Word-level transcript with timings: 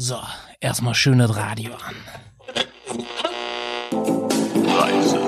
So, 0.00 0.20
erstmal 0.60 0.94
schönes 0.94 1.34
Radio 1.34 1.72
an. 1.74 1.96
Reise. 4.64 5.18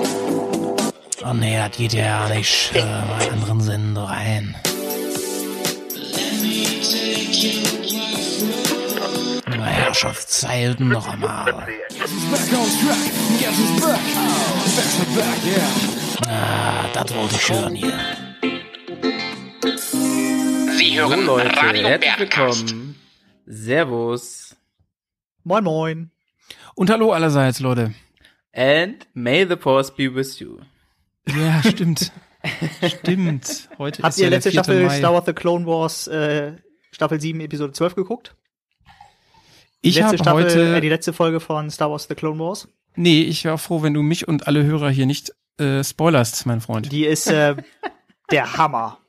Oh 1.25 1.33
nee, 1.33 1.57
das 1.57 1.75
geht 1.75 1.91
ja 1.91 2.29
nicht 2.29 2.73
äh, 2.73 2.79
bei 2.79 3.31
anderen 3.31 3.59
Sender 3.59 4.03
rein. 4.03 4.55
Na, 9.45 9.65
Herrschaftszeiten 9.65 10.87
noch 10.87 11.05
einmal. 11.05 11.67
Ah, 16.29 16.85
das 16.93 17.13
wollte 17.13 17.35
ich 17.35 17.51
hören 17.51 17.75
hier. 17.75 17.99
Sie 20.77 20.95
So 20.95 21.01
hören 21.01 21.25
Leute, 21.25 21.57
Radio 21.57 21.87
herzlich 21.89 22.19
willkommen. 22.19 22.95
Servus. 23.45 24.50
Moin 25.43 25.63
Moin. 25.63 26.11
Und 26.75 26.89
hallo 26.89 27.13
allerseits, 27.13 27.59
Leute. 27.59 27.93
And 28.53 29.07
may 29.13 29.45
the 29.47 29.57
force 29.57 29.91
be 29.91 30.13
with 30.13 30.39
you. 30.39 30.59
Ja, 31.27 31.61
stimmt. 31.67 32.11
stimmt. 32.85 33.69
Heute 33.77 34.03
Habt 34.03 34.13
ist 34.13 34.19
ihr 34.19 34.25
ja 34.25 34.29
letzte 34.29 34.51
4. 34.51 34.63
Staffel 34.63 34.85
Mai. 34.85 34.97
Star 34.97 35.13
Wars 35.13 35.25
The 35.25 35.33
Clone 35.33 35.65
Wars 35.65 36.07
äh, 36.07 36.53
Staffel 36.91 37.19
7 37.19 37.39
Episode 37.41 37.73
12 37.73 37.95
geguckt? 37.95 38.35
Ich 39.81 40.01
habe 40.03 40.17
heute, 40.31 40.77
äh, 40.77 40.81
die 40.81 40.89
letzte 40.89 41.13
Folge 41.13 41.39
von 41.39 41.71
Star 41.71 41.89
Wars 41.89 42.07
The 42.07 42.15
Clone 42.15 42.39
Wars. 42.39 42.67
nee, 42.95 43.21
ich 43.23 43.43
wäre 43.43 43.57
froh, 43.57 43.81
wenn 43.81 43.93
du 43.93 44.01
mich 44.03 44.27
und 44.27 44.47
alle 44.47 44.63
Hörer 44.63 44.91
hier 44.91 45.07
nicht 45.07 45.31
äh, 45.57 45.83
spoilerst, 45.83 46.45
mein 46.45 46.61
Freund. 46.61 46.91
Die 46.91 47.05
ist 47.05 47.27
äh, 47.27 47.55
der 48.29 48.57
Hammer. 48.57 48.99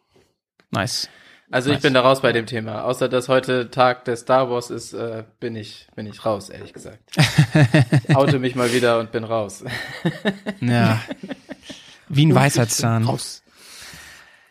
Nice. 0.70 1.08
Also 1.52 1.70
ich 1.70 1.80
bin 1.80 1.94
da 1.94 2.00
raus 2.00 2.22
bei 2.22 2.32
dem 2.32 2.46
Thema. 2.46 2.82
Außer 2.84 3.08
dass 3.08 3.28
heute 3.28 3.70
Tag 3.70 4.04
des 4.06 4.20
Star 4.20 4.50
Wars 4.50 4.70
ist, 4.70 4.94
äh, 4.94 5.24
bin 5.38 5.54
ich 5.54 5.86
bin 5.94 6.06
ich 6.06 6.24
raus, 6.24 6.48
ehrlich 6.48 6.72
gesagt. 6.72 6.98
Oute 8.14 8.38
mich 8.38 8.54
mal 8.54 8.72
wieder 8.72 8.98
und 8.98 9.12
bin 9.12 9.24
raus. 9.24 9.64
Ja. 10.60 11.00
Wie 12.08 12.26
ein 12.26 12.34
Weisheitszahn. 12.34 13.04
Raus. 13.04 13.42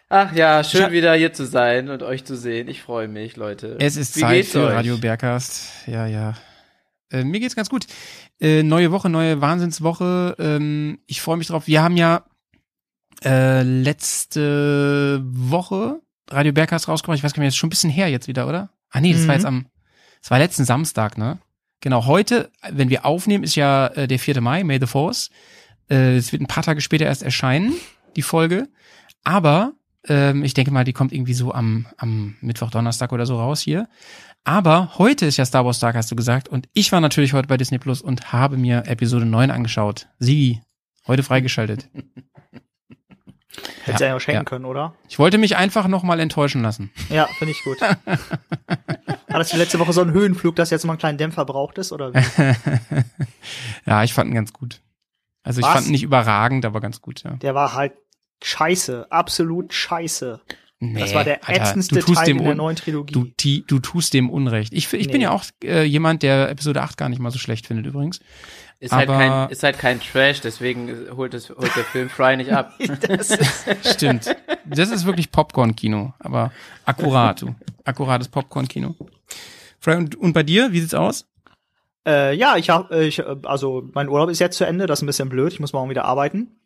Ach 0.10 0.34
ja, 0.34 0.64
schön 0.64 0.86
Scha- 0.86 0.92
wieder 0.92 1.14
hier 1.16 1.32
zu 1.32 1.46
sein 1.46 1.90
und 1.90 2.04
euch 2.04 2.26
zu 2.26 2.36
sehen. 2.36 2.68
Ich 2.68 2.82
freue 2.82 3.08
mich, 3.08 3.38
Leute. 3.38 3.78
Es 3.80 3.96
ist 3.96 4.16
Wie 4.18 4.22
Zeit 4.22 4.46
für 4.46 4.68
euch? 4.68 4.74
Radio 4.74 4.98
Bergcast. 4.98 5.88
Ja, 5.88 6.06
ja. 6.06 6.34
Äh, 7.12 7.24
mir 7.24 7.40
geht's 7.40 7.56
ganz 7.56 7.70
gut. 7.70 7.86
Äh, 8.42 8.64
neue 8.64 8.92
Woche, 8.92 9.10
neue 9.10 9.40
Wahnsinnswoche. 9.42 10.36
Ähm, 10.40 11.00
ich 11.08 11.22
freue 11.22 11.38
mich 11.38 11.48
drauf. 11.48 11.68
Wir 11.68 11.82
haben 11.82 11.96
ja 11.98 12.26
äh, 13.24 13.64
letzte 13.64 15.22
Woche 15.24 16.02
Radio 16.32 16.52
Bergcast 16.54 16.88
rausgebracht. 16.88 17.18
Ich 17.18 17.24
weiß 17.24 17.34
gar 17.34 17.40
nicht, 17.40 17.44
mehr, 17.44 17.48
ist 17.50 17.58
schon 17.58 17.68
ein 17.68 17.72
bisschen 17.72 17.90
her 17.90 18.10
jetzt 18.10 18.28
wieder, 18.28 18.48
oder? 18.48 18.70
Ah 18.90 19.00
nee, 19.02 19.14
das 19.14 19.22
war 19.28 19.36
Mhm. 19.36 19.40
jetzt 19.40 19.46
am, 19.46 19.66
das 20.22 20.32
war 20.32 20.40
letzten 20.40 20.66
Samstag, 20.66 21.18
ne? 21.18 21.40
Genau, 21.82 22.06
heute, 22.06 22.52
wenn 22.72 22.90
wir 22.90 23.06
aufnehmen, 23.06 23.44
ist 23.44 23.56
ja 23.56 23.88
äh, 23.88 24.08
der 24.08 24.20
4. 24.20 24.40
Mai, 24.42 24.64
May 24.64 24.80
the 24.80 24.86
Force. 24.86 25.30
Äh, 25.90 26.18
es 26.18 26.32
wird 26.32 26.42
ein 26.42 26.48
paar 26.48 26.64
Tage 26.64 26.80
später 26.82 27.06
erst 27.06 27.24
erscheinen, 27.24 27.74
die 28.16 28.22
Folge. 28.22 28.68
Aber 29.24 29.74
ähm, 30.08 30.44
ich 30.44 30.54
denke 30.54 30.72
mal, 30.72 30.84
die 30.84 30.94
kommt 30.94 31.12
irgendwie 31.12 31.34
so 31.34 31.54
am, 31.54 31.88
am 31.98 32.36
Mittwoch, 32.42 32.70
Donnerstag 32.70 33.12
oder 33.14 33.26
so 33.26 33.38
raus 33.40 33.62
hier. 33.62 33.88
Aber 34.44 34.98
heute 34.98 35.26
ist 35.26 35.38
ja 35.38 35.46
Star 35.46 35.66
Wars 35.66 35.80
Tag, 35.80 35.96
hast 35.96 36.12
du 36.12 36.16
gesagt. 36.16 36.50
Und 36.50 36.68
ich 36.74 36.92
war 36.92 37.02
natürlich 37.02 37.34
heute 37.34 37.48
bei 37.48 37.58
Disney 37.58 37.78
Plus 37.80 38.02
und 38.02 38.32
habe 38.32 38.58
mir 38.58 38.84
Episode 38.88 39.26
9 39.26 39.50
angeschaut. 39.52 40.08
Sigi, 40.20 40.62
heute 41.08 41.24
freigeschaltet. 41.24 41.90
Hättest 43.84 44.02
du 44.02 44.06
ja 44.08 44.16
auch 44.16 44.20
schenken 44.20 44.40
ja. 44.40 44.44
können, 44.46 44.66
oder? 44.66 44.94
Ich 45.10 45.20
wollte 45.20 45.38
mich 45.38 45.58
einfach 45.58 45.88
nochmal 45.88 46.20
enttäuschen 46.20 46.62
lassen. 46.62 46.92
Ja, 47.10 47.28
finde 47.38 47.52
ich 47.54 47.64
gut. 47.64 47.80
War 47.82 49.40
das 49.40 49.50
die 49.50 49.58
letzte 49.58 49.80
Woche 49.80 49.94
so 49.94 50.02
ein 50.02 50.12
Höhenflug, 50.12 50.56
dass 50.56 50.70
jetzt 50.70 50.86
mal 50.86 50.94
einen 50.94 51.00
kleinen 51.00 51.18
Dämpfer 51.18 51.46
braucht 51.46 51.78
ist, 51.78 51.92
oder 51.92 52.14
wie? 52.14 52.20
ja, 53.86 54.04
ich 54.04 54.14
fand 54.14 54.30
ihn 54.30 54.36
ganz 54.36 54.54
gut. 54.54 54.82
Also 55.44 55.60
ich 55.60 55.66
Was? 55.66 55.74
fand 55.74 55.86
ihn 55.88 55.92
nicht 55.92 56.04
überragend, 56.04 56.66
aber 56.66 56.80
ganz 56.82 57.02
gut, 57.02 57.24
ja. 57.24 57.32
Der 57.36 57.56
war 57.56 57.74
halt 57.74 57.94
scheiße. 58.44 59.08
Absolut 59.12 59.74
scheiße. 59.74 60.40
Nee, 60.84 61.00
Das 61.00 61.14
war 61.14 61.24
der 61.24 61.48
Alter, 61.48 61.62
ätzendste 61.62 62.00
Teil 62.00 62.30
in 62.30 62.44
der 62.44 62.56
neuen 62.56 62.76
Trilogie. 62.76 63.14
Du, 63.14 63.26
ti- 63.38 63.64
du 63.68 63.78
tust 63.80 64.14
dem 64.16 64.30
Unrecht. 64.32 64.74
Ich, 64.74 64.92
ich 64.94 65.08
bin 65.10 65.18
Nee. 65.18 65.24
ja 65.26 65.32
auch 65.32 65.44
äh, 65.64 65.84
jemand, 65.84 66.24
der 66.24 66.50
Episode 66.50 66.82
8 66.82 66.98
gar 66.98 67.08
nicht 67.08 67.20
mal 67.20 67.30
so 67.30 67.38
schlecht 67.38 67.68
findet 67.68 67.86
übrigens. 67.86 68.20
Ist 68.82 68.92
halt 68.94 69.08
aber- 69.10 69.18
kein 69.20 69.50
ist 69.52 69.64
halt 69.64 69.78
kein 69.78 70.00
Trash, 70.02 70.42
deswegen 70.42 71.16
holt 71.16 71.34
es 71.36 71.50
holt 71.50 71.74
der 71.76 71.84
Film 71.86 72.10
Fry 72.10 72.36
nicht 72.36 72.52
ab. 72.52 72.74
das 73.08 73.38
Stimmt. 73.94 74.36
Das 74.66 74.90
ist 74.90 75.06
wirklich 75.06 75.32
Popcorn-Kino, 75.32 76.14
aber 76.20 76.52
akkurat, 76.86 77.42
du. 77.42 77.56
Akkurates 77.86 78.28
Popcorn-Kino. 78.28 78.96
Fred, 79.80 79.98
Und, 79.98 80.16
und 80.16 80.34
bei 80.34 80.44
dir, 80.44 80.72
wie 80.74 80.80
sieht's 80.82 80.94
aus? 80.96 81.28
äh, 82.08 82.34
ja, 82.36 82.58
ich 82.58 82.72
habe, 82.72 83.06
ich, 83.06 83.24
also 83.46 83.88
mein 83.94 84.10
Urlaub 84.10 84.30
ist 84.30 84.40
jetzt 84.40 84.58
zu 84.58 84.66
Ende. 84.66 84.88
Das 84.88 85.00
ist 85.00 85.04
ein 85.04 85.08
bisschen 85.08 85.30
blöd. 85.30 85.54
Ich 85.54 85.60
muss 85.60 85.74
morgen 85.74 85.90
wieder 85.92 86.06
arbeiten. 86.06 86.60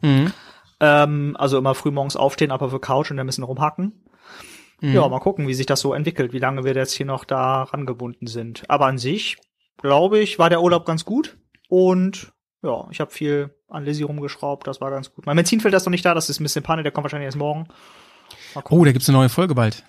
Mhm. 0.00 0.32
Ähm, 0.80 1.36
also 1.38 1.58
immer 1.58 1.74
früh 1.76 1.92
morgens 1.92 2.16
aufstehen, 2.16 2.50
aber 2.50 2.68
für 2.70 2.80
Couch 2.80 3.10
und 3.12 3.18
ein 3.20 3.26
bisschen 3.26 3.44
rumhacken. 3.44 3.92
Mhm. 4.80 4.92
Ja, 4.94 5.08
mal 5.08 5.20
gucken, 5.20 5.46
wie 5.46 5.54
sich 5.54 5.66
das 5.66 5.80
so 5.80 5.94
entwickelt, 5.94 6.32
wie 6.32 6.40
lange 6.40 6.64
wir 6.64 6.74
jetzt 6.74 6.92
hier 6.92 7.06
noch 7.06 7.24
da 7.24 7.62
rangebunden 7.62 8.26
sind. 8.26 8.64
Aber 8.68 8.86
an 8.86 8.98
sich, 8.98 9.36
glaube 9.78 10.18
ich, 10.18 10.38
war 10.38 10.50
der 10.50 10.62
Urlaub 10.62 10.84
ganz 10.86 11.04
gut. 11.04 11.36
Und 11.68 12.32
ja, 12.62 12.86
ich 12.90 13.00
habe 13.00 13.10
viel 13.10 13.54
an 13.68 13.84
Lizzie 13.84 14.04
rumgeschraubt, 14.04 14.66
das 14.66 14.80
war 14.80 14.90
ganz 14.90 15.12
gut. 15.12 15.26
Mein 15.26 15.36
Benzinfilter 15.36 15.76
ist 15.76 15.84
noch 15.86 15.90
nicht 15.90 16.04
da, 16.04 16.14
das 16.14 16.30
ist 16.30 16.40
ein 16.40 16.44
bisschen 16.44 16.62
Panne, 16.62 16.82
der 16.82 16.92
kommt 16.92 17.04
wahrscheinlich 17.04 17.26
erst 17.26 17.36
morgen. 17.38 17.68
Oh, 18.70 18.84
da 18.84 18.92
gibt's 18.92 19.08
eine 19.08 19.18
neue 19.18 19.28
Folge 19.28 19.54
bald. 19.54 19.84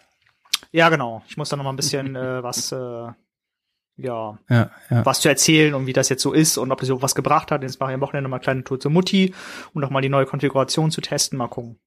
Ja, 0.72 0.90
genau. 0.90 1.24
Ich 1.28 1.38
muss 1.38 1.50
da 1.50 1.56
noch 1.56 1.64
mal 1.64 1.70
ein 1.70 1.76
bisschen 1.76 2.16
äh, 2.16 2.44
was, 2.44 2.72
äh, 2.72 2.76
ja, 2.76 4.38
Ja, 4.50 4.72
ja. 4.90 5.06
was 5.06 5.22
zu 5.22 5.30
erzählen 5.30 5.74
und 5.74 5.86
wie 5.86 5.94
das 5.94 6.10
jetzt 6.10 6.22
so 6.22 6.34
ist 6.34 6.58
und 6.58 6.72
ob 6.72 6.80
das 6.80 6.88
so 6.90 7.02
was 7.02 7.16
gebracht 7.16 7.52
hat. 7.52 7.62
Jetzt 7.62 7.80
mache 7.80 7.92
ich 7.92 7.96
am 7.96 8.02
Wochenende 8.02 8.30
mal 8.30 8.38
eine 8.38 8.44
kleine 8.44 8.64
Tour 8.64 8.80
zur 8.80 8.92
Mutti 8.92 9.34
und 9.74 9.82
noch 9.82 9.90
mal 9.90 10.02
die 10.02 10.10
neue 10.10 10.26
Konfiguration 10.26 10.92
zu 10.92 11.00
testen. 11.02 11.38
Mal 11.38 11.48
gucken. 11.48 11.80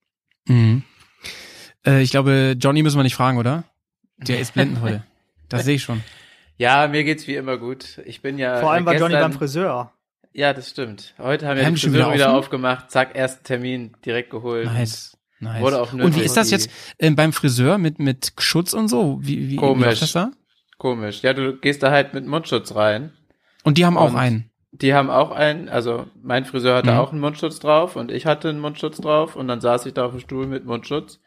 Mhm. 0.46 0.84
Äh, 1.84 2.00
ich 2.02 2.10
glaube, 2.10 2.56
Johnny 2.58 2.82
müssen 2.82 2.98
wir 2.98 3.02
nicht 3.02 3.16
fragen, 3.16 3.38
oder? 3.38 3.64
Der 4.16 4.40
ist 4.40 4.54
blendend 4.54 4.80
heute. 4.80 5.04
Das 5.48 5.64
sehe 5.64 5.74
ich 5.74 5.82
schon. 5.82 6.02
Ja, 6.58 6.88
mir 6.88 7.04
geht's 7.04 7.26
wie 7.26 7.36
immer 7.36 7.56
gut. 7.56 8.00
Ich 8.04 8.20
bin 8.20 8.36
ja 8.38 8.58
Vor 8.60 8.72
allem 8.72 8.82
äh, 8.84 8.86
war 8.86 8.94
Johnny 8.94 9.14
gestern- 9.14 9.30
beim 9.30 9.38
Friseur. 9.38 9.92
Ja, 10.32 10.52
das 10.52 10.70
stimmt. 10.70 11.14
Heute 11.18 11.46
haben 11.48 11.56
Wir 11.56 11.64
haben 11.66 11.74
die 11.74 11.80
schon 11.80 11.90
Friseure 11.90 12.14
wieder 12.14 12.26
wieder 12.26 12.34
aufgemacht. 12.36 12.90
Zack, 12.90 13.14
ersten 13.16 13.44
Termin 13.44 13.96
direkt 14.04 14.30
geholt. 14.30 14.66
Nice. 14.66 15.16
Nice. 15.40 15.60
Wurde 15.62 15.80
auch 15.80 15.92
und 15.92 16.16
wie 16.16 16.20
ist 16.20 16.36
das 16.36 16.50
jetzt 16.50 16.68
ähm, 16.98 17.14
beim 17.16 17.32
Friseur 17.32 17.78
mit, 17.78 17.98
mit 18.00 18.32
Schutz 18.38 18.72
und 18.72 18.88
so? 18.88 19.18
Wie, 19.22 19.38
wie, 19.38 19.50
wie 19.50 19.56
Komisch. 19.56 19.86
läuft 19.86 20.02
das 20.02 20.12
da? 20.12 20.32
Komisch. 20.78 21.22
Ja, 21.22 21.32
du 21.32 21.56
gehst 21.56 21.82
da 21.82 21.90
halt 21.90 22.12
mit 22.12 22.26
Mundschutz 22.26 22.74
rein. 22.74 23.12
Und 23.64 23.78
die 23.78 23.86
haben 23.86 23.96
auch 23.96 24.10
Und- 24.10 24.16
einen. 24.18 24.50
Die 24.70 24.92
haben 24.94 25.08
auch 25.10 25.30
einen, 25.30 25.68
also 25.70 26.06
mein 26.22 26.44
Friseur 26.44 26.76
hatte 26.76 26.92
Mhm. 26.92 26.98
auch 26.98 27.10
einen 27.12 27.20
Mundschutz 27.20 27.58
drauf 27.58 27.96
und 27.96 28.12
ich 28.12 28.26
hatte 28.26 28.50
einen 28.50 28.60
Mundschutz 28.60 28.98
drauf 28.98 29.34
und 29.34 29.48
dann 29.48 29.60
saß 29.62 29.86
ich 29.86 29.94
da 29.94 30.04
auf 30.04 30.10
dem 30.10 30.20
Stuhl 30.20 30.46
mit 30.46 30.66
Mundschutz. 30.66 31.20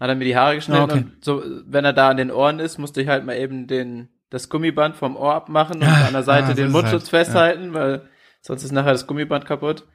Hat 0.00 0.08
er 0.08 0.14
mir 0.16 0.24
die 0.24 0.36
Haare 0.36 0.56
geschnitten 0.56 0.80
Ah, 0.80 0.84
okay. 0.84 0.98
und 1.04 1.24
so, 1.24 1.42
wenn 1.66 1.84
er 1.84 1.92
da 1.92 2.08
an 2.08 2.16
den 2.16 2.30
Ohren 2.32 2.58
ist, 2.58 2.76
musste 2.78 3.00
ich 3.00 3.08
halt 3.08 3.24
mal 3.24 3.36
eben 3.36 3.66
den, 3.68 4.08
das 4.30 4.48
Gummiband 4.48 4.96
vom 4.96 5.16
Ohr 5.16 5.34
abmachen 5.34 5.78
und 5.78 5.84
an 5.88 6.12
der 6.12 6.22
Seite 6.22 6.48
ah, 6.48 6.54
den 6.54 6.70
Mundschutz 6.70 7.04
halt, 7.12 7.26
festhalten, 7.26 7.74
weil 7.74 8.08
sonst 8.40 8.62
ist 8.64 8.72
nachher 8.72 8.92
das 8.92 9.06
Gummiband 9.06 9.46
kaputt. 9.46 9.86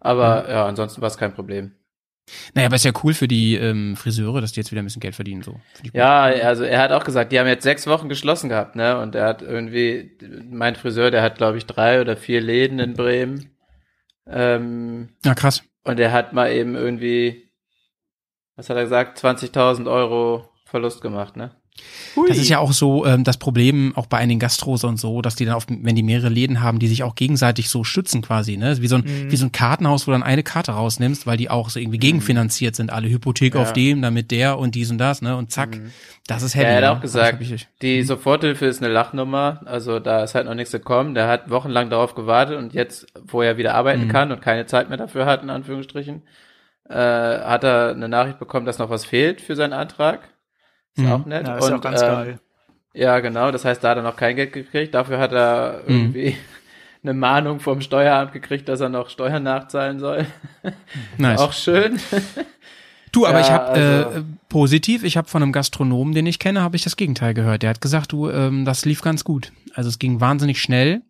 Aber 0.00 0.48
ja, 0.48 0.66
ansonsten 0.66 1.00
war 1.00 1.08
es 1.08 1.18
kein 1.18 1.34
Problem. 1.34 1.72
Naja, 2.54 2.66
aber 2.66 2.76
ist 2.76 2.84
ja 2.84 2.92
cool 3.04 3.14
für 3.14 3.28
die 3.28 3.54
ähm, 3.54 3.94
Friseure, 3.96 4.40
dass 4.40 4.52
die 4.52 4.60
jetzt 4.60 4.72
wieder 4.72 4.82
ein 4.82 4.84
bisschen 4.84 5.00
Geld 5.00 5.14
verdienen. 5.14 5.42
So. 5.42 5.60
Ja, 5.92 6.22
also 6.22 6.64
er 6.64 6.80
hat 6.80 6.90
auch 6.90 7.04
gesagt, 7.04 7.30
die 7.30 7.38
haben 7.38 7.46
jetzt 7.46 7.62
sechs 7.62 7.86
Wochen 7.86 8.08
geschlossen 8.08 8.48
gehabt, 8.48 8.74
ne? 8.74 8.98
Und 8.98 9.14
er 9.14 9.26
hat 9.26 9.42
irgendwie, 9.42 10.18
mein 10.50 10.74
Friseur, 10.74 11.12
der 11.12 11.22
hat, 11.22 11.36
glaube 11.36 11.58
ich, 11.58 11.66
drei 11.66 12.00
oder 12.00 12.16
vier 12.16 12.40
Läden 12.40 12.80
in 12.80 12.94
Bremen. 12.94 13.50
Ähm, 14.26 15.10
Ja, 15.24 15.34
krass. 15.34 15.62
und 15.84 16.00
er 16.00 16.10
hat 16.10 16.32
mal 16.32 16.50
eben 16.50 16.74
irgendwie, 16.74 17.48
was 18.56 18.68
hat 18.68 18.76
er 18.76 18.82
gesagt, 18.82 19.18
20.000 19.24 19.88
Euro 19.88 20.48
Verlust 20.64 21.00
gemacht, 21.00 21.36
ne? 21.36 21.54
Das 22.28 22.38
ist 22.38 22.48
ja 22.48 22.58
auch 22.58 22.72
so 22.72 23.04
ähm, 23.06 23.24
das 23.24 23.36
Problem 23.36 23.92
auch 23.96 24.06
bei 24.06 24.18
einigen 24.18 24.40
Gastros 24.40 24.84
und 24.84 24.98
so, 24.98 25.20
dass 25.22 25.34
die 25.36 25.44
dann 25.44 25.54
auf, 25.54 25.66
wenn 25.68 25.94
die 25.94 26.02
mehrere 26.02 26.28
Läden 26.30 26.62
haben, 26.62 26.78
die 26.78 26.88
sich 26.88 27.02
auch 27.02 27.14
gegenseitig 27.14 27.68
so 27.68 27.84
stützen 27.84 28.22
quasi, 28.22 28.56
ne? 28.56 28.80
Wie 28.80 28.86
so 28.88 28.96
ein, 28.96 29.02
Mhm. 29.04 29.30
wie 29.30 29.36
so 29.36 29.44
ein 29.46 29.52
Kartenhaus, 29.52 30.06
wo 30.06 30.10
du 30.10 30.14
dann 30.14 30.22
eine 30.22 30.42
Karte 30.42 30.72
rausnimmst, 30.72 31.26
weil 31.26 31.36
die 31.36 31.50
auch 31.50 31.68
so 31.70 31.78
irgendwie 31.78 31.98
gegenfinanziert 31.98 32.74
sind, 32.76 32.90
alle 32.90 33.08
Hypothek 33.08 33.54
Ja. 33.54 33.60
auf 33.62 33.72
dem, 33.72 34.00
damit 34.02 34.30
der 34.30 34.58
und 34.58 34.74
dies 34.74 34.90
und 34.90 34.98
das, 34.98 35.20
ne? 35.22 35.36
Und 35.36 35.52
zack, 35.52 35.78
das 36.26 36.42
ist 36.42 36.54
heavy. 36.54 36.64
Ja, 36.64 36.70
er 36.70 36.76
hat 36.76 36.82
ne? 36.82 36.92
auch 36.92 37.00
gesagt, 37.02 37.34
hab 37.34 37.40
ich- 37.40 37.68
Die 37.82 38.02
Soforthilfe 38.02 38.66
ist 38.66 38.82
eine 38.82 38.92
Lachnummer, 38.92 39.60
also 39.66 40.00
da 40.00 40.24
ist 40.24 40.34
halt 40.34 40.46
noch 40.46 40.54
nichts 40.54 40.72
gekommen. 40.72 41.14
Der 41.14 41.28
hat 41.28 41.50
wochenlang 41.50 41.90
darauf 41.90 42.14
gewartet 42.14 42.56
und 42.58 42.72
jetzt, 42.74 43.06
wo 43.26 43.42
er 43.42 43.56
wieder 43.58 43.74
arbeiten 43.74 44.04
Mhm. 44.04 44.08
kann 44.08 44.32
und 44.32 44.40
keine 44.40 44.66
Zeit 44.66 44.88
mehr 44.88 44.98
dafür 44.98 45.26
hat, 45.26 45.42
in 45.42 45.50
Anführungsstrichen, 45.50 46.22
äh, 46.88 46.94
hat 46.94 47.64
er 47.64 47.90
eine 47.90 48.08
Nachricht 48.08 48.38
bekommen, 48.38 48.64
dass 48.66 48.78
noch 48.78 48.90
was 48.90 49.04
fehlt 49.04 49.40
für 49.40 49.56
seinen 49.56 49.72
Antrag. 49.72 50.20
Ist 50.96 51.04
Mhm. 51.04 51.12
auch 51.12 51.26
nett. 51.26 51.46
Ja, 51.46 51.56
ist 51.58 51.68
ja 51.68 51.76
auch 51.76 51.80
ganz 51.80 52.02
ähm, 52.02 52.08
geil. 52.08 52.38
Ja, 52.94 53.20
genau. 53.20 53.50
Das 53.50 53.64
heißt, 53.64 53.84
da 53.84 53.90
hat 53.90 53.96
er 53.98 54.02
noch 54.02 54.16
kein 54.16 54.36
Geld 54.36 54.52
gekriegt. 54.52 54.94
Dafür 54.94 55.18
hat 55.18 55.32
er 55.32 55.82
Mhm. 55.86 55.94
irgendwie 55.94 56.36
eine 57.02 57.14
Mahnung 57.14 57.60
vom 57.60 57.80
Steueramt 57.80 58.32
gekriegt, 58.32 58.68
dass 58.68 58.80
er 58.80 58.88
noch 58.88 59.10
Steuern 59.10 59.42
nachzahlen 59.42 59.98
soll. 60.00 60.26
Nice. 61.18 61.40
Auch 61.40 61.52
schön. 61.52 61.98
Du, 63.12 63.24
aber 63.24 63.38
Ja, 63.38 63.44
ich 63.46 63.50
habe 63.50 63.64
also- 63.68 64.18
äh, 64.18 64.22
positiv, 64.50 65.02
ich 65.02 65.16
habe 65.16 65.26
von 65.26 65.42
einem 65.42 65.52
Gastronomen, 65.52 66.12
den 66.14 66.26
ich 66.26 66.38
kenne, 66.38 66.60
habe 66.60 66.76
ich 66.76 66.82
das 66.84 66.96
Gegenteil 66.96 67.32
gehört. 67.32 67.62
Der 67.62 67.70
hat 67.70 67.80
gesagt, 67.80 68.12
du, 68.12 68.28
ähm, 68.28 68.66
das 68.66 68.84
lief 68.84 69.00
ganz 69.00 69.24
gut. 69.24 69.52
Also 69.74 69.88
es 69.88 69.98
ging 69.98 70.20
wahnsinnig 70.20 70.60
schnell, 70.60 71.00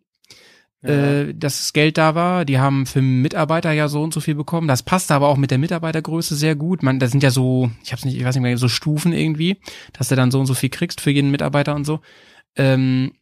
äh, 0.87 1.33
dass 1.33 1.57
das 1.59 1.73
Geld 1.73 1.97
da 1.97 2.15
war. 2.15 2.45
Die 2.45 2.59
haben 2.59 2.85
für 2.85 3.01
Mitarbeiter 3.01 3.71
ja 3.71 3.87
so 3.87 4.01
und 4.01 4.13
so 4.13 4.19
viel 4.19 4.35
bekommen. 4.35 4.67
Das 4.67 4.83
passte 4.83 5.13
aber 5.13 5.27
auch 5.27 5.37
mit 5.37 5.51
der 5.51 5.57
Mitarbeitergröße 5.57 6.35
sehr 6.35 6.55
gut. 6.55 6.83
Man, 6.83 6.99
das 6.99 7.11
sind 7.11 7.23
ja 7.23 7.31
so, 7.31 7.69
ich 7.83 7.91
hab's 7.91 8.05
nicht, 8.05 8.17
ich 8.17 8.23
weiß 8.25 8.35
nicht 8.35 8.43
mehr, 8.43 8.57
so 8.57 8.67
Stufen 8.67 9.13
irgendwie, 9.13 9.57
dass 9.93 10.09
du 10.09 10.15
dann 10.15 10.31
so 10.31 10.39
und 10.39 10.45
so 10.45 10.53
viel 10.53 10.69
kriegst 10.69 11.01
für 11.01 11.11
jeden 11.11 11.31
Mitarbeiter 11.31 11.75
und 11.75 11.85
so. 11.85 11.99
Ähm, 12.55 13.13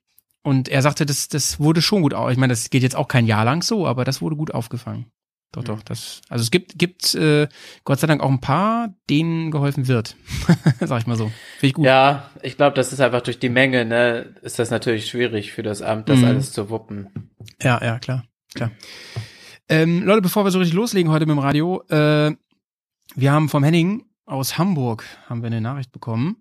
und 0.44 0.69
er 0.69 0.81
sagte, 0.81 1.06
das, 1.06 1.27
das 1.27 1.59
wurde 1.59 1.81
schon 1.81 2.01
gut. 2.03 2.13
au- 2.13 2.29
Ich 2.29 2.38
meine, 2.38 2.51
das 2.53 2.69
geht 2.69 2.83
jetzt 2.83 2.95
auch 2.95 3.07
kein 3.07 3.25
Jahr 3.25 3.45
lang 3.45 3.63
so, 3.63 3.88
aber 3.88 4.06
das 4.06 4.21
wurde 4.21 4.35
gut 4.35 4.53
aufgefangen. 4.53 5.07
Doch, 5.51 5.62
Mhm. 5.63 5.67
doch. 5.67 5.81
Das, 5.83 6.21
also 6.29 6.44
es 6.44 6.51
gibt, 6.51 6.77
gibt 6.77 7.15
äh, 7.15 7.47
Gott 7.85 8.00
sei 8.00 8.07
Dank 8.07 8.21
auch 8.21 8.29
ein 8.29 8.41
paar, 8.41 8.94
denen 9.09 9.51
geholfen 9.51 9.88
wird. 9.88 10.15
Sag 10.81 11.00
ich 11.01 11.07
mal 11.07 11.15
so. 11.17 11.25
Finde 11.59 11.67
ich 11.67 11.73
gut. 11.73 11.85
Ja, 11.85 12.29
ich 12.44 12.57
glaube, 12.57 12.75
das 12.75 12.91
ist 12.94 13.00
einfach 13.00 13.21
durch 13.21 13.39
die 13.39 13.50
Menge, 13.50 13.85
ne, 13.85 14.35
ist 14.41 14.59
das 14.59 14.69
natürlich 14.69 15.07
schwierig 15.07 15.51
für 15.53 15.63
das 15.63 15.81
Amt, 15.81 16.09
das 16.09 16.19
Mhm. 16.19 16.25
alles 16.25 16.51
zu 16.51 16.69
wuppen. 16.69 17.31
Ja, 17.62 17.80
ja, 17.83 18.00
klar, 18.00 18.24
klar. 18.53 18.71
Ähm, 19.69 20.03
Leute, 20.03 20.21
bevor 20.21 20.44
wir 20.45 20.51
so 20.51 20.59
richtig 20.59 20.75
loslegen 20.75 21.12
heute 21.12 21.25
mit 21.25 21.36
dem 21.36 21.39
Radio, 21.39 21.81
äh, 21.89 22.31
wir 23.15 23.31
haben 23.31 23.50
vom 23.50 23.63
Henning 23.63 24.06
aus 24.25 24.57
Hamburg 24.57 25.03
haben 25.30 25.42
wir 25.42 25.47
eine 25.47 25.62
Nachricht 25.62 25.92
bekommen 25.92 26.38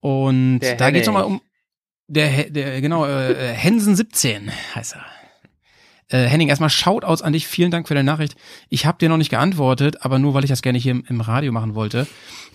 und 0.00 0.60
Der 0.60 0.76
da 0.76 0.90
geht's 0.90 1.06
Henning. 1.06 1.20
nochmal 1.20 1.24
um 1.24 1.40
der, 2.08 2.50
der 2.50 2.80
genau 2.80 3.04
äh, 3.06 3.32
äh, 3.32 3.54
Hensen 3.54 3.94
17 3.94 4.50
heißt 4.74 4.96
er. 4.96 5.04
Äh, 6.08 6.26
Henning, 6.28 6.48
erstmal 6.48 6.70
Shoutouts 6.70 7.22
an 7.22 7.32
dich. 7.32 7.46
Vielen 7.46 7.70
Dank 7.70 7.86
für 7.86 7.94
deine 7.94 8.10
Nachricht. 8.10 8.34
Ich 8.68 8.84
habe 8.84 8.98
dir 8.98 9.08
noch 9.08 9.16
nicht 9.16 9.30
geantwortet, 9.30 10.04
aber 10.04 10.18
nur 10.18 10.34
weil 10.34 10.42
ich 10.42 10.50
das 10.50 10.60
gerne 10.60 10.78
hier 10.78 10.90
im, 10.90 11.04
im 11.08 11.20
Radio 11.20 11.52
machen 11.52 11.76
wollte. 11.76 12.08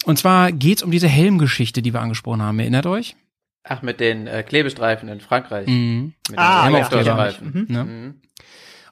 Und 0.03 0.19
zwar 0.19 0.51
geht's 0.51 0.83
um 0.83 0.91
diese 0.91 1.07
Helmgeschichte, 1.07 1.81
die 1.81 1.93
wir 1.93 2.01
angesprochen 2.01 2.41
haben. 2.41 2.59
Erinnert 2.59 2.85
euch? 2.85 3.15
Ach, 3.67 3.81
mit 3.81 3.99
den 3.99 4.27
äh, 4.27 4.43
Klebestreifen 4.43 5.09
in 5.09 5.19
Frankreich. 5.19 5.67
Mhm. 5.67 6.13
Mit 6.29 6.37
Ah, 6.39 6.65
den 6.67 6.73
ja, 6.73 6.77
Helmaufkleberstreifen. 6.77 7.47
Mhm. 7.67 7.73
Ne? 7.75 7.83
Mhm. 7.83 8.13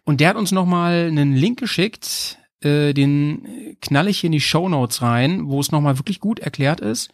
Und 0.04 0.20
der 0.20 0.30
hat 0.30 0.36
uns 0.36 0.52
nochmal 0.52 1.06
einen 1.08 1.34
Link 1.36 1.60
geschickt, 1.60 2.38
äh, 2.62 2.94
den 2.94 3.78
knall 3.82 4.08
ich 4.08 4.20
hier 4.20 4.28
in 4.30 4.32
die 4.34 4.42
Shownotes 4.42 5.02
rein, 5.02 5.48
wo 5.48 5.60
es 5.60 5.72
nochmal 5.72 6.00
wirklich 6.00 6.20
gut 6.20 6.40
erklärt 6.40 6.80
ist. 6.82 7.12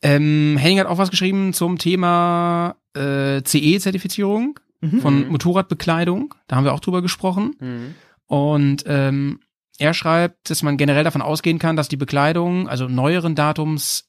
Ähm, 0.00 0.56
Henning 0.58 0.78
hat 0.80 0.86
auch 0.86 0.98
was 0.98 1.10
geschrieben 1.10 1.52
zum 1.52 1.78
Thema 1.78 2.76
äh, 2.94 3.42
CE-Zertifizierung 3.42 4.58
Mhm. 4.80 5.00
von 5.00 5.24
Mhm. 5.24 5.28
Motorradbekleidung. 5.30 6.34
Da 6.48 6.56
haben 6.56 6.64
wir 6.64 6.72
auch 6.74 6.80
drüber 6.80 7.02
gesprochen. 7.02 7.54
Mhm. 7.60 7.94
Und 8.26 8.84
ähm, 8.86 9.40
er 9.78 9.94
schreibt, 9.94 10.50
dass 10.50 10.62
man 10.62 10.76
generell 10.76 11.04
davon 11.04 11.22
ausgehen 11.22 11.58
kann, 11.60 11.76
dass 11.76 11.88
die 11.88 11.96
Bekleidung, 11.96 12.68
also 12.68 12.88
neueren 12.88 13.34
Datums, 13.34 14.08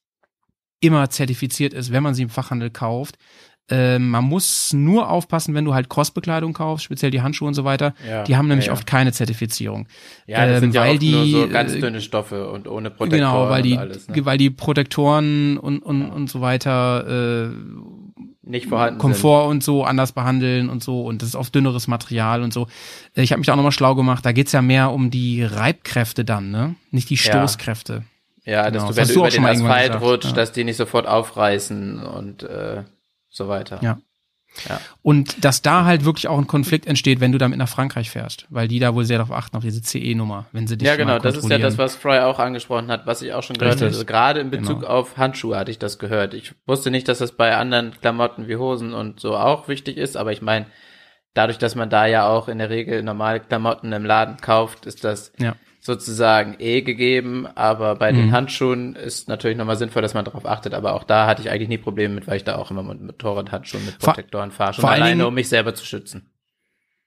immer 0.84 1.10
zertifiziert 1.10 1.74
ist, 1.74 1.92
wenn 1.92 2.04
man 2.04 2.14
sie 2.14 2.24
im 2.24 2.30
Fachhandel 2.30 2.70
kauft. 2.70 3.18
Ähm, 3.70 4.10
man 4.10 4.26
muss 4.26 4.74
nur 4.74 5.10
aufpassen, 5.10 5.56
wenn 5.56 5.64
du 5.64 5.74
halt 5.74 5.90
Crossbekleidung 5.90 6.52
kaufst, 6.52 6.84
speziell 6.84 7.12
die 7.12 7.22
Handschuhe 7.22 7.48
und 7.48 7.54
so 7.54 7.64
weiter. 7.64 7.94
Ja, 8.08 8.24
Die 8.24 8.36
haben 8.36 8.50
nämlich 8.50 8.66
ja, 8.66 8.74
ja. 8.74 8.78
oft 8.78 8.86
keine 8.86 9.14
Zertifizierung. 9.14 9.88
Ja, 10.28 10.46
das 10.46 10.56
ähm, 10.56 10.60
sind 10.60 10.76
ja 10.76 10.82
weil 10.82 10.96
oft 10.96 11.02
nur 11.02 11.24
die, 11.24 11.32
so 11.32 11.48
ganz 11.48 11.74
äh, 11.74 11.80
dünne 11.80 12.02
Stoffe 12.02 12.50
und 12.52 12.68
ohne 12.68 12.90
Protektoren 12.90 13.22
Genau, 13.22 13.50
weil 13.50 13.62
die, 13.62 13.74
und 13.74 13.80
alles, 13.80 14.10
ne? 14.10 14.26
weil 14.26 14.38
die 14.38 14.50
Protektoren 14.50 15.58
und, 15.58 15.80
und, 15.80 16.12
und 16.12 16.30
so 16.30 16.42
weiter 16.42 17.48
äh, 17.48 17.56
nicht 18.46 18.68
vorhanden 18.68 19.00
Komfort 19.00 19.48
und 19.48 19.64
so 19.64 19.86
anders 19.86 20.12
behandeln 20.12 20.70
und 20.70 20.84
so 20.84 21.02
und 21.06 21.22
das 21.22 21.30
ist 21.30 21.36
oft 21.36 21.56
dünneres 21.56 21.88
Material 21.88 22.44
und 22.44 22.52
so. 22.52 22.68
Äh, 23.16 23.22
Ich 23.24 23.32
habe 23.32 23.40
mich 23.40 23.48
da 23.48 23.54
auch 23.54 23.58
nochmal 23.58 23.72
schlau 23.72 23.96
gemacht, 23.96 24.26
da 24.26 24.34
geht's 24.34 24.52
ja 24.52 24.62
mehr 24.62 24.92
um 24.92 25.10
die 25.10 25.42
Reibkräfte 25.42 26.26
dann, 26.26 26.52
ne? 26.52 26.76
Nicht 26.92 27.10
die. 27.10 27.16
Stoßkräfte. 27.16 28.04
Ja, 28.46 28.70
Genau, 28.70 28.88
dass 28.88 28.96
das 28.96 29.08
du, 29.10 29.22
wenn 29.22 29.30
du 29.30 29.38
über 29.38 29.50
den 29.52 29.62
Asphalt 29.62 29.88
gesagt, 29.88 30.04
rutscht, 30.06 30.26
ja. 30.26 30.32
dass 30.34 30.52
die 30.52 30.64
nicht 30.64 30.78
sofort 30.78 31.08
aufreißen 31.08 32.04
und 32.04 32.44
äh, 32.44 32.84
so 33.30 33.48
weiter. 33.48 33.80
Ja. 33.82 34.00
Ja. 34.70 34.80
Und 35.02 35.44
dass 35.44 35.64
da 35.64 35.84
halt 35.84 36.06
wirklich 36.06 36.28
auch 36.28 36.38
ein 36.38 36.46
Konflikt 36.46 36.86
entsteht, 36.86 37.20
wenn 37.20 37.32
du 37.32 37.40
damit 37.40 37.58
nach 37.58 37.68
Frankreich 37.70 38.12
fährst, 38.12 38.46
weil 38.52 38.68
die 38.68 38.78
da 38.78 38.94
wohl 38.94 39.04
sehr 39.04 39.18
darauf 39.18 39.36
achten, 39.36 39.58
auf 39.58 39.64
diese 39.64 39.82
CE-Nummer, 39.82 40.46
wenn 40.52 40.68
sie 40.68 40.78
dich 40.78 40.88
Ja, 40.88 40.96
genau, 40.96 41.18
das 41.18 41.38
ist 41.38 41.50
ja 41.50 41.58
das, 41.58 41.80
was 41.80 41.96
Fry 41.96 42.20
auch 42.20 42.38
angesprochen 42.38 42.92
hat, 42.92 43.08
was 43.08 43.24
ich 43.24 43.34
auch 43.34 43.42
schon 43.42 43.58
gehört 43.58 43.78
habe. 43.78 43.86
Also 43.88 44.06
gerade 44.06 44.42
in 44.42 44.52
Bezug 44.52 44.82
Genau. 44.82 44.92
auf 44.92 45.18
Handschuhe 45.18 45.58
hatte 45.58 45.72
ich 45.72 45.80
das 45.80 45.98
gehört. 45.98 46.36
Ich 46.36 46.54
wusste 46.68 46.92
nicht, 46.92 47.08
dass 47.08 47.18
das 47.18 47.32
bei 47.32 47.56
anderen 47.56 48.00
Klamotten 48.00 48.48
wie 48.48 48.58
Hosen 48.58 48.94
und 48.94 49.20
so 49.20 49.36
auch 49.36 49.68
wichtig 49.68 49.98
ist, 49.98 50.16
aber 50.18 50.32
ich 50.32 50.44
meine, 50.44 50.68
dadurch, 51.34 51.58
dass 51.58 51.74
man 51.74 51.90
da 51.90 52.06
ja 52.06 52.28
auch 52.28 52.48
in 52.48 52.60
der 52.60 52.70
Regel 52.70 53.02
normale 53.02 53.40
Klamotten 53.40 53.92
im 53.92 54.06
Laden 54.06 54.38
kauft, 54.38 54.86
ist 54.86 55.04
das 55.04 55.34
Ja. 55.40 55.56
Sozusagen 55.86 56.56
eh 56.60 56.82
gegeben, 56.82 57.46
aber 57.46 57.96
bei 57.96 58.12
den 58.14 58.28
Mhm. 58.28 58.32
Handschuhen 58.32 58.96
ist 58.96 59.28
natürlich 59.28 59.58
nochmal 59.58 59.76
sinnvoll, 59.76 60.02
dass 60.02 60.14
man 60.14 60.24
darauf 60.24 60.46
achtet, 60.46 60.74
aber 60.74 60.94
auch 60.94 61.04
da 61.04 61.28
hatte 61.28 61.42
ich 61.42 61.50
eigentlich 61.50 61.68
nie 61.68 61.78
Probleme 61.78 62.16
mit, 62.16 62.26
weil 62.26 62.38
ich 62.38 62.46
da 62.46 62.56
auch 62.56 62.72
immer 62.72 62.84
mit 62.84 63.02
Motorradhandschuhen 63.02 63.86
mit 63.86 64.00
Protektoren 64.00 64.52
fahre, 64.52 64.74
schon 64.74 64.86
alleine, 64.86 65.10
Dingen- 65.10 65.26
um 65.28 65.34
mich 65.34 65.50
selber 65.50 65.76
zu 65.76 65.86
schützen. 65.86 66.30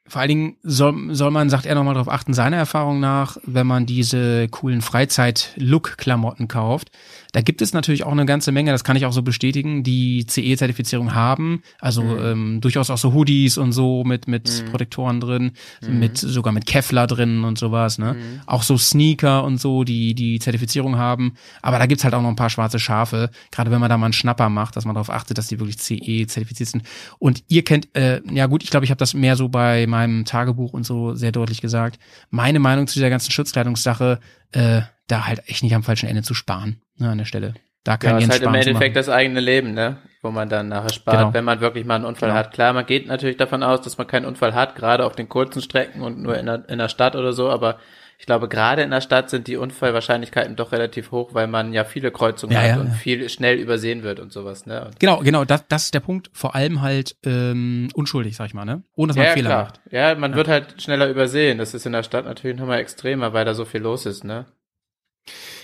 Vor 0.08 0.20
allen 0.20 0.28
Dingen 0.28 0.56
soll, 0.62 1.14
soll 1.16 1.32
man, 1.32 1.50
sagt 1.50 1.66
er 1.66 1.74
nochmal 1.74 1.94
darauf 1.94 2.08
achten, 2.12 2.32
seiner 2.32 2.58
Erfahrung 2.58 3.00
nach, 3.00 3.38
wenn 3.44 3.66
man 3.66 3.86
diese 3.86 4.46
coolen 4.48 4.80
Freizeit-Look-Klamotten 4.80 6.46
kauft. 6.46 6.90
Da 7.32 7.40
gibt 7.40 7.62
es 7.62 7.72
natürlich 7.72 8.04
auch 8.04 8.12
eine 8.12 8.26
ganze 8.26 8.52
Menge, 8.52 8.70
das 8.72 8.84
kann 8.84 8.96
ich 8.96 9.04
auch 9.06 9.12
so 9.12 9.22
bestätigen, 9.22 9.82
die 9.82 10.26
CE-Zertifizierung 10.26 11.14
haben. 11.14 11.62
Also 11.80 12.02
Mhm. 12.02 12.18
ähm, 12.24 12.60
durchaus 12.60 12.90
auch 12.90 12.98
so 12.98 13.12
Hoodies 13.12 13.58
und 13.58 13.72
so 13.72 14.04
mit, 14.04 14.28
mit 14.28 14.62
Mhm. 14.64 14.70
Protektoren 14.70 15.20
drin, 15.20 15.52
Mhm. 15.86 15.98
mit 15.98 16.18
sogar 16.18 16.52
mit 16.52 16.66
Kevlar 16.66 17.06
drin 17.06 17.44
und 17.44 17.58
sowas. 17.58 17.98
Ne? 17.98 18.14
Mhm. 18.14 18.40
Auch 18.46 18.62
so 18.62 18.78
Sneaker 18.78 19.44
und 19.44 19.58
so, 19.60 19.84
die 19.84 20.14
die 20.14 20.38
Zertifizierung 20.38 20.96
haben. 20.96 21.34
Aber 21.62 21.78
da 21.78 21.86
gibt's 21.86 22.04
halt 22.04 22.14
auch 22.14 22.22
noch 22.22 22.28
ein 22.28 22.36
paar 22.36 22.50
schwarze 22.50 22.78
Schafe, 22.78 23.30
gerade 23.50 23.70
wenn 23.70 23.80
man 23.80 23.90
da 23.90 23.96
mal 23.98 24.06
einen 24.06 24.12
Schnapper 24.12 24.48
macht, 24.48 24.76
dass 24.76 24.84
man 24.84 24.94
darauf 24.94 25.10
achtet, 25.10 25.38
dass 25.38 25.48
die 25.48 25.58
wirklich 25.60 25.78
CE-zertifiziert 25.78 26.68
sind. 26.68 26.82
Und 27.18 27.42
ihr 27.48 27.64
kennt, 27.64 27.94
äh, 27.96 28.20
ja 28.32 28.46
gut, 28.46 28.62
ich 28.62 28.70
glaube, 28.70 28.84
ich 28.84 28.90
habe 28.90 28.98
das 28.98 29.14
mehr 29.14 29.36
so 29.36 29.48
bei 29.48 29.86
meinem 29.86 30.24
Tagebuch 30.24 30.72
und 30.72 30.84
so 30.84 31.14
sehr 31.14 31.32
deutlich 31.32 31.60
gesagt. 31.60 31.98
Meine 32.30 32.58
Meinung 32.58 32.86
zu 32.86 32.94
dieser 32.94 33.10
ganzen 33.10 33.30
Schutzkleidungssache, 33.32 34.20
äh, 34.52 34.82
da 35.08 35.26
halt 35.26 35.42
echt 35.48 35.62
nicht 35.62 35.74
am 35.74 35.82
falschen 35.82 36.08
Ende 36.08 36.22
zu 36.22 36.34
sparen, 36.34 36.80
ne, 36.98 37.10
an 37.10 37.18
der 37.18 37.24
Stelle. 37.24 37.54
Da 37.84 37.96
kann 37.96 38.12
Ja, 38.12 38.18
ist 38.18 38.30
halt 38.30 38.42
im 38.42 38.54
Endeffekt 38.54 38.96
das 38.96 39.08
eigene 39.08 39.40
Leben, 39.40 39.72
ne? 39.72 39.98
Wo 40.22 40.30
man 40.32 40.48
dann 40.48 40.68
nachher 40.68 40.92
spart, 40.92 41.18
Genau. 41.18 41.34
wenn 41.34 41.44
man 41.44 41.60
wirklich 41.60 41.84
mal 41.84 41.94
einen 41.94 42.04
Unfall 42.04 42.30
Genau. 42.30 42.38
hat. 42.40 42.52
Klar, 42.52 42.72
man 42.72 42.84
geht 42.84 43.06
natürlich 43.06 43.36
davon 43.36 43.62
aus, 43.62 43.80
dass 43.82 43.96
man 43.96 44.08
keinen 44.08 44.24
Unfall 44.26 44.54
hat, 44.54 44.74
gerade 44.74 45.04
auf 45.04 45.14
den 45.14 45.28
kurzen 45.28 45.62
Strecken 45.62 46.02
und 46.02 46.20
nur 46.20 46.36
in 46.36 46.46
der, 46.46 46.68
in 46.68 46.78
der 46.78 46.88
Stadt 46.88 47.14
oder 47.14 47.32
so, 47.32 47.48
aber 47.48 47.78
ich 48.18 48.24
glaube, 48.26 48.48
gerade 48.48 48.82
in 48.82 48.90
der 48.90 49.02
Stadt 49.02 49.28
sind 49.30 49.46
die 49.46 49.56
Unfallwahrscheinlichkeiten 49.56 50.56
doch 50.56 50.72
relativ 50.72 51.10
hoch, 51.12 51.34
weil 51.34 51.46
man 51.46 51.72
ja 51.74 51.84
viele 51.84 52.10
Kreuzungen 52.10 52.54
Ja, 52.54 52.62
hat 52.62 52.68
ja, 52.70 52.80
und 52.80 52.86
ja. 52.88 52.92
viel 52.94 53.28
schnell 53.28 53.56
übersehen 53.58 54.02
wird 54.02 54.18
und 54.20 54.32
sowas, 54.32 54.64
ne? 54.66 54.86
Und 54.86 54.98
Genau, 54.98 55.18
genau, 55.18 55.44
das, 55.44 55.68
das 55.68 55.84
ist 55.84 55.94
der 55.94 56.00
Punkt. 56.00 56.30
Vor 56.32 56.54
allem 56.56 56.80
halt 56.80 57.14
ähm, 57.24 57.88
unschuldig, 57.94 58.34
sag 58.34 58.46
ich 58.46 58.54
mal, 58.54 58.64
ne? 58.64 58.82
Ohne 58.96 59.10
dass 59.10 59.16
man 59.18 59.26
Fehler 59.26 59.50
klar. 59.50 59.62
macht. 59.64 59.80
Ja, 59.90 60.14
man 60.14 60.34
wird 60.34 60.48
halt 60.48 60.80
schneller 60.82 61.08
übersehen. 61.08 61.58
Das 61.58 61.74
ist 61.74 61.84
in 61.86 61.92
der 61.92 62.02
Stadt 62.02 62.24
natürlich 62.24 62.56
nochmal 62.58 62.80
extremer, 62.80 63.32
weil 63.34 63.44
da 63.44 63.52
so 63.54 63.64
viel 63.66 63.82
los 63.82 64.06
ist, 64.06 64.24
ne? 64.24 64.46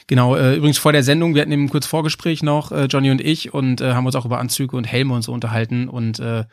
Genau, 0.07 0.35
äh, 0.37 0.57
übrigens 0.57 0.79
vor 0.79 0.93
der 0.93 1.03
Sendung, 1.03 1.35
wir 1.35 1.43
hatten 1.43 1.53
eben 1.53 1.69
kurz 1.69 1.87
Vorgespräch 1.87 2.43
noch, 2.43 2.73
äh, 2.73 2.85
Johnny 2.87 3.11
und 3.11 3.21
ich, 3.21 3.55
und 3.55 3.81
äh, 3.81 3.95
haben 3.95 4.05
uns 4.05 4.17
auch 4.17 4.25
über 4.25 4.39
Anzüge 4.39 4.77
und 4.77 4.85
Helme 4.85 5.15
und 5.15 5.23
so 5.23 5.33
unterhalten. 5.33 5.89
Und 5.89 6.19
äh, 6.19 6.45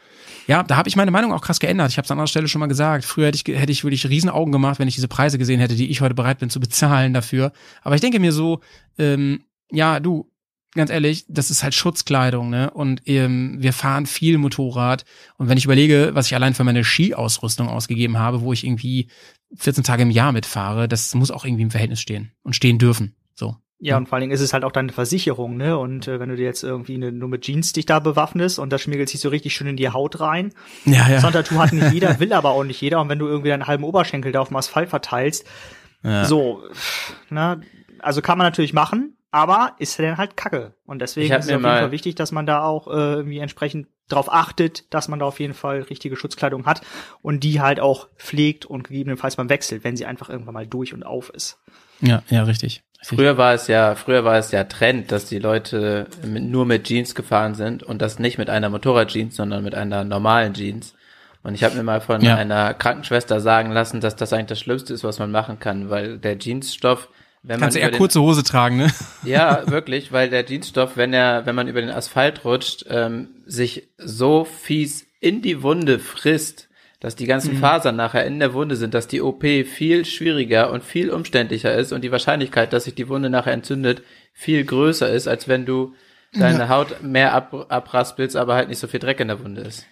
ja, 0.47 0.63
da 0.63 0.77
habe 0.77 0.87
ich 0.87 0.95
meine 0.95 1.11
Meinung 1.11 1.33
auch 1.33 1.41
krass 1.41 1.59
geändert. 1.59 1.91
Ich 1.91 1.97
habe 1.97 2.05
es 2.05 2.11
an 2.11 2.17
anderer 2.17 2.27
Stelle 2.27 2.47
schon 2.47 2.59
mal 2.59 2.67
gesagt. 2.67 3.05
Früher 3.05 3.27
hätte 3.27 3.37
ich, 3.37 3.59
hätte 3.59 3.71
ich 3.71 3.83
wirklich 3.83 4.07
riesen 4.07 4.29
Augen 4.29 4.51
gemacht, 4.51 4.79
wenn 4.79 4.87
ich 4.87 4.95
diese 4.95 5.07
Preise 5.07 5.37
gesehen 5.37 5.59
hätte, 5.59 5.75
die 5.75 5.89
ich 5.89 6.01
heute 6.01 6.15
bereit 6.15 6.39
bin 6.39 6.49
zu 6.49 6.59
bezahlen 6.59 7.13
dafür. 7.13 7.51
Aber 7.81 7.95
ich 7.95 8.01
denke 8.01 8.19
mir 8.19 8.31
so, 8.31 8.59
ähm, 8.97 9.43
ja, 9.71 9.99
du, 9.99 10.31
ganz 10.75 10.91
ehrlich, 10.91 11.25
das 11.27 11.49
ist 11.49 11.63
halt 11.63 11.73
Schutzkleidung, 11.73 12.49
ne? 12.49 12.69
Und 12.71 13.01
ähm, 13.05 13.57
wir 13.59 13.73
fahren 13.73 14.05
viel 14.05 14.37
Motorrad. 14.37 15.05
Und 15.37 15.49
wenn 15.49 15.57
ich 15.57 15.65
überlege, 15.65 16.11
was 16.13 16.27
ich 16.27 16.35
allein 16.35 16.53
für 16.53 16.63
meine 16.63 16.83
Skiausrüstung 16.83 17.67
ausgegeben 17.67 18.17
habe, 18.17 18.41
wo 18.41 18.53
ich 18.53 18.63
irgendwie 18.63 19.09
14 19.55 19.83
Tage 19.83 20.03
im 20.03 20.11
Jahr 20.11 20.31
mitfahre, 20.31 20.87
das 20.87 21.13
muss 21.15 21.31
auch 21.31 21.45
irgendwie 21.45 21.63
im 21.63 21.71
Verhältnis 21.71 22.01
stehen 22.01 22.31
und 22.43 22.55
stehen 22.55 22.77
dürfen. 22.77 23.15
So. 23.39 23.55
Ja, 23.81 23.95
und 23.95 24.09
vor 24.09 24.15
allen 24.15 24.23
Dingen 24.23 24.33
ist 24.33 24.41
es 24.41 24.51
halt 24.51 24.65
auch 24.65 24.73
deine 24.73 24.91
Versicherung, 24.91 25.55
ne? 25.55 25.77
Und 25.77 26.09
äh, 26.09 26.19
wenn 26.19 26.27
du 26.27 26.35
dir 26.35 26.43
jetzt 26.43 26.63
irgendwie 26.63 26.95
eine, 26.95 27.13
nur 27.13 27.29
mit 27.29 27.43
Jeans 27.43 27.71
dich 27.71 27.85
da 27.85 27.99
bewaffnest 27.99 28.59
und 28.59 28.73
das 28.73 28.81
schmiegelt 28.81 29.07
sich 29.07 29.21
so 29.21 29.29
richtig 29.29 29.53
schön 29.53 29.67
in 29.67 29.77
die 29.77 29.87
Haut 29.89 30.19
rein. 30.19 30.53
Ja, 30.83 31.07
ja. 31.07 31.21
Sondertuch 31.21 31.57
hat 31.57 31.71
nicht 31.71 31.89
jeder, 31.93 32.19
will 32.19 32.33
aber 32.33 32.49
auch 32.49 32.65
nicht 32.65 32.81
jeder. 32.81 32.99
Und 32.99 33.07
wenn 33.07 33.19
du 33.19 33.27
irgendwie 33.27 33.47
deinen 33.47 33.67
halben 33.67 33.85
Oberschenkel 33.85 34.33
da 34.33 34.41
auf 34.41 34.49
dem 34.49 34.57
Asphalt 34.57 34.89
verteilst, 34.89 35.47
ja. 36.03 36.25
so, 36.25 36.61
ne? 37.29 37.61
Also 37.99 38.21
kann 38.21 38.37
man 38.37 38.47
natürlich 38.47 38.73
machen, 38.73 39.15
aber 39.31 39.75
ist 39.79 39.99
dann 39.99 40.17
halt 40.17 40.35
Kacke. 40.37 40.73
Und 40.85 40.99
deswegen 40.99 41.33
ist 41.33 41.45
es 41.45 41.51
mir 41.51 41.57
auf 41.57 41.63
jeden 41.63 41.77
Fall 41.77 41.91
wichtig, 41.91 42.15
dass 42.15 42.31
man 42.31 42.45
da 42.45 42.63
auch 42.63 42.87
äh, 42.87 42.91
irgendwie 42.91 43.39
entsprechend 43.39 43.87
darauf 44.07 44.31
achtet, 44.31 44.91
dass 44.93 45.07
man 45.07 45.19
da 45.19 45.25
auf 45.25 45.39
jeden 45.39 45.53
Fall 45.53 45.81
richtige 45.83 46.15
Schutzkleidung 46.15 46.65
hat 46.65 46.81
und 47.21 47.43
die 47.43 47.61
halt 47.61 47.79
auch 47.79 48.07
pflegt 48.17 48.65
und 48.65 48.83
gegebenenfalls 48.87 49.35
beim 49.35 49.49
Wechsel, 49.49 49.83
wenn 49.83 49.95
sie 49.95 50.05
einfach 50.07 50.29
irgendwann 50.29 50.55
mal 50.55 50.65
durch 50.65 50.93
und 50.93 51.03
auf 51.05 51.29
ist. 51.29 51.59
Ja, 52.01 52.23
ja, 52.29 52.43
richtig. 52.43 52.81
richtig. 52.99 53.17
Früher 53.17 53.37
war 53.37 53.53
es 53.53 53.67
ja, 53.67 53.93
früher 53.93 54.25
war 54.25 54.37
es 54.37 54.51
ja 54.51 54.63
Trend, 54.63 55.11
dass 55.11 55.25
die 55.25 55.37
Leute 55.37 56.07
mit, 56.25 56.43
nur 56.43 56.65
mit 56.65 56.85
Jeans 56.85 57.13
gefahren 57.13 57.53
sind 57.53 57.83
und 57.83 58.01
das 58.01 58.17
nicht 58.17 58.39
mit 58.39 58.49
einer 58.49 58.69
Motorradjeans, 58.69 59.35
sondern 59.35 59.63
mit 59.63 59.75
einer 59.75 60.03
normalen 60.03 60.55
Jeans. 60.55 60.95
Und 61.43 61.53
ich 61.53 61.63
habe 61.63 61.75
mir 61.75 61.83
mal 61.83 62.01
von 62.01 62.21
Ja. 62.21 62.35
einer 62.35 62.73
Krankenschwester 62.73 63.39
sagen 63.41 63.71
lassen, 63.71 64.01
dass 64.01 64.15
das 64.15 64.33
eigentlich 64.33 64.47
das 64.47 64.59
Schlimmste 64.59 64.93
ist, 64.93 65.03
was 65.03 65.19
man 65.19 65.29
machen 65.31 65.59
kann, 65.59 65.89
weil 65.91 66.17
der 66.17 66.37
Jeansstoff 66.39 67.09
wenn 67.43 67.59
Kannst 67.59 67.75
du 67.75 67.79
man 67.79 67.85
eher 67.87 67.91
den- 67.91 67.97
kurze 67.99 68.21
Hose 68.21 68.43
tragen, 68.43 68.77
ne? 68.77 68.91
Ja, 69.23 69.63
wirklich, 69.69 70.11
weil 70.11 70.29
der 70.29 70.45
Jeansstoff, 70.45 70.97
wenn 70.97 71.13
er, 71.13 71.45
wenn 71.45 71.55
man 71.55 71.67
über 71.67 71.81
den 71.81 71.89
Asphalt 71.89 72.43
rutscht, 72.45 72.85
ähm, 72.89 73.29
sich 73.45 73.87
so 73.97 74.45
fies 74.45 75.05
in 75.21 75.41
die 75.41 75.61
Wunde 75.63 75.99
frisst, 75.99 76.67
dass 76.99 77.15
die 77.15 77.25
ganzen 77.25 77.55
Mhm. 77.55 77.59
Fasern 77.59 77.95
nachher 77.95 78.25
in 78.25 78.39
der 78.39 78.53
Wunde 78.53 78.75
sind, 78.75 78.93
dass 78.93 79.07
die 79.07 79.21
OP 79.21 79.43
viel 79.63 80.03
schwieriger 80.03 80.69
und 80.71 80.83
viel 80.83 81.09
umständlicher 81.11 81.73
ist 81.73 81.93
und 81.93 82.01
die 82.03 82.11
Wahrscheinlichkeit, 82.11 82.73
dass 82.73 82.83
sich 82.83 82.95
die 82.95 83.07
Wunde 83.07 83.29
nachher 83.29 83.53
entzündet, 83.53 84.01
viel 84.33 84.65
größer 84.65 85.09
ist, 85.09 85.27
als 85.27 85.47
wenn 85.47 85.65
du 85.65 85.93
deine 86.33 86.67
Haut 86.69 87.01
mehr 87.01 87.33
ab, 87.33 87.67
abraspelst, 87.69 88.35
aber 88.35 88.55
halt 88.55 88.67
nicht 88.69 88.79
so 88.79 88.87
viel 88.87 88.99
Dreck 88.99 89.19
in 89.21 89.29
der 89.29 89.41
Wunde 89.43 89.61
ist. 89.61 89.85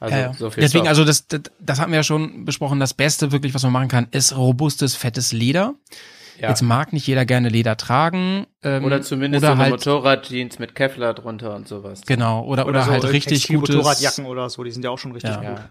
Also 0.00 0.14
Ja, 0.16 0.20
ja. 0.22 0.32
so 0.34 0.50
viel 0.50 0.62
Deswegen, 0.62 0.84
Stoff. 0.84 0.88
also 0.90 1.04
das, 1.04 1.26
das, 1.26 1.40
das 1.60 1.80
hatten 1.80 1.90
wir 1.92 1.98
ja 1.98 2.02
schon 2.04 2.44
besprochen. 2.44 2.80
Das 2.80 2.94
Beste 2.94 3.30
wirklich, 3.32 3.54
was 3.54 3.62
man 3.64 3.72
machen 3.72 3.88
kann, 3.88 4.06
ist 4.12 4.36
robustes, 4.36 4.94
fettes 4.96 5.32
Leder. 5.32 5.74
Ja. 6.40 6.48
Jetzt 6.48 6.62
mag 6.62 6.92
nicht 6.92 7.06
jeder 7.06 7.24
gerne 7.24 7.48
Leder 7.48 7.76
tragen. 7.76 8.46
Ähm, 8.62 8.84
oder 8.84 9.02
zumindest 9.02 9.44
oder 9.44 9.54
so 9.54 9.58
halt, 9.58 9.70
Motorradjeans 9.70 10.58
mit 10.58 10.74
Kevlar 10.74 11.14
drunter 11.14 11.54
und 11.54 11.68
sowas. 11.68 12.02
Genau, 12.06 12.44
oder, 12.44 12.66
oder, 12.66 12.82
so 12.84 12.90
halt 12.92 13.04
richtig 13.04 13.48
gutes, 13.48 13.68
Textil-Motorradjacken 13.76 14.26
oder 14.26 14.48
so, 14.50 14.64
die 14.64 14.70
sind 14.70 14.84
ja 14.84 14.90
auch 14.90 14.98
schon 14.98 15.12
richtig 15.12 15.30
Ja. 15.30 15.36
gut. 15.40 15.58
Ja. 15.58 15.68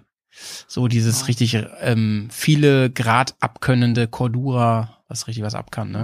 so 0.68 0.88
dieses 0.88 1.28
richtig 1.28 1.58
ähm, 1.82 2.30
viele 2.32 2.90
Grad 2.90 3.36
abkönnende 3.42 4.08
Cordura, 4.08 4.98
was 5.10 5.28
richtig 5.28 5.44
was 5.44 5.56
abkann. 5.56 5.92
Ne? 5.92 5.98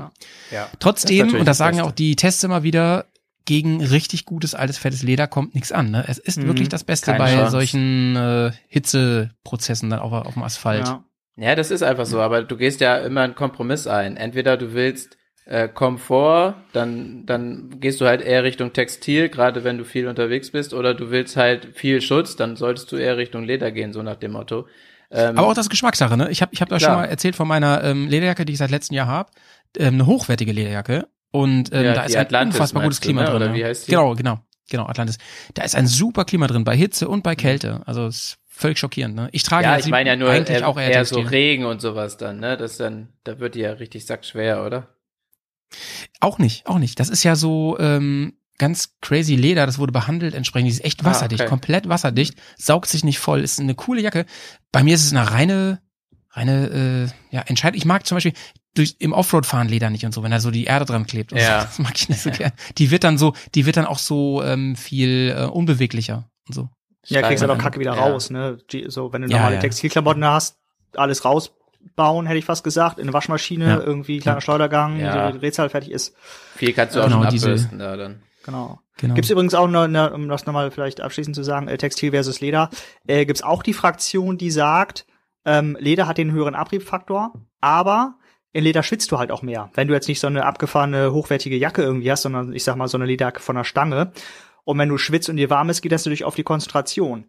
Ja. 0.52 0.58
ja. 0.58 0.64
Das 0.72 0.80
Trotzdem, 0.80 1.18
natürlich 1.20 1.40
und 1.40 1.46
das 1.46 1.58
das 1.58 1.58
sagen 1.60 1.78
ja 1.78 1.84
auch 1.86 1.92
die 1.92 2.16
Tests 2.18 2.44
immer 2.44 2.64
wieder, 2.64 3.06
gegen 3.46 3.82
richtig 3.82 4.26
gutes 4.26 4.54
altes 4.56 4.78
fettes 4.78 5.04
Leder 5.04 5.26
kommt 5.28 5.56
nichts 5.56 5.72
an. 5.72 5.90
Ne? 5.92 6.04
Es 6.10 6.18
ist 6.18 6.38
Mhm. 6.38 6.48
wirklich 6.48 6.68
das 6.68 6.84
Beste 6.84 7.12
Keine 7.12 7.24
bei 7.24 7.34
Chance. 7.34 7.52
solchen 7.52 8.16
äh, 8.18 8.52
Hitzeprozessen 8.68 9.90
dann 9.90 10.00
auf, 10.00 10.12
auf 10.12 10.34
dem 10.34 10.44
Asphalt. 10.44 10.86
Ja. 10.88 11.04
Ja, 11.38 11.56
das 11.56 11.72
ist 11.72 11.84
einfach 11.84 12.06
so, 12.06 12.20
aber 12.20 12.44
du 12.44 12.58
gehst 12.58 12.82
ja 12.82 12.98
immer 12.98 13.22
einen 13.22 13.36
Kompromiss 13.36 13.86
ein. 13.88 14.18
Entweder 14.18 14.58
du 14.58 14.74
willst 14.74 15.18
äh, 15.46 15.68
Komfort, 15.70 16.56
dann, 16.74 17.26
dann 17.26 17.80
gehst 17.80 18.02
du 18.02 18.06
halt 18.06 18.22
eher 18.22 18.44
Richtung 18.44 18.74
Textil, 18.74 19.30
gerade 19.30 19.64
wenn 19.64 19.78
du 19.78 19.86
viel 19.86 20.08
unterwegs 20.08 20.52
bist, 20.52 20.74
oder 20.74 20.94
du 20.94 21.12
willst 21.12 21.38
halt 21.38 21.70
viel 21.76 22.02
Schutz, 22.02 22.36
dann 22.36 22.56
solltest 22.56 22.92
du 22.92 22.96
eher 22.98 23.18
Richtung 23.18 23.44
Leder 23.44 23.72
gehen, 23.72 23.94
so 23.94 24.02
nach 24.02 24.16
dem 24.16 24.32
Motto. 24.32 24.68
Ähm, 25.10 25.38
Aber 25.38 25.48
auch 25.48 25.54
das 25.54 25.70
Geschmackssache, 25.70 26.18
ne? 26.18 26.30
Ich 26.32 26.42
habe 26.42 26.52
ich 26.54 26.62
hab 26.62 26.68
da 26.70 26.80
schon 26.80 26.92
mal 26.94 27.06
erzählt 27.06 27.36
von 27.36 27.48
meiner 27.48 27.82
ähm, 27.84 28.08
Lederjacke, 28.10 28.44
die 28.44 28.54
ich 28.54 28.60
seit 28.60 28.72
letztem 28.72 28.96
Jahr 28.96 29.08
habe. 29.08 29.32
Ähm, 29.78 29.94
eine 29.94 30.06
hochwertige 30.06 30.52
Lederjacke. 30.52 31.08
Und 31.32 31.72
ähm, 31.72 31.86
Ja, 31.86 31.94
da 31.94 32.04
ist 32.04 32.16
ein 32.16 32.22
Atlantis 32.26 32.56
unfassbar 32.56 32.84
gutes 32.84 32.98
meinst 32.98 33.04
du, 33.06 33.08
Klima 33.08 33.22
ne? 33.22 33.28
drin. 33.30 33.36
Oder 33.44 33.54
wie 33.54 33.64
heißt 33.64 33.88
die? 33.88 33.92
Genau, 33.92 34.16
genau. 34.16 34.40
Genau, 34.70 34.86
Atlantis. 34.88 35.18
Da 35.54 35.64
ist 35.64 35.76
ein 35.76 35.88
super 35.88 36.26
Klima 36.26 36.48
drin, 36.48 36.66
bei 36.66 36.76
Hitze 36.76 37.08
und 37.08 37.24
bei 37.24 37.34
Mhm. 37.34 37.38
Kälte. 37.38 37.82
Also 37.86 38.08
ist 38.08 38.38
völlig 38.58 38.80
schockierend, 38.80 39.16
ne? 39.16 39.30
Ich 39.32 39.44
trage 39.44 39.66
ja, 39.66 39.78
ich 39.78 39.88
meine 39.88 40.10
ja 40.10 40.16
nur 40.16 40.30
eigentlich 40.30 40.58
eher, 40.58 40.68
auch 40.68 40.78
eher, 40.78 40.90
eher 40.92 41.06
so. 41.06 41.20
Regen 41.20 41.66
und 41.66 41.82
sowas 41.82 42.18
dann, 42.18 42.40
ne? 42.40 42.58
Das 42.58 42.78
dann, 42.78 43.10
da 43.24 43.40
wird 43.40 43.56
die 43.56 43.60
ja 43.60 43.74
richtig 43.74 44.06
sackschwer, 44.06 44.66
oder? 44.66 44.88
Auch 46.20 46.40
nicht, 46.40 46.66
auch 46.66 46.80
nicht. 46.80 47.00
Das 47.00 47.10
ist 47.10 47.24
ja 47.24 47.36
so 47.36 47.78
ähm, 47.80 48.34
ganz 48.58 48.96
crazy 49.02 49.36
Leder, 49.36 49.66
das 49.66 49.78
wurde 49.80 49.92
behandelt 49.92 50.34
entsprechend. 50.34 50.68
Die 50.68 50.74
ist 50.74 50.84
echt 50.84 51.02
Ah, 51.04 51.06
wasserdicht, 51.06 51.42
okay. 51.42 51.50
komplett 51.50 51.88
wasserdicht, 51.90 52.36
saugt 52.58 52.90
sich 52.90 53.04
nicht 53.04 53.20
voll, 53.20 53.42
ist 53.42 53.60
eine 53.60 53.76
coole 53.76 54.02
Jacke. 54.02 54.26
Bei 54.72 54.84
mir 54.84 54.96
ist 54.96 55.06
es 55.06 55.14
eine 55.14 55.30
reine, 55.32 55.82
reine, 56.32 57.12
äh, 57.32 57.36
ja, 57.36 57.42
Entscheidung. 57.42 57.78
Ich 57.78 57.86
mag 57.86 58.06
zum 58.08 58.16
Beispiel 58.16 58.34
durch, 58.74 58.96
im 59.00 59.14
Offroad-Fahren 59.14 59.68
Leder 59.68 59.90
nicht 59.90 60.06
und 60.06 60.14
so, 60.14 60.24
wenn 60.24 60.32
da 60.32 60.40
so 60.40 60.52
die 60.52 60.66
Erde 60.66 60.86
dran 60.86 61.06
klebt. 61.06 61.32
Ja. 61.32 61.62
so. 61.62 61.68
Das 61.68 61.80
mag 61.80 61.94
ich 61.96 62.10
nicht 62.10 62.22
so 62.22 62.32
gern. 62.32 62.52
Die 62.78 62.92
wird 62.92 63.04
dann 63.04 63.18
so, 63.18 63.34
die 63.56 63.66
wird 63.66 63.78
dann 63.78 63.86
auch 63.86 64.00
so 64.00 64.44
ähm, 64.44 64.76
viel 64.76 65.36
äh, 65.38 65.46
unbeweglicher 65.46 66.30
und 66.48 66.54
so. 66.56 66.70
Ja, 67.10 67.22
kriegst 67.22 67.42
du 67.44 67.48
Schreiben. 67.48 67.58
doch 67.60 67.64
Kacke 67.64 67.80
wieder 67.80 67.96
Ja. 67.96 68.02
raus, 68.02 68.30
ne? 68.30 68.58
So, 68.88 69.12
wenn 69.14 69.22
du 69.24 69.28
normale 69.28 69.56
ja. 69.56 69.62
Textilklamotten 69.62 70.26
hast, 70.26 70.58
alles 70.96 71.24
rausbauen, 71.26 72.26
hätte 72.26 72.38
ich 72.40 72.46
fast 72.46 72.64
gesagt, 72.64 72.98
in 73.00 73.04
eine 73.06 73.14
Waschmaschine, 73.14 73.68
Ja. 73.68 73.80
irgendwie 73.80 74.20
kleiner. 74.20 74.42
Schleudergang, 74.42 75.00
Ja. 75.00 75.28
so 75.28 75.34
die 75.34 75.40
Drehzahl 75.40 75.70
fertig 75.70 75.92
ist. 75.92 76.16
Viel 76.56 76.74
kannst 76.74 76.96
du 76.96 77.02
auch 77.02 77.06
Genau, 77.06 77.22
schon 77.24 77.30
diese- 77.32 77.48
abbürsten 77.48 77.80
da 77.80 77.96
dann. 77.98 78.22
Genau. 78.44 78.80
Genau. 79.00 79.14
Gibt's 79.14 79.30
übrigens 79.30 79.54
auch, 79.54 79.68
eine, 79.68 79.82
eine, 79.82 80.14
um 80.14 80.28
das 80.28 80.46
nochmal 80.48 80.72
vielleicht 80.72 81.02
abschließend 81.02 81.36
zu 81.36 81.44
sagen, 81.44 81.68
äh, 81.68 81.78
Textil 81.78 82.12
versus 82.12 82.42
Leder, 82.42 82.70
äh, 83.06 83.26
gibt's 83.26 83.44
auch 83.44 83.62
die 83.62 83.74
Fraktion, 83.74 84.38
die 84.40 84.50
sagt, 84.50 85.06
ähm, 85.46 85.78
Leder 85.80 86.08
hat 86.08 86.18
den 86.18 86.32
höheren 86.32 86.56
Abriebfaktor, 86.56 87.34
aber 87.62 88.16
in 88.54 88.64
Leder 88.64 88.82
schwitzt 88.82 89.12
du 89.12 89.20
halt 89.20 89.32
auch 89.32 89.44
mehr. 89.44 89.70
Wenn 89.76 89.88
du 89.88 89.94
jetzt 89.94 90.08
nicht 90.08 90.20
so 90.20 90.26
eine 90.26 90.46
abgefahrene, 90.46 91.12
hochwertige 91.14 91.58
Jacke 91.58 91.84
irgendwie 91.84 92.12
hast, 92.12 92.24
sondern 92.24 92.54
ich 92.54 92.64
sag 92.64 92.76
mal 92.76 92.88
so 92.88 92.98
eine 92.98 93.06
Lederjacke 93.06 93.40
von 93.40 93.56
der 93.56 93.64
Stange. 93.66 94.12
Und 94.68 94.78
wenn 94.80 94.90
du 94.90 94.98
schwitzt 94.98 95.30
und 95.30 95.38
dir 95.38 95.50
warm 95.50 95.70
ist, 95.70 95.82
geht 95.82 95.94
das 95.94 96.04
natürlich 96.04 96.26
auf 96.26 96.36
die 96.36 96.44
Konzentration. 96.44 97.24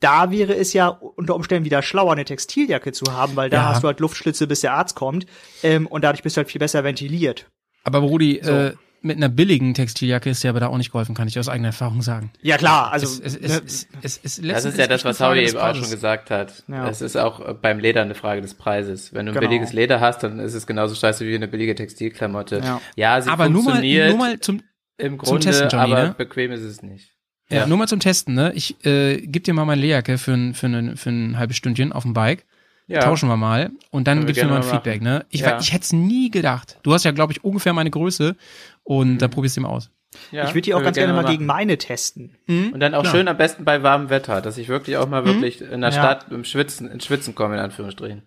Da 0.00 0.32
wäre 0.32 0.54
es 0.56 0.72
ja 0.72 0.88
unter 0.88 1.36
Umständen 1.36 1.64
wieder 1.64 1.82
schlauer, 1.82 2.12
eine 2.12 2.24
Textiljacke 2.24 2.90
zu 2.90 3.04
haben, 3.12 3.36
weil 3.36 3.48
da 3.48 3.58
Ja. 3.58 3.68
hast 3.68 3.84
du 3.84 3.86
halt 3.86 4.00
Luftschlitze, 4.00 4.48
bis 4.48 4.62
der 4.62 4.72
Arzt 4.74 4.96
kommt. 4.96 5.26
Ähm, 5.62 5.86
und 5.86 6.02
dadurch 6.02 6.24
bist 6.24 6.36
du 6.36 6.38
halt 6.38 6.50
viel 6.50 6.58
besser 6.58 6.82
ventiliert. 6.82 7.46
Aber 7.84 8.00
Brudi, 8.00 8.40
So. 8.42 8.50
äh, 8.50 8.72
mit 9.02 9.16
einer 9.18 9.28
billigen 9.28 9.72
Textiljacke 9.72 10.28
ist 10.30 10.42
dir 10.42 10.50
aber 10.50 10.58
da 10.60 10.66
auch 10.66 10.76
nicht 10.78 10.90
geholfen, 10.90 11.14
kann 11.14 11.28
ich 11.28 11.38
aus 11.38 11.48
eigener 11.48 11.68
Erfahrung 11.68 12.02
sagen. 12.02 12.32
Ja 12.42 12.56
klar, 12.58 12.92
also 12.92 13.06
es, 13.06 13.20
es, 13.20 13.36
es, 13.36 13.40
ne, 13.40 13.62
es, 13.64 13.88
es, 14.02 14.20
es, 14.24 14.42
Das 14.42 14.64
ist 14.64 14.78
ja 14.78 14.86
das, 14.88 15.04
was 15.04 15.20
Howie 15.20 15.40
eben 15.46 15.56
auch 15.58 15.74
schon 15.74 15.88
gesagt 15.90 16.30
hat. 16.30 16.64
Ja. 16.68 16.88
Es 16.88 17.00
ist 17.00 17.16
auch 17.16 17.40
äh, 17.46 17.54
beim 17.54 17.78
Leder 17.78 18.02
eine 18.02 18.14
Frage 18.14 18.42
des 18.42 18.54
Preises. 18.54 19.14
Wenn 19.14 19.26
du 19.26 19.32
ein 19.32 19.34
Genau. 19.38 19.48
billiges 19.48 19.72
Leder 19.72 20.00
hast, 20.00 20.22
dann 20.22 20.38
ist 20.40 20.54
es 20.54 20.66
genauso 20.66 20.94
scheiße 20.96 21.24
wie 21.26 21.34
eine 21.34 21.46
billige 21.48 21.74
Textilklamotte. 21.76 22.60
Ja. 22.64 22.80
Ja, 22.96 23.20
sie 23.22 23.30
Aber 23.30 23.48
nur 23.48 23.62
mal, 23.62 23.70
funktioniert 23.72 24.08
nur 24.10 24.18
mal 24.18 24.40
zum, 24.40 24.60
im 25.00 25.18
Grunde, 25.18 25.40
Testen, 25.44 25.68
Johnny, 25.68 25.92
aber 25.92 26.02
ne? 26.08 26.14
bequem 26.16 26.52
ist 26.52 26.62
es 26.62 26.82
nicht. 26.82 27.10
Ja, 27.50 27.58
Ja. 27.58 27.66
nur 27.66 27.78
mal 27.78 27.88
zum 27.88 28.00
Testen, 28.00 28.34
ne? 28.34 28.52
Ich 28.54 28.84
äh, 28.86 29.20
gib 29.26 29.44
dir 29.44 29.54
mal 29.54 29.64
meine 29.64 29.80
Lehrjacke 29.80 30.18
für 30.18 30.32
ein, 30.32 30.54
für, 30.54 30.66
ein, 30.66 30.96
für 30.96 31.10
ein 31.10 31.38
halbes 31.38 31.56
Stündchen 31.56 31.92
auf 31.92 32.04
dem 32.04 32.14
Bike. 32.14 32.44
Ja. 32.86 33.00
Tauschen 33.00 33.28
wir 33.28 33.36
mal 33.36 33.70
und 33.90 34.08
dann 34.08 34.26
gibst 34.26 34.42
du 34.42 34.46
mir 34.46 34.48
gerne 34.48 34.60
mal 34.60 34.64
ein 34.66 34.68
mal 34.68 34.74
Feedback, 34.74 35.00
ne? 35.02 35.24
Ich, 35.30 35.40
Ja. 35.42 35.58
ich 35.60 35.72
hätte 35.72 35.82
es 35.84 35.92
nie 35.92 36.30
gedacht. 36.30 36.78
Du 36.82 36.92
hast 36.92 37.04
ja, 37.04 37.12
glaube 37.12 37.32
ich, 37.32 37.44
ungefähr 37.44 37.72
meine 37.72 37.90
Größe 37.90 38.36
und 38.82 39.18
dann 39.18 39.30
probierst 39.30 39.56
du 39.56 39.60
mal 39.60 39.68
aus. 39.68 39.90
Ja, 40.32 40.42
ich 40.44 40.50
würde 40.50 40.62
die 40.62 40.74
auch 40.74 40.82
ganz 40.82 40.96
gerne 40.96 41.12
mal 41.12 41.22
machen. 41.22 41.30
gegen 41.32 41.46
meine 41.46 41.78
testen. 41.78 42.34
Und 42.48 42.80
dann 42.80 42.94
auch 42.94 43.02
Klar. 43.02 43.14
schön 43.14 43.28
am 43.28 43.36
besten 43.36 43.64
bei 43.64 43.84
warmem 43.84 44.10
Wetter, 44.10 44.40
dass 44.40 44.58
ich 44.58 44.66
wirklich 44.68 44.96
auch 44.96 45.08
mal 45.08 45.24
wirklich 45.24 45.60
in 45.60 45.82
der 45.82 45.90
Ja. 45.90 45.92
Stadt 45.92 46.26
im 46.32 46.42
Schwitzen, 46.42 46.90
ins 46.90 47.04
Schwitzen 47.04 47.36
komme, 47.36 47.54
in 47.54 47.60
Anführungsstrichen. 47.60 48.22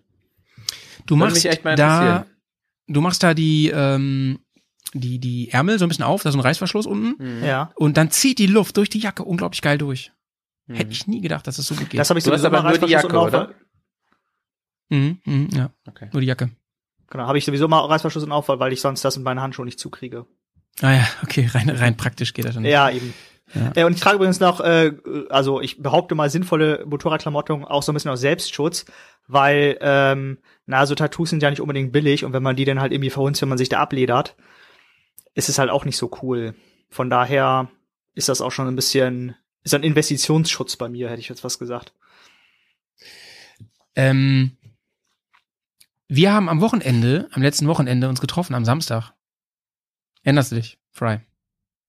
Du 1.04 1.16
machst 1.16 1.34
mich 1.34 1.44
echt 1.46 1.62
mal 1.64 1.76
da, 1.76 2.24
du 2.88 3.00
machst 3.02 3.22
da 3.22 3.34
die, 3.34 3.70
ähm, 3.74 4.38
die, 4.94 5.18
die 5.18 5.50
Ärmel 5.50 5.78
so 5.78 5.84
ein 5.84 5.88
bisschen 5.88 6.04
auf, 6.04 6.22
da 6.22 6.28
ist 6.30 6.32
so 6.34 6.38
ein 6.38 6.42
Reißverschluss 6.42 6.86
unten 6.86 7.14
Mhm. 7.38 7.44
Ja. 7.44 7.70
und 7.76 7.96
dann 7.96 8.10
zieht 8.10 8.38
die 8.38 8.46
Luft 8.46 8.76
durch 8.76 8.88
die 8.88 8.98
Jacke 9.00 9.24
unglaublich 9.24 9.60
geil 9.62 9.76
durch. 9.78 10.12
Mhm. 10.66 10.74
Hätte 10.76 10.92
ich 10.92 11.06
nie 11.06 11.20
gedacht, 11.20 11.46
dass 11.46 11.58
es 11.58 11.66
so 11.66 11.74
gut 11.74 11.90
geht. 11.90 12.00
Das 12.00 12.08
habe 12.10 12.18
ich 12.18 12.24
Du 12.24 12.30
hast 12.32 12.40
sowieso 12.40 12.56
aber 12.56 12.62
mal 12.62 12.70
nur 12.78 12.86
die 12.88 12.94
Reißverschluss 12.94 13.12
Jacke, 13.32 13.36
und 13.36 13.42
Auf- 13.44 13.48
oder? 13.48 13.54
mhm, 14.90 15.18
mhm, 15.24 15.48
ja, 15.52 15.70
Okay. 15.88 16.08
nur 16.12 16.20
die 16.20 16.26
Jacke. 16.28 16.50
Genau, 17.10 17.26
habe 17.26 17.38
ich 17.38 17.44
sowieso 17.44 17.68
mal 17.68 17.80
Reißverschluss 17.84 18.24
und 18.24 18.32
Aufwahl, 18.32 18.58
weil 18.60 18.72
ich 18.72 18.80
sonst 18.80 19.04
das 19.04 19.16
mit 19.16 19.24
meinen 19.24 19.40
Handschuhen 19.40 19.66
nicht 19.66 19.78
zukriege. 19.78 20.26
Ah 20.80 20.92
ja, 20.92 21.06
okay, 21.22 21.48
rein, 21.52 21.68
rein 21.70 21.96
praktisch 21.96 22.32
geht 22.34 22.44
das 22.46 22.54
dann. 22.54 22.64
Ja, 22.64 22.90
eben. 22.90 23.14
Ja. 23.54 23.72
Äh, 23.76 23.84
und 23.84 23.92
ich 23.94 24.00
trage 24.00 24.16
übrigens 24.16 24.40
noch, 24.40 24.60
äh, 24.60 24.92
also 25.28 25.60
ich 25.60 25.80
behaupte 25.80 26.14
mal 26.14 26.30
sinnvolle 26.30 26.84
Motorradklamotten 26.86 27.64
auch 27.64 27.82
so 27.82 27.92
ein 27.92 27.94
bisschen 27.94 28.10
aus 28.10 28.20
Selbstschutz, 28.20 28.86
weil, 29.28 29.76
ähm, 29.82 30.38
na, 30.66 30.86
so 30.86 30.94
Tattoos 30.94 31.30
sind 31.30 31.42
ja 31.42 31.50
nicht 31.50 31.60
unbedingt 31.60 31.92
billig 31.92 32.24
und 32.24 32.32
wenn 32.32 32.42
man 32.42 32.56
die 32.56 32.64
dann 32.64 32.80
halt 32.80 32.90
irgendwie 32.92 33.10
verhunzt, 33.10 33.42
wenn 33.42 33.50
man 33.50 33.58
sich 33.58 33.68
da 33.68 33.78
abledert, 33.80 34.34
ist 35.34 35.48
es 35.48 35.58
halt 35.58 35.70
auch 35.70 35.84
nicht 35.84 35.96
so 35.96 36.10
cool. 36.22 36.54
Von 36.90 37.10
daher 37.10 37.68
ist 38.14 38.28
das 38.28 38.40
auch 38.40 38.52
schon 38.52 38.68
ein 38.68 38.76
bisschen, 38.76 39.34
ist 39.62 39.74
ein 39.74 39.82
Investitionsschutz 39.82 40.76
bei 40.76 40.88
mir, 40.88 41.08
hätte 41.10 41.20
ich 41.20 41.28
jetzt 41.28 41.44
was 41.44 41.58
gesagt. 41.58 41.92
Ähm, 43.96 44.56
wir 46.08 46.32
haben 46.32 46.48
am 46.48 46.60
Wochenende, 46.60 47.28
am 47.32 47.42
letzten 47.42 47.66
Wochenende 47.68 48.08
uns 48.08 48.20
getroffen, 48.20 48.54
am 48.54 48.64
Samstag. 48.64 49.12
Erinnerst 50.22 50.52
du 50.52 50.56
dich, 50.56 50.78
Fry? 50.92 51.20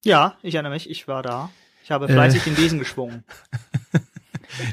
Ja, 0.03 0.37
ich 0.41 0.55
erinnere 0.55 0.73
mich, 0.73 0.89
ich 0.89 1.07
war 1.07 1.23
da. 1.23 1.51
Ich 1.83 1.91
habe 1.91 2.05
Äh. 2.07 2.13
fleißig 2.13 2.43
den 2.43 2.55
Besen 2.55 2.79
geschwungen. 2.79 3.23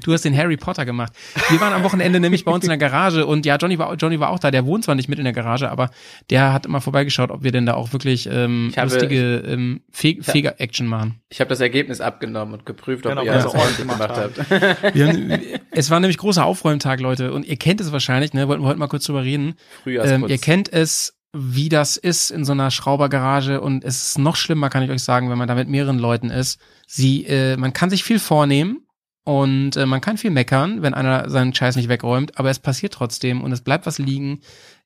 Du 0.05 0.13
hast 0.13 0.25
den 0.25 0.37
Harry 0.37 0.57
Potter 0.57 0.85
gemacht. 0.85 1.13
Wir 1.51 1.61
waren 1.61 1.73
am 1.73 1.83
Wochenende 1.83 2.21
nämlich 2.21 2.45
bei 2.45 2.53
uns 2.53 2.65
in 2.65 2.69
der 2.69 2.79
Garage 2.79 3.27
und 3.27 3.47
ja, 3.47 3.57
Johnny 3.57 3.79
war, 3.79 3.95
Johnny 3.95 4.21
war 4.21 4.31
auch 4.31 4.39
da. 4.39 4.51
Der 4.51 4.65
wohnt 4.67 4.85
zwar 4.85 4.95
nicht 4.95 5.09
mit 5.09 5.19
in 5.19 5.25
der 5.25 5.33
Garage, 5.33 5.71
aber 5.71 5.91
der 6.31 6.53
hat 6.53 6.67
immer 6.67 6.81
vorbeigeschaut, 6.81 7.31
ob 7.31 7.43
wir 7.43 7.53
denn 7.53 7.67
da 7.67 7.75
auch 7.75 7.93
wirklich 7.93 8.29
ähm, 8.31 8.69
Ich 8.71 8.79
habe- 8.79 8.91
lustige 8.91 9.37
ähm, 9.47 9.81
Fe 9.91 10.17
Feger-Action 10.21 10.87
machen. 10.87 11.21
Ich 11.31 11.41
habe 11.41 11.49
das 11.49 11.61
Ergebnis 11.61 12.01
abgenommen 12.01 12.55
und 12.55 12.67
geprüft, 12.67 13.07
ob 13.07 13.13
Genau, 13.13 13.23
ihr 13.25 13.33
das 13.33 13.45
ihr 13.45 13.55
ordentlich 13.59 13.79
gemacht 13.79 14.11
habt. 14.11 14.95
Wir 14.95 15.07
haben, 15.09 15.33
es 15.71 15.91
war 15.91 16.01
nämlich 16.01 16.19
großer 16.19 16.45
Aufräumtag, 16.45 17.01
Leute. 17.01 17.33
Und 17.33 17.47
ihr 17.47 17.57
kennt 17.57 17.81
es 17.81 17.93
wahrscheinlich, 17.93 18.33
ne? 18.35 18.49
Wollten 18.49 18.63
wir 18.63 18.69
heute 18.69 18.79
mal 18.79 18.89
kurz 18.89 19.05
drüber 19.05 19.23
reden. 19.25 19.55
Ähm, 19.87 20.27
ihr 20.29 20.39
kennt 20.39 20.73
es, 20.73 21.15
wie 21.35 21.69
das 21.71 21.97
ist 21.97 22.31
in 22.31 22.45
so 22.45 22.53
einer 22.53 22.71
Schraubergarage 22.71 23.61
und 23.61 23.85
es 23.85 24.05
ist 24.11 24.19
noch 24.19 24.37
schlimmer, 24.37 24.69
kann 24.69 24.83
ich 24.83 24.91
euch 24.91 25.03
sagen, 25.03 25.31
wenn 25.31 25.39
man 25.39 25.49
da 25.49 25.55
mit 25.55 25.69
mehreren 25.69 25.99
Leuten 25.99 26.29
ist. 26.31 26.61
Sie, 26.87 27.25
äh, 27.25 27.57
man 27.57 27.73
kann 27.73 27.89
sich 27.89 28.05
viel 28.05 28.19
vornehmen 28.19 28.83
und 29.25 29.77
äh, 29.77 29.87
man 29.87 30.01
kann 30.01 30.19
viel 30.19 30.31
meckern, 30.31 30.83
wenn 30.83 30.95
einer 30.95 31.31
seinen 31.31 31.55
Scheiß 31.55 31.77
nicht 31.77 31.89
wegräumt, 31.89 32.39
aber 32.39 32.51
es 32.51 32.59
passiert 32.59 32.95
trotzdem 32.95 33.43
und 33.43 33.53
es 33.53 33.61
bleibt 33.61 33.87
was 33.87 33.99
liegen. 33.99 34.41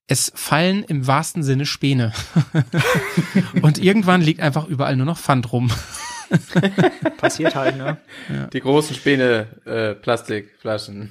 Es 0.08 0.30
fallen 0.34 0.84
im 0.84 1.06
wahrsten 1.06 1.42
Sinne 1.42 1.66
Späne. 1.66 2.12
und 3.62 3.78
irgendwann 3.78 4.20
liegt 4.20 4.40
einfach 4.40 4.66
überall 4.68 4.96
nur 4.96 5.06
noch 5.06 5.18
Pfand 5.18 5.52
rum. 5.52 5.70
Passiert 7.16 7.54
halt, 7.54 7.76
ne? 7.76 7.98
Die 8.52 8.60
großen 8.60 8.94
Späne, 8.94 9.46
äh, 9.64 9.94
Plastikflaschen. 9.94 11.10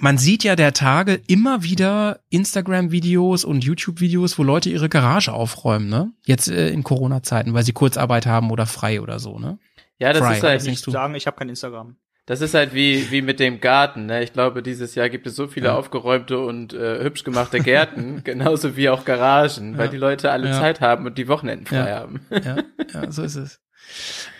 man 0.00 0.18
sieht 0.18 0.44
ja 0.44 0.56
der 0.56 0.72
Tage 0.72 1.20
immer 1.26 1.62
wieder 1.62 2.20
Instagram-Videos 2.30 3.44
und 3.44 3.64
YouTube-Videos, 3.64 4.38
wo 4.38 4.42
Leute 4.42 4.70
ihre 4.70 4.88
Garage 4.88 5.32
aufräumen, 5.32 5.88
ne? 5.88 6.10
Jetzt 6.26 6.48
äh, 6.48 6.70
in 6.70 6.82
Corona-Zeiten, 6.82 7.54
weil 7.54 7.64
sie 7.64 7.72
Kurzarbeit 7.72 8.26
haben 8.26 8.50
oder 8.50 8.66
frei 8.66 9.00
oder 9.00 9.18
so, 9.18 9.38
ne? 9.38 9.58
Ja, 10.02 10.12
das 10.12 10.22
Fry, 10.26 10.36
ist 10.36 10.42
halt 10.42 10.66
denkst 10.66 10.82
du? 10.82 10.90
sagen, 10.90 11.14
ich 11.14 11.26
habe 11.26 11.36
kein 11.36 11.48
Instagram. 11.48 11.96
Das 12.26 12.40
ist 12.40 12.54
halt 12.54 12.72
wie, 12.72 13.10
wie 13.10 13.20
mit 13.22 13.40
dem 13.40 13.60
Garten. 13.60 14.06
Ne? 14.06 14.22
Ich 14.22 14.32
glaube, 14.32 14.62
dieses 14.62 14.94
Jahr 14.94 15.08
gibt 15.08 15.26
es 15.26 15.34
so 15.34 15.48
viele 15.48 15.66
Ja. 15.68 15.74
aufgeräumte 15.76 16.38
und 16.38 16.72
äh, 16.72 17.02
hübsch 17.02 17.24
gemachte 17.24 17.58
Gärten, 17.60 18.20
genauso 18.24 18.76
wie 18.76 18.88
auch 18.90 19.04
Garagen, 19.04 19.76
weil 19.76 19.86
Ja. 19.86 19.90
die 19.90 19.96
Leute 19.96 20.30
alle 20.30 20.48
Ja. 20.48 20.60
Zeit 20.60 20.80
haben 20.80 21.04
und 21.06 21.18
die 21.18 21.26
Wochenenden 21.26 21.66
frei 21.66 21.88
Ja. 21.88 21.96
haben. 22.00 22.20
ja, 22.30 22.56
ja, 22.94 23.10
so 23.10 23.22
ist 23.22 23.34
es. 23.36 23.58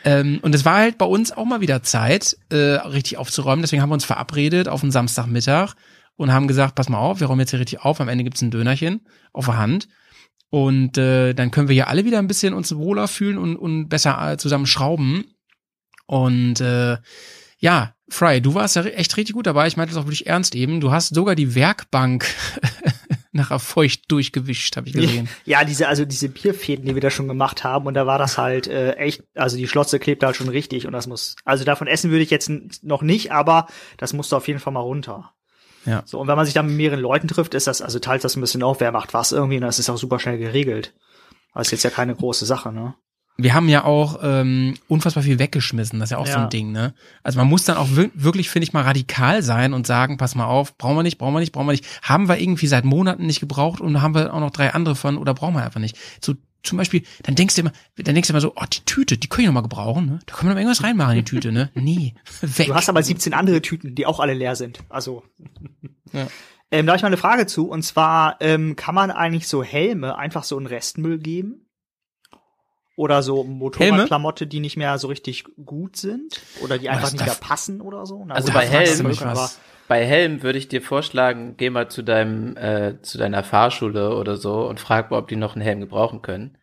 Ähm, 0.05 0.39
und 0.43 0.55
es 0.55 0.65
war 0.65 0.77
halt 0.79 0.97
bei 0.99 1.07
uns 1.07 1.33
auch 1.33 1.45
mal 1.45 1.61
wieder 1.61 1.83
Zeit, 1.83 2.37
äh, 2.51 2.57
richtig 2.57 3.19
aufzuräumen. 3.19 3.63
Deswegen 3.63 3.83
haben 3.83 3.91
wir 3.91 3.95
uns 3.95 4.05
verabredet 4.05 4.69
auf 4.69 4.83
einen 4.83 4.93
Samstagmittag 4.93 5.75
und 6.17 6.33
haben 6.33 6.47
gesagt, 6.47 6.77
pass 6.77 6.89
mal 6.89 6.99
auf, 6.99 7.19
wir 7.19 7.27
räumen 7.27 7.41
jetzt 7.41 7.51
hier 7.51 7.59
richtig 7.61 7.81
auf. 7.81 8.01
Am 8.01 8.09
Ende 8.09 8.23
gibt's 8.25 8.43
ein 8.43 8.51
Dönerchen 8.53 9.05
auf 9.33 9.47
der 9.47 9.57
Hand. 9.59 9.89
Und 10.51 10.99
äh, 10.99 11.33
dann 11.35 11.51
können 11.51 11.69
wir 11.69 11.75
hier 11.75 11.89
alle 11.89 12.05
wieder 12.05 12.19
ein 12.19 12.29
bisschen 12.29 12.55
uns 12.55 12.75
wohler 12.77 13.09
fühlen 13.09 13.39
und, 13.39 13.57
und 13.57 13.89
besser 13.89 14.33
äh, 14.33 14.37
zusammen 14.37 14.67
schrauben. 14.67 15.25
Und 16.13 16.61
äh, 16.61 16.99
ja, 17.57 17.95
Fry, 18.11 18.43
du 18.43 18.53
warst 18.53 18.77
ja 18.77 18.85
echt 18.85 19.17
richtig 19.17 19.35
gut 19.35 19.47
dabei. 19.47 19.67
Ich 19.67 19.79
meinte 19.79 19.95
das 19.95 20.03
auch 20.03 20.07
wirklich 20.07 20.27
ernst 20.27 20.55
eben. 20.55 20.83
Du 20.83 20.93
hast 20.93 21.15
sogar 21.15 21.35
die 21.35 21.55
Werkbank 21.55 22.27
nachher 23.33 23.59
feucht 23.59 24.13
durchgewischt, 24.13 24.77
habe 24.77 24.89
ich 24.89 24.93
gesehen. 24.93 25.31
Ja, 25.47 25.65
diese, 25.65 25.89
also 25.89 26.05
diese 26.05 26.29
Bierfäden, 26.29 26.85
die 26.85 26.95
wir 26.95 27.01
da 27.01 27.09
schon 27.09 27.29
gemacht 27.29 27.65
haben, 27.65 27.87
und 27.87 27.95
da 27.95 28.07
war 28.07 28.19
das 28.19 28.37
halt 28.37 28.67
äh, 28.67 28.93
echt, 28.97 29.23
also 29.35 29.57
die 29.57 29.67
Schlotze 29.67 29.99
klebt 29.99 30.23
halt 30.23 30.37
schon 30.37 30.51
richtig 30.51 30.87
und 30.87 30.93
das 30.93 31.07
muss, 31.07 31.35
also 31.47 31.65
davon 31.65 31.87
essen 31.87 32.11
würde 32.11 32.25
ich 32.25 32.31
jetzt 32.31 32.51
noch 32.83 33.01
nicht, 33.01 33.33
aber 33.33 33.67
das 33.97 34.13
musste 34.13 34.37
auf 34.37 34.49
jeden 34.49 34.61
Fall 34.61 34.75
mal 34.75 34.81
runter. 34.81 35.33
Ja. 35.87 36.03
So, 36.05 36.21
und 36.21 36.29
wenn 36.29 36.37
man 36.37 36.45
sich 36.45 36.53
dann 36.53 36.67
mit 36.67 36.77
mehreren 36.77 37.01
Leuten 37.01 37.27
trifft, 37.27 37.55
ist 37.55 37.69
das, 37.69 37.81
also 37.81 38.01
teilt 38.01 38.23
das 38.23 38.37
ein 38.37 38.43
bisschen 38.43 38.63
auf, 38.63 38.81
wer 38.81 38.93
macht 38.93 39.15
was 39.15 39.33
irgendwie, 39.33 39.57
und 39.57 39.63
das 39.63 39.79
ist 39.79 39.89
auch 39.89 39.97
super 39.97 40.19
schnell 40.19 40.37
geregelt. 40.37 40.93
Das 41.55 41.69
ist 41.69 41.73
jetzt 41.73 41.85
ja 41.85 41.91
keine 41.91 42.15
große 42.15 42.45
Sache, 42.45 42.71
ne? 42.71 42.97
Wir 43.39 43.55
haben 43.55 43.69
ja 43.69 43.85
auch 43.85 44.21
ähm, 44.23 44.75
unfassbar 44.89 45.23
viel 45.23 45.39
weggeschmissen. 45.39 45.99
Das 45.99 46.09
ist 46.09 46.11
ja 46.13 46.19
auch 46.19 46.27
so 46.27 46.33
Ja. 46.33 46.45
ein 46.45 46.51
Ding, 46.51 46.71
ne? 46.73 46.95
Also 47.23 47.39
man 47.39 47.49
muss 47.49 47.65
dann 47.65 47.77
auch 47.77 47.89
wir 47.91 48.11
wirklich, 48.15 48.51
finde 48.51 48.65
ich, 48.65 48.73
mal 48.73 48.83
radikal 48.83 49.43
sein 49.43 49.73
und 49.73 49.87
sagen, 49.87 50.17
pass 50.19 50.35
mal 50.35 50.45
auf, 50.47 50.77
brauchen 50.79 50.97
wir 50.97 51.03
nicht, 51.03 51.19
brauchen 51.19 51.35
wir 51.35 51.41
nicht, 51.41 51.53
brauchen 51.53 51.67
wir 51.67 51.73
nicht. 51.73 51.87
Haben 52.03 52.29
wir 52.29 52.39
irgendwie 52.39 52.67
seit 52.67 52.85
Monaten 52.85 53.27
nicht 53.27 53.41
gebraucht 53.41 53.81
und 53.81 54.03
haben 54.03 54.15
wir 54.15 54.33
auch 54.35 54.41
noch 54.41 54.51
drei 54.51 54.73
andere 54.75 54.95
von 54.95 55.17
oder 55.17 55.35
brauchen 55.35 55.55
wir 55.55 55.65
einfach 55.65 55.81
nicht. 55.81 55.97
So 56.21 56.35
zum 56.63 56.79
Beispiel, 56.79 57.03
dann 57.25 57.35
denkst 57.35 57.57
du 57.57 57.63
immer, 57.63 57.73
dann 57.97 58.15
denkst 58.15 58.29
du 58.29 58.33
immer 58.35 58.41
so, 58.41 58.53
oh, 58.55 58.65
die 58.73 58.85
Tüte, 58.85 59.19
die 59.19 59.29
können 59.29 59.45
ich 59.45 59.47
noch 59.49 59.55
mal 59.55 59.63
gebrauchen, 59.63 60.07
ne? 60.07 60.19
Da 60.27 60.35
können 60.37 60.51
wir 60.51 60.55
noch 60.55 60.61
irgendwas 60.61 60.85
reinmachen 60.85 61.13
in 61.17 61.25
die 61.25 61.31
Tüte, 61.31 61.51
ne? 61.51 61.71
Nee, 61.75 62.15
weg. 62.43 62.69
Du 62.69 62.75
hast 62.75 62.89
aber 62.89 63.03
17 63.03 63.35
andere 63.35 63.61
Tüten, 63.63 63.95
die 63.97 64.07
auch 64.07 64.21
alle 64.21 64.35
leer 64.35 64.55
sind. 64.55 64.79
Also. 64.89 65.25
Ja. 66.13 66.29
Ähm, 66.71 66.87
da 66.87 66.93
habe 66.93 66.97
ich 66.99 67.03
mal 67.03 67.09
eine 67.09 67.17
Frage 67.17 67.47
zu, 67.47 67.69
und 67.69 67.83
zwar, 67.83 68.37
ähm, 68.41 68.77
kann 68.77 68.95
man 68.95 69.11
eigentlich 69.11 69.49
so 69.49 69.65
Helme 69.65 70.17
einfach 70.17 70.45
so 70.45 70.59
in 70.59 70.67
Restmüll 70.67 71.19
geben? 71.19 71.67
Oder 72.95 73.23
so 73.23 73.43
Motorradklamotte, 73.45 74.47
die 74.47 74.61
nicht 74.61 74.77
mehr 74.77 74.99
so 74.99 75.09
richtig 75.09 75.45
gut 75.65 75.97
sind? 75.97 76.41
Oder 76.63 76.79
die 76.79 76.89
einfach 76.91 77.05
das 77.05 77.13
nicht 77.15 77.25
mehr 77.25 77.35
passen 77.37 77.81
oder 77.81 78.05
so? 78.05 78.23
Na 78.27 78.35
Also 78.35 78.53
bei 78.53 78.67
das 78.67 78.71
Helm- 79.01 79.49
Bei 79.89 80.05
Helm 80.05 80.43
würde 80.43 80.59
ich 80.59 80.69
dir 80.69 80.83
vorschlagen, 80.83 81.55
geh 81.57 81.71
mal 81.71 81.89
zu 81.89 82.03
deinem, 82.03 82.57
äh, 82.57 83.01
zu 83.03 83.17
deiner 83.19 83.43
Fahrschule 83.45 84.15
oder 84.17 84.37
so 84.37 84.67
und 84.69 84.79
frag 84.79 85.11
mal, 85.11 85.19
ob 85.19 85.29
die 85.29 85.37
noch 85.37 85.55
einen 85.55 85.63
Helm 85.63 85.81
gebrauchen 85.81 86.21
können. 86.23 86.59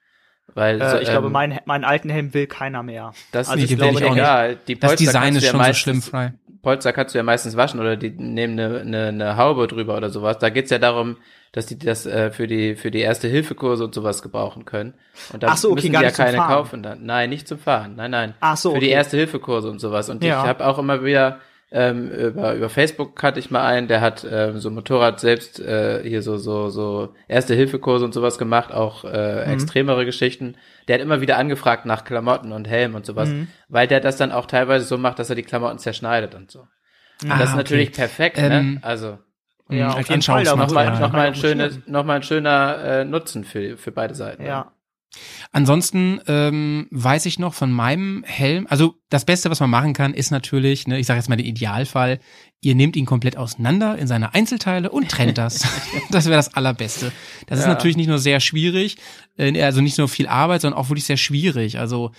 Weil 0.53 0.81
äh, 0.81 0.89
so, 0.89 0.97
ich 0.97 1.09
glaube, 1.09 1.27
ähm, 1.27 1.33
meinen 1.33 1.59
meinen 1.65 1.83
alten 1.83 2.09
Helm 2.09 2.33
will 2.33 2.47
keiner 2.47 2.81
mehr. 2.83 3.11
das 3.31 3.49
also 3.49 3.63
ist 3.63 3.71
ich 3.71 3.77
glaube 3.77 3.99
ich 3.99 4.03
auch 4.05 4.09
nicht. 4.09 4.19
egal. 4.19 4.57
Die 4.67 4.79
das 4.79 4.89
Polster 4.89 5.05
Design 5.05 5.21
kannst 5.23 5.37
ist 5.37 5.41
du 5.41 5.45
ja 5.45 5.51
schon 5.51 5.59
so 5.59 5.67
meistens- 5.67 5.81
schlimm, 5.81 6.01
Fry. 6.01 6.31
Polster 6.61 6.91
kannst 6.93 7.13
du 7.15 7.19
ja 7.19 7.23
meistens 7.23 7.55
waschen 7.55 7.79
oder 7.79 7.95
die 7.97 8.09
nehmen 8.09 8.59
eine, 8.59 8.79
eine, 8.81 9.07
eine 9.07 9.37
Haube 9.37 9.67
drüber 9.67 9.95
oder 9.95 10.09
sowas. 10.09 10.37
Da 10.39 10.49
geht's 10.49 10.69
ja 10.71 10.77
darum, 10.79 11.17
dass 11.51 11.65
die 11.65 11.77
das 11.79 12.05
äh, 12.05 12.31
für 12.31 12.47
die 12.47 12.75
für 12.75 12.91
die 12.91 12.99
erste 12.99 13.27
Hilfekurse 13.27 13.83
und 13.83 13.93
sowas 13.95 14.21
gebrauchen 14.21 14.65
können. 14.65 14.93
Und 15.33 15.43
da 15.43 15.47
Ach 15.49 15.57
so, 15.57 15.69
okay, 15.69 15.75
müssen 15.75 15.91
gar 15.93 16.01
die 16.01 16.07
ja 16.09 16.11
keine 16.11 16.37
Fahren. 16.37 16.47
kaufen 16.53 16.83
dann. 16.83 17.05
Nein, 17.05 17.29
nicht 17.29 17.47
zum 17.47 17.57
Fahren. 17.59 17.95
Nein, 17.95 18.11
nein. 18.11 18.33
Ach 18.39 18.57
so, 18.57 18.73
Für 18.73 18.79
die 18.79 18.87
okay. 18.87 18.95
erste 18.95 19.17
Hilfekurse 19.17 19.69
und 19.69 19.79
sowas. 19.79 20.09
Und 20.09 20.23
Ja. 20.23 20.41
ich 20.41 20.47
habe 20.47 20.65
auch 20.65 20.77
immer 20.79 21.03
wieder 21.03 21.39
ähm, 21.71 22.09
über 22.09 22.55
über 22.55 22.67
Facebook 22.69 23.15
kannte 23.15 23.39
ich 23.39 23.51
mal 23.51 23.63
einen, 23.63 23.87
der 23.87 24.01
hat 24.01 24.25
ähm, 24.27 24.57
so 24.57 24.71
Motorrad 24.71 25.19
selbst 25.19 25.59
äh, 25.59 26.01
hier 26.03 26.23
so 26.23 26.37
so 26.37 26.69
so 26.69 27.13
erste 27.27 27.53
Hilfekurse 27.53 28.03
und 28.05 28.13
sowas 28.13 28.39
gemacht, 28.39 28.71
auch 28.71 29.03
äh, 29.05 29.45
Mhm. 29.45 29.53
extremere 29.53 30.03
Geschichten. 30.03 30.55
Der 30.87 30.95
hat 30.95 31.01
immer 31.03 31.21
wieder 31.21 31.37
angefragt 31.37 31.85
nach 31.85 32.05
Klamotten 32.05 32.51
und 32.53 32.67
Helm 32.67 32.95
und 32.95 33.05
sowas, 33.05 33.29
Mhm. 33.29 33.49
weil 33.67 33.85
der 33.87 33.99
das 33.99 34.17
dann 34.17 34.31
auch 34.31 34.47
teilweise 34.47 34.85
so 34.85 34.97
macht, 34.97 35.19
dass 35.19 35.29
er 35.29 35.35
die 35.35 35.43
Klamotten 35.43 35.77
zerschneidet 35.77 36.33
und 36.33 36.49
so. 36.49 36.61
Und 37.21 37.31
Ah, 37.31 37.37
das 37.37 37.49
ist 37.49 37.53
okay. 37.53 37.57
natürlich 37.57 37.91
perfekt, 37.91 38.37
Ähm, 38.39 38.73
ne? 38.75 38.79
Also 38.81 39.19
Ja, 39.71 39.89
Mhm, 39.89 39.93
auf 39.95 40.09
jeden 40.09 40.21
Fall, 40.21 40.43
nochmal 40.43 40.85
Ja. 40.85 40.99
noch 40.99 41.11
mal 41.11 41.27
ein 41.27 41.35
schönes, 41.35 41.79
noch 41.87 42.03
mal 42.05 42.15
ein 42.17 42.23
schöner 42.23 42.77
äh, 42.83 43.05
Nutzen 43.05 43.43
für 43.43 43.77
für 43.77 43.91
beide 43.91 44.15
Seiten. 44.15 44.43
Ja. 44.45 44.71
Ansonsten 45.51 46.21
ähm, 46.27 46.87
weiß 46.91 47.25
ich 47.25 47.39
noch 47.39 47.55
von 47.55 47.71
meinem 47.71 48.23
Helm, 48.25 48.67
also 48.69 48.93
das 49.09 49.25
Beste, 49.25 49.49
was 49.49 49.59
man 49.59 49.69
machen 49.69 49.93
kann, 49.93 50.13
ist 50.13 50.29
natürlich, 50.29 50.87
ne, 50.87 50.99
ich 50.99 51.07
sage 51.07 51.17
jetzt 51.19 51.29
mal 51.29 51.35
den 51.35 51.47
Idealfall, 51.47 52.19
ihr 52.61 52.75
nehmt 52.75 52.95
ihn 52.95 53.07
komplett 53.07 53.35
auseinander 53.35 53.97
in 53.97 54.05
seine 54.07 54.35
Einzelteile 54.35 54.91
und 54.91 55.09
trennt 55.09 55.39
das. 55.39 55.63
das 56.11 56.25
wäre 56.25 56.35
das 56.35 56.53
Allerbeste. 56.53 57.11
Das 57.47 57.57
ist 57.59 57.65
Ja. 57.65 57.71
natürlich 57.73 57.97
nicht 57.97 58.07
nur 58.07 58.19
sehr 58.19 58.39
schwierig, 58.39 58.97
äh, 59.37 59.59
also 59.63 59.81
nicht 59.81 59.97
nur 59.97 60.07
viel 60.09 60.27
Arbeit, 60.27 60.61
sondern 60.61 60.79
auch 60.79 60.89
wirklich 60.89 61.05
sehr 61.05 61.17
schwierig. 61.17 61.79
Also 61.79 62.11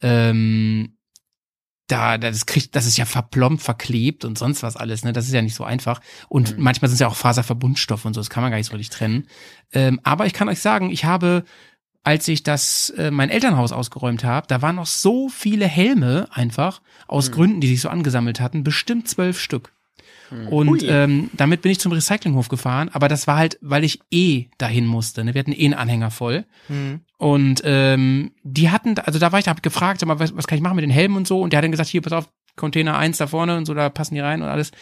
ähm, 0.00 0.94
da, 1.88 2.18
das 2.18 2.46
kriegt, 2.46 2.76
das 2.76 2.86
ist 2.86 2.96
ja 2.98 3.04
verplombt, 3.06 3.62
verklebt 3.62 4.24
und 4.24 4.38
sonst 4.38 4.62
was 4.62 4.76
alles, 4.76 5.04
ne? 5.04 5.12
Das 5.12 5.26
ist 5.26 5.32
ja 5.32 5.42
nicht 5.42 5.54
so 5.54 5.64
einfach. 5.64 6.00
Und 6.28 6.56
Mhm. 6.56 6.62
manchmal 6.62 6.88
sind 6.88 6.94
es 6.94 7.00
ja 7.00 7.08
auch 7.08 7.16
Faserverbundstoffe 7.16 8.04
und 8.04 8.14
so, 8.14 8.20
das 8.20 8.30
kann 8.30 8.42
man 8.42 8.50
gar 8.50 8.58
nicht 8.58 8.70
so 8.70 8.76
richtig 8.76 8.96
trennen. 8.96 9.26
Ähm, 9.72 9.98
aber 10.04 10.26
ich 10.26 10.32
kann 10.34 10.48
euch 10.48 10.60
sagen, 10.60 10.90
ich 10.90 11.04
habe, 11.04 11.44
als 12.04 12.28
ich 12.28 12.42
das 12.42 12.90
äh, 12.90 13.10
mein 13.10 13.30
Elternhaus 13.30 13.72
ausgeräumt 13.72 14.22
habe, 14.24 14.46
da 14.46 14.62
waren 14.62 14.76
noch 14.76 14.86
so 14.86 15.28
viele 15.28 15.66
Helme 15.66 16.28
einfach 16.30 16.80
aus 17.06 17.28
Mhm. 17.30 17.34
Gründen, 17.34 17.60
die 17.60 17.68
sich 17.68 17.80
so 17.80 17.88
angesammelt 17.88 18.40
hatten, 18.40 18.62
bestimmt 18.64 19.08
zwölf 19.08 19.40
Stück. 19.40 19.72
Und 20.50 20.82
Hui. 20.82 20.88
ähm, 20.88 21.30
damit 21.32 21.62
bin 21.62 21.72
ich 21.72 21.80
zum 21.80 21.92
Recyclinghof 21.92 22.48
gefahren, 22.48 22.90
aber 22.92 23.08
das 23.08 23.26
war 23.26 23.36
halt, 23.36 23.58
weil 23.60 23.84
ich 23.84 24.00
eh 24.10 24.46
dahin 24.58 24.86
musste. 24.86 25.24
Ne? 25.24 25.34
Wir 25.34 25.40
hatten 25.40 25.52
eh 25.52 25.64
einen 25.64 25.74
Anhänger 25.74 26.10
voll. 26.10 26.44
Hm. 26.66 27.00
Und 27.16 27.62
ähm, 27.64 28.32
die 28.42 28.70
hatten, 28.70 28.98
also 28.98 29.18
da 29.18 29.32
war 29.32 29.38
ich, 29.38 29.46
da 29.46 29.50
hab 29.50 29.62
gefragt, 29.62 30.00
sag 30.00 30.06
mal, 30.06 30.18
was, 30.18 30.36
was 30.36 30.46
kann 30.46 30.56
ich 30.56 30.62
machen 30.62 30.76
mit 30.76 30.82
den 30.82 30.90
Helmen 30.90 31.16
und 31.16 31.26
so? 31.26 31.40
Und 31.40 31.52
der 31.52 31.58
hat 31.58 31.64
dann 31.64 31.72
gesagt, 31.72 31.88
hier, 31.88 32.02
pass 32.02 32.12
auf, 32.12 32.28
Container 32.56 32.98
1 32.98 33.16
da 33.16 33.26
vorne 33.26 33.56
und 33.56 33.64
so, 33.64 33.72
da 33.72 33.88
passen 33.88 34.14
die 34.14 34.20
rein 34.20 34.42
und 34.42 34.48
alles. 34.48 34.72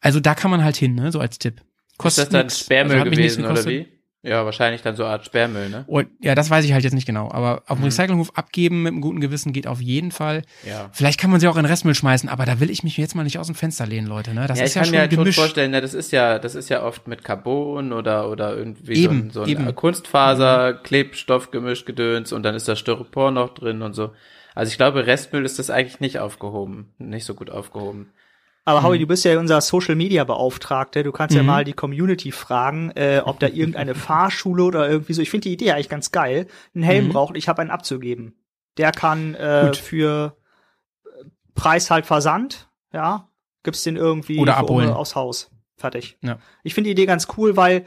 Also 0.00 0.20
da 0.20 0.34
kann 0.34 0.50
man 0.50 0.62
halt 0.62 0.76
hin, 0.76 0.94
ne, 0.94 1.10
so 1.10 1.18
als 1.18 1.38
Tipp. 1.38 1.62
Ist 2.02 2.18
das 2.18 2.28
dann. 2.28 2.50
Sperrmüll 2.50 2.98
Also 2.98 3.10
gewesen 3.10 3.44
oder 3.44 3.64
wie? 3.66 3.86
Ja, 4.26 4.46
wahrscheinlich 4.46 4.80
dann 4.80 4.96
so 4.96 5.04
eine 5.04 5.12
Art 5.12 5.26
Sperrmüll, 5.26 5.68
ne? 5.68 5.84
Und, 5.86 6.08
ja, 6.18 6.34
das 6.34 6.48
weiß 6.48 6.64
ich 6.64 6.72
halt 6.72 6.82
jetzt 6.82 6.94
nicht 6.94 7.04
genau. 7.06 7.30
Aber 7.30 7.62
auf 7.66 7.76
dem 7.76 7.80
Mhm. 7.80 7.84
Recyclinghof 7.84 8.30
abgeben 8.34 8.82
mit 8.82 8.92
einem 8.92 9.02
guten 9.02 9.20
Gewissen 9.20 9.52
geht 9.52 9.66
auf 9.66 9.82
jeden 9.82 10.12
Fall. 10.12 10.40
Ja. 10.66 10.88
Vielleicht 10.92 11.20
kann 11.20 11.30
man 11.30 11.40
sie 11.40 11.46
auch 11.48 11.58
in 11.58 11.66
Restmüll 11.66 11.94
schmeißen, 11.94 12.30
aber 12.30 12.46
da 12.46 12.58
will 12.58 12.70
ich 12.70 12.82
mich 12.82 12.96
jetzt 12.96 13.14
mal 13.14 13.22
nicht 13.24 13.38
aus 13.38 13.48
dem 13.48 13.54
Fenster 13.54 13.86
lehnen, 13.86 14.06
Leute. 14.06 14.32
Ne? 14.32 14.46
Das 14.46 14.58
ja, 14.58 14.64
ist 14.64 14.70
ich 14.70 14.76
ja 14.76 14.80
kann 14.80 14.86
schon 14.86 14.92
mir 14.94 15.00
halt 15.00 15.12
schon 15.12 15.32
vorstellen, 15.32 15.70
ne, 15.72 15.82
das 15.82 15.92
ist 15.92 16.10
ja, 16.10 16.38
das 16.38 16.54
ist 16.54 16.70
ja 16.70 16.82
oft 16.82 17.06
mit 17.06 17.22
Carbon 17.22 17.92
oder 17.92 18.30
oder 18.30 18.56
irgendwie 18.56 18.94
Eben, 18.94 19.30
so 19.30 19.42
ein, 19.42 19.56
so 19.56 19.62
ein 19.62 19.74
Kunstfaser, 19.74 20.72
Klebstoff 20.72 21.50
gemischt, 21.50 21.84
Gedöns 21.84 22.32
und 22.32 22.44
dann 22.44 22.54
ist 22.54 22.66
da 22.66 22.76
Styropor 22.76 23.30
noch 23.30 23.52
drin 23.52 23.82
und 23.82 23.92
so. 23.92 24.12
Also 24.54 24.70
ich 24.70 24.78
glaube, 24.78 25.06
Restmüll 25.06 25.44
ist 25.44 25.58
das 25.58 25.68
eigentlich 25.68 26.00
nicht 26.00 26.18
aufgehoben, 26.18 26.94
nicht 26.98 27.26
so 27.26 27.34
gut 27.34 27.50
aufgehoben. 27.50 28.10
Aber 28.66 28.82
Howie, 28.82 28.98
du 28.98 29.06
bist 29.06 29.24
ja 29.26 29.38
unser 29.38 29.60
Social 29.60 29.94
Media 29.94 30.24
Beauftragte. 30.24 31.02
Du 31.02 31.12
kannst 31.12 31.34
ja 31.36 31.42
Mhm. 31.42 31.46
mal 31.48 31.64
die 31.64 31.74
Community 31.74 32.32
fragen, 32.32 32.90
äh, 32.92 33.20
ob 33.24 33.38
da 33.38 33.46
irgendeine 33.48 33.94
Fahrschule 33.94 34.62
oder 34.64 34.88
irgendwie 34.88 35.12
so. 35.12 35.20
Ich 35.20 35.30
finde 35.30 35.48
die 35.48 35.52
Idee 35.52 35.72
eigentlich 35.72 35.90
ganz 35.90 36.12
geil. 36.12 36.46
Einen 36.74 36.82
Helm 36.84 37.06
Mhm. 37.06 37.08
braucht, 37.10 37.36
ich 37.36 37.48
habe 37.48 37.60
einen 37.60 37.70
abzugeben. 37.70 38.34
Der 38.78 38.90
kann 38.92 39.34
äh, 39.34 39.64
Gut. 39.66 39.76
für 39.76 40.36
äh, 41.04 41.24
Preis 41.54 41.90
halt 41.90 42.06
Versand, 42.06 42.68
ja, 42.92 43.28
gibt's 43.62 43.82
den 43.84 43.96
irgendwie 43.96 44.38
Oder 44.38 44.56
abholen. 44.56 44.90
Aufs 44.90 45.14
Haus. 45.14 45.50
Fertig. 45.76 46.16
Ja. 46.22 46.38
Ich 46.62 46.72
finde 46.74 46.88
die 46.88 46.92
Idee 46.92 47.06
ganz 47.06 47.28
cool, 47.36 47.56
weil 47.56 47.84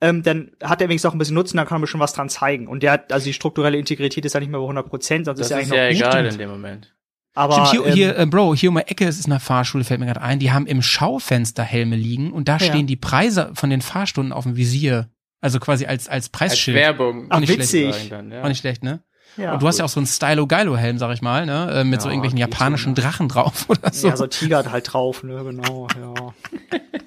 ähm, 0.00 0.22
dann 0.22 0.52
hat 0.62 0.80
er 0.80 0.88
wenigstens 0.88 1.08
auch 1.10 1.14
ein 1.14 1.18
bisschen 1.18 1.34
Nutzen, 1.34 1.56
dann 1.56 1.66
kann 1.66 1.80
man 1.80 1.88
schon 1.88 2.00
was 2.00 2.12
dran 2.14 2.28
zeigen. 2.28 2.68
Und 2.68 2.82
der 2.82 2.92
hat, 2.92 3.12
also 3.12 3.24
die 3.24 3.32
strukturelle 3.34 3.76
Integrität 3.78 4.24
ist 4.24 4.32
ja 4.34 4.40
nicht 4.40 4.48
mehr 4.50 4.60
bei 4.60 4.64
100 4.64 4.86
Prozent, 4.88 5.26
sonst 5.26 5.40
Das 5.40 5.48
ist 5.48 5.50
ja 5.50 5.58
ist 5.58 5.72
eigentlich 5.72 5.98
ja 6.00 6.06
noch 6.06 6.12
egal 6.14 6.22
gut. 6.24 6.32
in 6.32 6.38
dem 6.38 6.50
Moment. 6.50 6.94
Aber 7.34 7.66
Stimmt, 7.66 7.84
hier, 7.84 7.86
ähm, 7.86 7.94
hier 7.94 8.18
äh, 8.18 8.26
Bro, 8.26 8.54
hier 8.56 8.70
um 8.70 8.76
die 8.76 8.82
Ecke 8.82 9.06
ist 9.06 9.24
eine 9.26 9.38
Fahrschule, 9.40 9.84
fällt 9.84 10.00
mir 10.00 10.06
gerade 10.06 10.20
ein. 10.22 10.38
Die 10.40 10.50
haben 10.52 10.66
im 10.66 10.82
Schaufenster 10.82 11.62
Helme 11.62 11.96
liegen 11.96 12.32
und 12.32 12.48
da 12.48 12.54
Ja. 12.54 12.66
stehen 12.66 12.86
die 12.86 12.96
Preise 12.96 13.50
von 13.54 13.70
den 13.70 13.82
Fahrstunden 13.82 14.32
auf 14.32 14.44
dem 14.44 14.56
Visier. 14.56 15.08
Also 15.40 15.58
quasi 15.60 15.86
als, 15.86 16.08
als 16.08 16.24
Als 16.24 16.28
Preisschild. 16.30 16.76
Werbung. 16.76 17.26
Ach, 17.30 17.40
nicht 17.40 17.48
witzig. 17.52 18.08
Dann, 18.10 18.30
ja. 18.30 18.42
Auch 18.42 18.48
nicht 18.48 18.58
schlecht, 18.58 18.82
ne? 18.82 19.02
ja. 19.36 19.52
und 19.54 19.62
du 19.62 19.68
hast 19.68 19.78
ja 19.78 19.84
auch 19.84 19.88
so 19.88 20.00
einen 20.00 20.06
Stylo-Geilo-Helm, 20.06 20.98
sag 20.98 21.14
ich 21.14 21.22
mal, 21.22 21.46
ne? 21.46 21.70
Äh, 21.72 21.84
mit 21.84 22.02
so 22.02 22.08
Ja, 22.08 22.12
irgendwelchen 22.14 22.36
geht 22.38 22.50
japanischen 22.50 22.96
so, 22.96 23.00
ne? 23.00 23.08
Drachen 23.08 23.28
drauf 23.28 23.64
oder 23.68 23.92
so. 23.92 24.08
Ja, 24.08 24.16
so 24.16 24.26
Tiger 24.26 24.70
halt 24.70 24.92
drauf, 24.92 25.22
ne, 25.22 25.42
genau, 25.44 25.86
ja. 25.98 26.34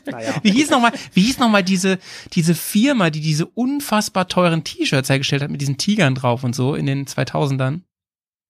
naja. 0.12 0.34
Wie 0.42 0.52
hieß 0.52 0.70
noch 0.70 0.82
mal, 0.82 0.92
wie 1.14 1.22
hieß 1.22 1.38
noch 1.40 1.50
mal 1.50 1.64
diese, 1.64 2.00
diese 2.32 2.56
Firma, 2.56 3.10
die 3.10 3.22
diese 3.22 3.46
unfassbar 3.46 4.28
teuren 4.30 4.64
T-Shirts 4.64 5.10
hergestellt 5.10 5.44
hat 5.44 5.52
mit 5.52 5.62
diesen 5.62 5.78
Tigern 5.78 6.16
drauf 6.16 6.44
und 6.44 6.56
so 6.56 6.76
in 6.76 6.86
den 6.86 7.06
2000ern? 7.06 7.82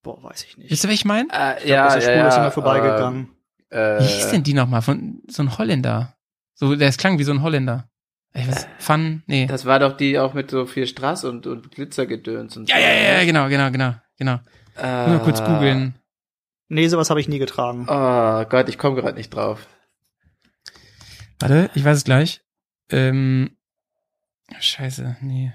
Boah, 0.04 0.22
weiß 0.22 0.44
ich 0.44 0.58
nicht. 0.58 0.70
Wisst 0.70 0.84
ihr, 0.84 0.90
was 0.90 0.96
ich 0.96 1.06
meine? 1.06 1.30
Äh, 1.32 1.68
ja, 1.68 1.88
der 1.96 2.02
ja, 2.02 2.02
Spur 2.02 2.28
ist 2.28 2.36
ja, 2.36 2.38
immer 2.42 2.52
vorbeigegangen. 2.52 3.30
Äh, 3.70 4.00
Wie 4.00 4.06
hieß 4.06 4.30
denn 4.30 4.44
die 4.44 4.54
noch 4.54 4.68
mal? 4.68 4.82
Von, 4.82 5.22
so 5.30 5.42
ein 5.42 5.58
Holländer. 5.58 6.16
So, 6.54 6.76
der 6.76 6.92
klang 6.92 7.18
wie 7.18 7.24
so 7.24 7.32
ein 7.32 7.42
Holländer. 7.42 7.90
Ich 8.36 8.48
weiß, 8.48 8.68
Fun, 8.80 9.24
nee. 9.28 9.46
Das 9.46 9.66
war 9.66 9.80
doch 9.80 9.96
die 9.96 10.20
auch 10.20 10.34
mit 10.34 10.52
so 10.52 10.66
viel 10.66 10.88
Strass 10.88 11.24
und, 11.24 11.48
und 11.48 11.72
Glitzergedöns 11.72 12.58
und 12.58 12.70
Ja, 12.70 12.76
so. 12.76 12.82
ja, 12.82 12.88
ja, 12.90 13.02
ja, 13.14 13.18
ne? 13.20 13.26
genau, 13.26 13.48
genau, 13.48 13.72
genau, 13.72 13.96
genau. 14.18 14.40
Äh, 14.78 15.08
Nur 15.10 15.20
kurz 15.20 15.40
googeln. 15.44 15.96
Nee, 16.68 16.88
sowas 16.88 17.10
habe 17.10 17.20
ich 17.20 17.28
nie 17.28 17.40
getragen. 17.40 17.86
Oh 17.88 18.46
Gott, 18.46 18.70
ich 18.70 18.78
komme 18.78 18.96
gerade 18.96 19.16
nicht 19.18 19.30
drauf. 19.30 19.68
Warte, 21.40 21.70
ich 21.76 21.86
weiß 21.86 21.98
es 21.98 22.04
gleich. 22.04 22.42
Ähm, 22.90 23.56
scheiße, 24.60 25.18
nee. 25.22 25.54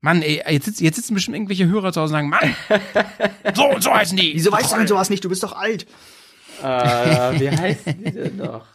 Mann, 0.00 0.22
ey, 0.22 0.42
jetzt, 0.48 0.66
sitz, 0.66 0.80
jetzt 0.80 0.96
sitzen 0.96 1.14
bestimmt 1.14 1.36
irgendwelche 1.36 1.66
Hörer 1.66 1.92
zu 1.92 2.00
Hause 2.00 2.14
und 2.14 2.18
sagen, 2.18 2.28
Mann, 2.28 2.54
so 3.54 3.64
und 3.68 3.82
so 3.82 3.92
heißen 3.92 4.16
die. 4.16 4.32
Wieso 4.34 4.52
weißt 4.52 4.72
du 4.72 4.76
denn 4.76 4.86
sowas 4.86 5.10
nicht? 5.10 5.24
Du 5.24 5.28
bist 5.28 5.42
doch 5.42 5.56
alt. 5.56 5.86
Äh, 6.62 6.64
wie 7.40 7.50
heißen 7.50 8.04
die 8.04 8.12
denn 8.12 8.36
noch? 8.38 8.66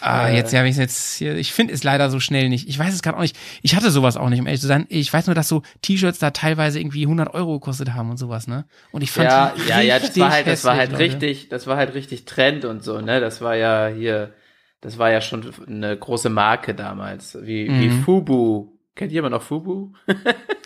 Ah, 0.00 0.28
Äh. 0.28 0.36
jetzt 0.36 0.52
ja, 0.52 0.64
ich 0.64 0.76
jetzt 0.76 1.16
hier, 1.16 1.34
ich 1.36 1.52
finde 1.52 1.74
es 1.74 1.82
leider 1.82 2.08
so 2.08 2.20
schnell 2.20 2.48
nicht. 2.48 2.68
Ich 2.68 2.78
weiß 2.78 2.94
es 2.94 3.02
gerade 3.02 3.16
auch 3.16 3.22
nicht. 3.22 3.36
Ich 3.62 3.74
hatte 3.74 3.90
sowas 3.90 4.16
auch 4.16 4.28
nicht, 4.28 4.38
um 4.40 4.46
ehrlich 4.46 4.60
zu 4.60 4.68
sein. 4.68 4.86
Ich 4.88 5.12
weiß 5.12 5.26
nur, 5.26 5.34
dass 5.34 5.48
so 5.48 5.62
T-Shirts 5.82 6.20
da 6.20 6.30
teilweise 6.30 6.78
irgendwie 6.78 7.02
100 7.02 7.34
Euro 7.34 7.54
gekostet 7.58 7.94
haben 7.94 8.10
und 8.10 8.16
sowas, 8.16 8.46
ne? 8.46 8.64
Und 8.92 9.02
ich 9.02 9.10
fand 9.10 9.28
Ja, 9.28 9.52
ja, 9.68 9.80
ja, 9.80 9.98
das 9.98 10.16
war 10.18 10.30
halt, 10.30 10.46
das 10.46 10.62
war 10.64 10.76
halt 10.76 10.92
Leute. 10.92 11.02
richtig, 11.04 11.48
das 11.48 11.66
war 11.66 11.76
halt 11.76 11.94
richtig 11.94 12.26
Trend 12.26 12.64
und 12.64 12.84
so, 12.84 13.00
ne? 13.00 13.18
Das 13.20 13.40
war 13.40 13.56
ja 13.56 13.88
hier, 13.88 14.34
das 14.80 14.98
war 14.98 15.10
ja 15.10 15.20
schon 15.20 15.52
eine 15.66 15.96
große 15.96 16.28
Marke 16.28 16.74
damals, 16.76 17.36
wie, 17.42 17.66
wie 17.68 17.88
Mhm. 17.88 18.04
Fubu. 18.04 18.77
Kennt 18.98 19.12
jemand 19.12 19.32
noch 19.32 19.42
Fubu? 19.42 19.92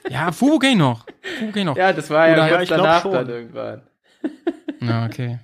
Ja, 0.09 0.33
Fubu 0.33 0.59
geh 0.59 0.75
noch. 0.75 1.05
Fubu 1.38 1.53
geh 1.53 1.64
noch. 1.64 1.77
Ja, 1.77 1.88
Ja, 1.88 1.92
das 1.92 2.09
war 2.09 2.27
ja 2.29 2.33
Oder- 2.33 2.42
ja, 2.49 2.49
kurz 2.57 2.62
ich 2.62 2.68
glaub 2.68 2.81
danach 2.83 3.03
schon. 3.03 3.12
dann 3.12 3.29
irgendwann. 3.29 3.83
okay. 5.07 5.38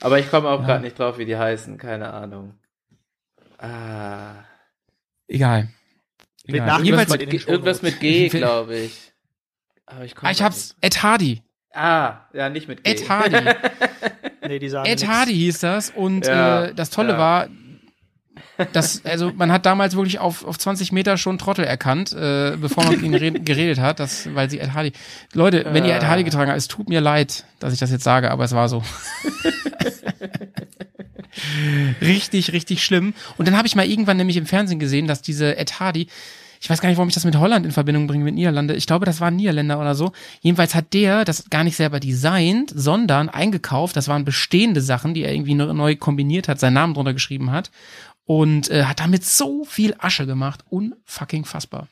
Aber 0.00 0.18
ich 0.18 0.30
komme 0.30 0.48
auch 0.48 0.60
Ja. 0.60 0.66
gerade 0.66 0.84
nicht 0.84 0.98
drauf, 0.98 1.18
wie 1.18 1.26
die 1.26 1.36
heißen, 1.36 1.76
keine 1.76 2.10
Ahnung. 2.12 2.54
Ah. 3.58 4.44
Egal. 5.26 5.68
Egal. 6.46 6.82
Jedenfalls, 6.82 7.10
Mit 7.10 7.46
irgendwas 7.46 7.82
mit 7.82 8.00
G, 8.00 8.28
glaube 8.28 8.76
ich. 8.78 9.12
Aber 9.84 10.04
ich 10.04 10.14
komme 10.14 10.28
ah, 10.28 10.32
ich 10.32 10.42
hab's. 10.42 10.76
Ed 10.80 11.02
Hardy. 11.02 11.42
Ah, 11.74 12.20
ja, 12.32 12.48
nicht 12.48 12.68
mit 12.68 12.84
G. 12.84 12.90
Ed 12.90 13.08
Hardy. 13.08 13.36
Nee, 14.46 14.60
die 14.60 14.68
sagen 14.70 14.86
Ed 14.88 15.00
nix. 15.00 15.10
Hardy 15.12 15.34
hieß 15.34 15.60
das 15.60 15.90
und 15.90 16.26
Ja, 16.26 16.66
äh, 16.66 16.74
das 16.74 16.88
Tolle 16.88 17.12
ja. 17.12 17.18
war, 17.18 17.48
dass, 18.72 19.04
also 19.04 19.32
man 19.36 19.52
hat 19.52 19.66
damals 19.66 19.94
wirklich 19.96 20.18
auf, 20.18 20.44
auf 20.44 20.58
20 20.58 20.92
Meter 20.92 21.16
schon 21.16 21.38
Trottel 21.38 21.64
erkannt, 21.64 22.12
äh, 22.12 22.56
bevor 22.60 22.84
man 22.84 22.94
mit 22.94 23.02
ihnen 23.02 23.14
red- 23.14 23.44
geredet 23.46 23.78
hat, 23.80 24.00
das, 24.00 24.28
weil 24.34 24.50
sie 24.50 24.58
Ed 24.60 24.74
Hardy. 24.74 24.92
Leute, 25.32 25.66
wenn 25.72 25.84
ihr 25.84 25.94
Ed 25.94 26.04
Hardy 26.04 26.24
getragen 26.24 26.50
habt, 26.50 26.58
es 26.58 26.68
tut 26.68 26.88
mir 26.88 27.00
leid, 27.00 27.44
dass 27.58 27.72
ich 27.72 27.78
das 27.78 27.90
jetzt 27.90 28.04
sage, 28.04 28.30
aber 28.30 28.44
es 28.44 28.52
war 28.52 28.68
so. 28.68 28.82
richtig, 32.00 32.52
richtig 32.52 32.84
schlimm. 32.84 33.14
Und 33.36 33.48
dann 33.48 33.56
habe 33.56 33.66
ich 33.66 33.76
mal 33.76 33.86
irgendwann 33.86 34.16
nämlich 34.16 34.36
im 34.36 34.46
Fernsehen 34.46 34.78
gesehen, 34.78 35.06
dass 35.06 35.22
diese 35.22 35.56
Ed 35.56 35.80
Hardy, 35.80 36.08
ich 36.60 36.68
weiß 36.68 36.80
gar 36.80 36.88
nicht, 36.88 36.98
warum 36.98 37.08
ich 37.08 37.14
das 37.14 37.24
mit 37.24 37.36
Holland 37.36 37.64
in 37.64 37.70
Verbindung 37.72 38.08
bringe, 38.08 38.24
mit 38.24 38.34
Niederlande. 38.34 38.74
Ich 38.74 38.86
glaube, 38.88 39.06
das 39.06 39.20
war 39.20 39.28
ein 39.28 39.36
Niederländer 39.36 39.78
oder 39.78 39.94
so. 39.94 40.10
Jedenfalls 40.40 40.74
hat 40.74 40.92
der 40.92 41.24
das 41.24 41.48
gar 41.50 41.62
nicht 41.62 41.76
selber 41.76 42.00
designt, 42.00 42.72
sondern 42.74 43.28
eingekauft. 43.28 43.96
Das 43.96 44.08
waren 44.08 44.24
bestehende 44.24 44.80
Sachen, 44.80 45.14
die 45.14 45.22
er 45.22 45.32
irgendwie 45.32 45.54
neu 45.54 45.94
kombiniert 45.94 46.48
hat, 46.48 46.58
seinen 46.58 46.74
Namen 46.74 46.94
drunter 46.94 47.14
geschrieben 47.14 47.52
hat. 47.52 47.70
Und 48.28 48.70
äh, 48.70 48.84
hat 48.84 49.00
damit 49.00 49.24
so 49.24 49.64
viel 49.64 49.94
Asche 49.98 50.26
gemacht. 50.26 50.60
Unfucking 50.68 51.46
fassbar. 51.46 51.88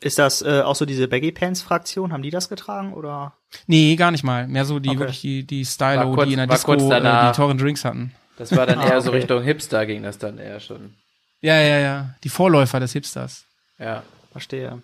Ist 0.00 0.20
das 0.20 0.40
äh, 0.40 0.60
auch 0.60 0.76
so 0.76 0.84
diese 0.86 1.08
Baggy 1.08 1.32
Pants 1.32 1.62
Fraktion? 1.62 2.12
Haben 2.12 2.22
die 2.22 2.30
das 2.30 2.48
getragen 2.48 2.92
oder? 2.94 3.32
Nee, 3.66 3.96
gar 3.96 4.12
nicht 4.12 4.22
mal. 4.22 4.46
Mehr 4.46 4.64
so 4.66 4.78
die 4.78 4.90
Okay. 4.90 4.98
wirklich 5.00 5.20
die, 5.20 5.42
die 5.44 5.66
War 5.66 5.70
Stylo, 5.72 6.14
kurz- 6.14 6.26
die 6.28 6.32
in 6.34 6.38
der 6.38 6.48
war 6.48 6.54
Disco 6.54 6.70
kurz 6.72 6.82
äh, 6.84 6.88
danach. 6.90 7.32
die 7.32 7.36
teuren 7.36 7.58
Drinks 7.58 7.84
hatten. 7.84 8.14
Das 8.36 8.54
war 8.56 8.66
dann 8.66 8.78
Ah, 8.78 8.86
eher 8.90 9.00
so. 9.02 9.10
Richtung 9.10 9.42
Hipster 9.42 9.84
ging 9.86 10.04
das 10.04 10.18
dann 10.18 10.38
eher 10.38 10.60
schon. 10.60 10.94
Ja, 11.40 11.60
ja, 11.60 11.78
ja. 11.80 12.14
Die 12.22 12.28
Vorläufer 12.28 12.78
des 12.78 12.92
Hipsters. 12.92 13.44
Ja. 13.80 14.04
Verstehe. 14.30 14.80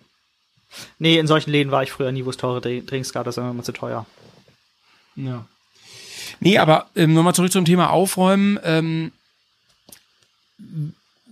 Nee, 0.99 1.19
in 1.19 1.27
solchen 1.27 1.51
Läden 1.51 1.71
war 1.71 1.83
ich 1.83 1.91
früher 1.93 2.11
nie, 2.11 2.25
wo 2.25 2.29
es 2.31 2.37
teure 2.37 2.59
Dr- 2.59 2.81
Drinks 2.85 3.13
gab, 3.13 3.23
das 3.23 3.37
ist 3.37 3.41
immer 3.43 3.63
zu 3.63 3.71
teuer. 3.71 4.05
Ja. 5.15 5.45
Nee, 6.41 6.57
aber 6.57 6.87
ähm, 6.97 7.13
nochmal 7.13 7.35
zurück 7.35 7.51
zum 7.53 7.63
Thema 7.65 7.91
Aufräumen. 7.91 8.59
Ähm, 8.63 9.11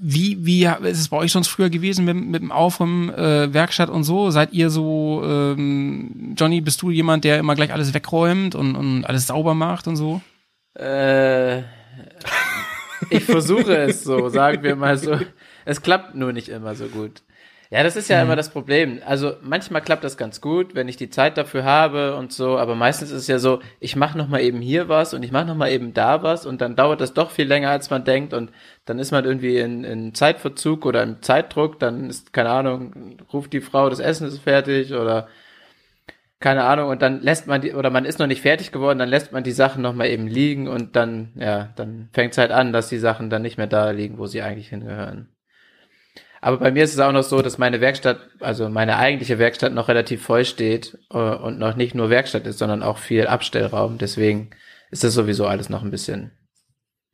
wie, 0.02 0.46
wie 0.46 0.64
ist 0.64 1.00
es 1.00 1.10
bei 1.10 1.18
euch 1.18 1.32
sonst 1.32 1.50
früher 1.50 1.70
gewesen 1.70 2.06
mit, 2.06 2.16
mit 2.16 2.42
dem 2.42 2.52
Aufräumen, 2.52 3.10
äh, 3.10 3.54
Werkstatt 3.54 3.90
und 3.90 4.06
so? 4.06 4.32
Seid 4.32 4.54
ihr 4.54 4.70
so, 4.70 5.22
ähm, 5.26 6.36
Johnny, 6.38 6.62
bist 6.62 6.82
du 6.82 6.90
jemand, 6.90 7.26
der 7.26 7.38
immer 7.38 7.56
gleich 7.56 7.74
alles 7.74 7.94
wegräumt 7.94 8.56
und, 8.56 8.76
und 8.76 9.06
alles 9.06 9.28
sauber 9.28 9.56
macht 9.56 9.88
und 9.88 9.98
so? 9.98 10.22
Äh, 10.78 11.60
ich 13.10 13.26
versuche 13.26 13.76
es 13.76 14.04
so, 14.04 14.30
sagen 14.30 14.64
wir 14.64 14.76
mal 14.78 14.98
so. 14.98 15.20
Es 15.66 15.82
klappt 15.82 16.16
nur 16.16 16.32
nicht 16.32 16.48
immer 16.48 16.76
so 16.76 16.86
gut. 16.86 17.22
Ja, 17.72 17.84
das 17.84 17.96
ist 17.96 18.10
ja 18.10 18.20
immer 18.24 18.36
das 18.36 18.50
Problem. 18.50 19.00
Also 19.06 19.34
manchmal 19.42 19.84
klappt 19.84 20.04
das 20.04 20.18
ganz 20.18 20.42
gut, 20.42 20.74
wenn 20.74 20.88
ich 20.88 20.98
die 20.98 21.12
Zeit 21.12 21.38
dafür 21.38 21.64
habe 21.66 22.16
und 22.16 22.34
so, 22.34 22.58
aber 22.58 22.74
meistens 22.74 23.12
ist 23.12 23.18
es 23.22 23.28
ja 23.28 23.38
so, 23.38 23.60
ich 23.80 23.96
mache 23.96 24.18
noch 24.18 24.28
mal 24.28 24.42
eben 24.42 24.60
hier 24.60 24.90
was 24.90 25.14
und 25.14 25.22
ich 25.22 25.32
mache 25.32 25.46
noch 25.46 25.56
mal 25.56 25.70
eben 25.70 25.94
da 25.94 26.24
was 26.24 26.48
und 26.48 26.62
dann 26.62 26.76
dauert 26.76 27.00
das 27.00 27.14
doch 27.14 27.30
viel 27.30 27.48
länger, 27.48 27.70
als 27.70 27.92
man 27.92 28.04
denkt 28.06 28.34
und 28.34 28.52
dann 28.86 28.98
ist 28.98 29.12
man 29.12 29.24
irgendwie 29.24 29.60
in, 29.60 29.84
in 29.84 30.16
Zeitverzug 30.16 30.84
oder 30.84 31.04
im 31.04 31.22
Zeitdruck, 31.22 31.80
dann 31.80 32.10
ist, 32.10 32.34
keine 32.34 32.50
Ahnung, 32.50 33.18
ruft 33.32 33.54
die 33.54 33.62
Frau, 33.62 33.88
das 33.90 34.00
Essen 34.00 34.28
ist 34.28 34.40
fertig 34.40 34.94
oder 34.94 35.28
keine 36.40 36.64
Ahnung, 36.64 36.90
und 36.90 37.02
dann 37.02 37.22
lässt 37.22 37.48
man 37.48 37.62
die, 37.62 37.74
oder 37.74 37.90
man 37.92 38.06
ist 38.06 38.18
noch 38.20 38.28
nicht 38.28 38.42
fertig 38.42 38.72
geworden, 38.72 38.98
dann 39.00 39.10
lässt 39.10 39.32
man 39.32 39.44
die 39.44 39.52
Sachen 39.52 39.82
noch 39.84 39.94
mal 39.94 40.08
eben 40.08 40.26
liegen 40.28 40.68
und 40.68 40.96
dann, 40.96 41.34
ja, 41.36 41.70
dann 41.76 42.10
fängt 42.14 42.32
es 42.32 42.38
halt 42.40 42.52
an, 42.52 42.74
dass 42.74 42.90
die 42.90 42.98
Sachen 42.98 43.30
dann 43.30 43.42
nicht 43.44 43.58
mehr 43.58 43.68
da 43.68 43.92
liegen, 43.92 44.18
wo 44.18 44.26
sie 44.26 44.42
eigentlich 44.42 44.70
hingehören. 44.70 45.30
Aber 46.42 46.58
bei 46.58 46.72
mir 46.72 46.84
ist 46.84 46.94
es 46.94 47.00
auch 47.00 47.12
noch 47.12 47.24
so, 47.24 47.42
dass 47.42 47.58
meine 47.58 47.82
Werkstatt, 47.82 48.20
also 48.40 48.70
meine 48.70 48.98
eigentliche 48.98 49.40
Werkstatt 49.40 49.74
noch 49.74 49.88
relativ 49.88 50.24
voll 50.24 50.46
steht 50.46 50.98
äh, 51.12 51.18
und 51.18 51.60
noch 51.60 51.76
nicht 51.76 51.96
nur 51.96 52.10
Werkstatt 52.10 52.48
ist, 52.48 52.60
sondern 52.60 52.82
auch 52.84 52.98
viel 52.98 53.28
Abstellraum. 53.28 53.98
Deswegen 53.98 54.52
ist 54.92 55.04
das 55.04 55.14
sowieso 55.14 55.48
alles 55.48 55.70
noch 55.70 55.84
ein 55.84 55.92
bisschen. 55.92 56.32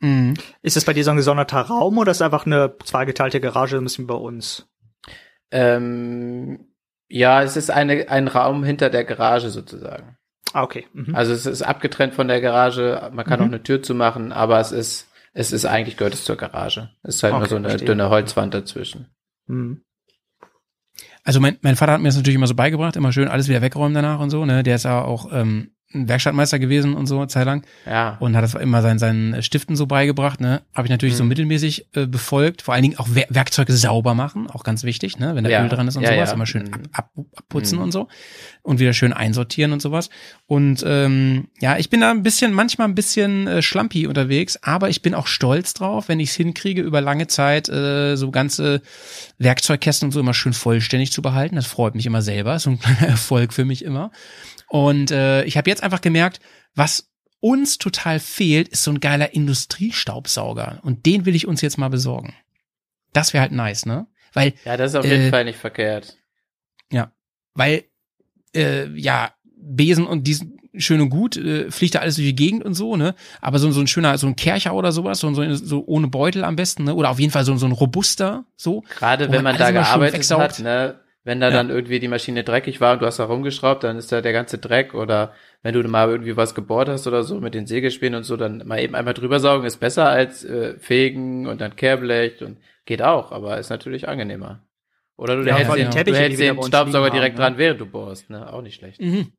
Mhm. 0.02 0.36
Ist 0.62 0.76
das 0.76 0.86
bei 0.86 0.94
dir 0.94 1.04
so 1.04 1.12
ein 1.12 1.18
gesonderter 1.18 1.62
Raum 1.62 1.98
oder 1.98 2.12
ist 2.12 2.22
das 2.22 2.26
einfach 2.26 2.46
eine 2.46 2.76
zweigeteilte 2.84 3.40
Garage, 3.42 3.78
ein 3.78 3.84
bisschen 3.84 4.08
bei 4.08 4.14
uns? 4.16 4.68
Ähm, 5.52 6.68
ja, 7.08 7.44
es 7.44 7.56
ist 7.56 7.72
eine, 7.72 8.10
ein 8.10 8.28
Raum 8.28 8.64
hinter 8.64 8.90
der 8.90 9.06
Garage 9.06 9.50
sozusagen. 9.50 10.18
Ah, 10.54 10.64
okay. 10.64 10.86
Mhm. 10.94 11.16
Also 11.16 11.34
es 11.34 11.46
ist 11.46 11.62
abgetrennt 11.62 12.14
von 12.14 12.28
der 12.28 12.42
Garage. 12.42 13.10
Man 13.14 13.26
kann 13.26 13.40
Mhm. 13.40 13.46
auch 13.46 13.50
eine 13.50 13.64
Tür 13.64 13.82
zumachen, 13.84 14.32
aber 14.32 14.60
es 14.60 14.72
ist, 14.72 15.10
es 15.36 15.52
ist 15.52 15.66
eigentlich 15.66 15.98
gehört 15.98 16.14
es 16.14 16.24
zur 16.24 16.38
Garage. 16.38 16.90
Es 17.04 17.18
ist 17.18 17.24
halt 17.24 17.34
nur 17.34 17.42
Okay, 17.42 17.50
so 17.50 17.56
eine 17.58 17.70
verstehe. 17.70 17.88
dünne 17.88 18.10
Holzwand 18.10 18.54
dazwischen. 18.54 19.10
Mhm. 19.48 19.84
Also 21.24 21.42
mein, 21.42 21.58
mein 21.62 21.76
Vater 21.76 21.92
hat 21.92 22.02
mir 22.02 22.08
das 22.08 22.16
natürlich 22.16 22.36
immer 22.36 22.48
so 22.48 22.56
beigebracht, 22.56 22.96
immer 22.96 23.12
schön 23.12 23.28
alles 23.28 23.50
wieder 23.50 23.62
wegräumen 23.62 23.94
danach 23.94 24.20
und 24.20 24.30
so, 24.30 24.46
ne? 24.46 24.64
Der 24.64 24.76
ist 24.76 24.86
ja 24.86 25.04
auch 25.04 25.32
ähm, 25.32 25.75
Werkstattmeister 25.94 26.60
gewesen 26.60 26.94
und 26.94 27.06
so, 27.08 27.18
eine 27.18 27.28
Zeit 27.28 27.46
lang. 27.46 27.66
Ja. 27.86 28.18
und 28.20 28.36
hat 28.36 28.44
das 28.44 28.54
immer 28.56 28.82
seinen, 28.82 29.00
seinen 29.00 29.42
Stiften 29.42 29.76
so 29.78 29.86
beigebracht, 29.86 30.42
ne? 30.42 30.62
Habe 30.74 30.88
ich 30.88 30.92
natürlich 30.92 31.16
so 31.16 31.24
Mhm. 31.24 31.30
mittelmäßig 31.30 31.88
äh, 31.94 32.06
befolgt. 32.06 32.62
Vor 32.64 32.74
allen 32.74 32.84
Dingen 32.84 32.98
auch 32.98 33.08
Wer 33.12 33.28
Werkzeuge 33.30 33.72
sauber 33.74 34.14
machen, 34.14 34.50
auch 34.50 34.64
ganz 34.64 34.84
wichtig, 34.84 35.20
ne? 35.20 35.36
Wenn 35.36 35.44
da 35.46 35.50
Ja. 35.50 35.64
Öl 35.64 35.70
dran 35.70 35.88
ist 35.88 35.96
und 35.96 36.04
Ja, 36.04 36.14
sowas, 36.14 36.30
ja. 36.30 36.36
immer 36.36 36.46
schön 36.46 36.74
ab, 36.74 36.82
ab, 36.92 37.10
abputzen 37.36 37.78
Mhm. 37.78 37.84
und 37.86 37.92
so. 37.92 38.08
Und 38.62 38.80
wieder 38.80 38.94
schön 38.94 39.14
einsortieren 39.14 39.72
und 39.72 39.82
sowas. 39.82 40.10
Und 40.48 40.84
ähm, 40.86 41.48
ja, 41.62 41.78
ich 41.78 41.90
bin 41.90 42.02
da 42.02 42.12
ein 42.12 42.24
bisschen, 42.24 42.52
manchmal 42.52 42.88
ein 42.88 42.96
bisschen 42.96 43.48
äh, 43.48 43.62
schlampi 43.62 44.08
unterwegs, 44.08 44.58
aber 44.64 44.90
ich 44.90 45.02
bin 45.02 45.14
auch 45.14 45.28
stolz 45.28 45.74
drauf, 45.76 46.10
wenn 46.10 46.20
ich 46.20 46.30
es 46.32 46.36
hinkriege, 46.36 46.82
über 46.82 47.00
lange 47.00 47.28
Zeit 47.28 47.70
äh, 47.70 48.16
so 48.18 48.32
ganze 48.32 48.82
Werkzeugkästen 49.38 50.08
und 50.08 50.12
so 50.12 50.20
immer 50.20 50.34
schön 50.34 50.54
vollständig 50.54 51.12
zu 51.12 51.22
behalten. 51.22 51.56
Das 51.56 51.68
freut 51.68 51.96
mich 51.96 52.06
immer 52.06 52.22
selber. 52.22 52.56
Ist 52.56 52.64
so 52.64 52.72
ein 52.72 52.80
kleiner 52.80 53.08
Erfolg 53.08 53.54
für 53.54 53.66
mich 53.66 53.84
immer. 53.86 54.12
Und 54.70 55.12
äh, 55.12 55.44
ich 55.46 55.58
habe 55.58 55.70
jetzt 55.70 55.84
einfach 55.84 56.02
gemerkt, 56.02 56.40
was 56.74 57.12
uns 57.40 57.78
total 57.78 58.20
fehlt, 58.20 58.70
ist 58.70 58.84
so 58.84 58.92
ein 58.92 59.00
geiler 59.00 59.34
Industriestaubsauger. 59.34 60.80
Und 60.84 61.06
den 61.06 61.26
will 61.26 61.36
ich 61.36 61.48
uns 61.48 61.62
jetzt 61.62 61.78
mal 61.78 61.90
besorgen. 61.90 62.34
Das 63.14 63.34
wäre 63.34 63.42
halt 63.44 63.52
nice, 63.52 63.86
ne? 63.86 64.08
Weil, 64.34 64.54
Ja, 64.66 64.76
das 64.78 64.92
ist 64.92 64.96
auf 64.96 65.06
Äh, 65.06 65.16
jeden 65.16 65.30
Fall 65.30 65.46
nicht 65.46 65.60
verkehrt. 65.60 66.18
weil, 67.58 67.86
äh, 68.54 68.88
ja, 69.00 69.34
Besen 69.58 70.06
und 70.06 70.26
diesen 70.28 70.60
schön 70.78 71.00
und 71.00 71.10
gut, 71.10 71.38
äh, 71.38 71.72
fliegt 71.72 71.96
da 71.96 72.00
alles 72.00 72.16
durch 72.16 72.28
die 72.28 72.36
Gegend 72.36 72.66
und 72.66 72.74
so, 72.74 72.98
ne? 72.98 73.16
Aber 73.40 73.60
so, 73.60 73.72
so 73.72 73.80
ein 73.80 73.88
schöner, 73.88 74.18
so 74.18 74.28
ein 74.28 74.36
Kercher 74.36 74.74
oder 74.74 74.92
sowas, 74.92 75.20
so, 75.20 75.34
so, 75.34 75.56
so 75.56 75.86
ohne 75.88 76.08
Beutel 76.08 76.44
am 76.44 76.58
besten, 76.58 76.84
ne? 76.84 76.94
Oder 76.96 77.12
auf 77.12 77.20
jeden 77.20 77.32
Fall 77.32 77.46
so, 77.46 77.56
so 77.56 77.66
ein 77.66 77.72
robuster, 77.72 78.44
so. 78.58 78.82
Gerade 78.90 79.28
wenn 79.32 79.36
man 79.44 79.54
man 79.54 79.58
da 79.58 79.72
gearbeitet 79.72 80.30
hat, 80.32 80.60
ne, 80.60 81.00
wenn 81.26 81.42
da 81.42 81.48
Ja. 81.50 81.54
dann 81.56 81.70
irgendwie 81.70 82.00
die 82.00 82.08
Maschine 82.08 82.44
dreckig 82.46 82.80
war 82.80 82.94
und 82.94 83.02
du 83.02 83.06
hast 83.06 83.20
da 83.20 83.26
rumgeschraubt, 83.26 83.84
dann 83.84 83.98
ist 83.98 84.12
da 84.14 84.22
der 84.22 84.32
ganze 84.32 84.58
Dreck 84.58 84.94
oder 84.94 85.34
wenn 85.64 85.74
du 85.74 85.84
mal 85.90 86.08
irgendwie 86.10 86.38
was 86.38 86.56
gebohrt 86.56 86.88
hast 86.88 87.08
oder 87.08 87.24
so 87.24 87.42
mit 87.42 87.54
den 87.54 87.68
Sägespänen 87.68 88.20
und 88.20 88.24
so, 88.24 88.38
dann 88.38 88.66
mal 88.66 88.80
eben 88.80 88.96
einmal 88.96 89.14
drüber 89.14 89.40
saugen 89.42 89.66
ist 89.66 89.78
besser 89.82 90.08
als 90.08 90.46
äh, 90.46 90.80
fegen 90.80 91.48
und 91.48 91.60
dann 91.60 91.76
Kehrblech 91.76 92.42
und 92.44 92.58
geht 92.86 93.02
auch, 93.02 93.32
aber 93.34 93.58
ist 93.58 93.70
natürlich 93.70 94.08
angenehmer. 94.08 94.62
Oder 95.18 95.38
du 95.38 95.48
Ja, 95.48 95.56
hältst 95.58 95.76
den, 95.76 95.90
die 95.90 95.94
du 96.12 96.16
hältst 96.16 96.40
den 96.40 96.62
Staubsauger 96.64 97.10
direkt 97.10 97.38
haben, 97.40 97.44
ne? 97.44 97.50
dran, 97.50 97.58
während 97.58 97.82
du 97.82 97.86
bohrst, 97.86 98.30
ne, 98.30 98.52
auch 98.54 98.62
nicht 98.62 98.76
schlecht. 98.76 99.02
Mhm. 99.02 99.32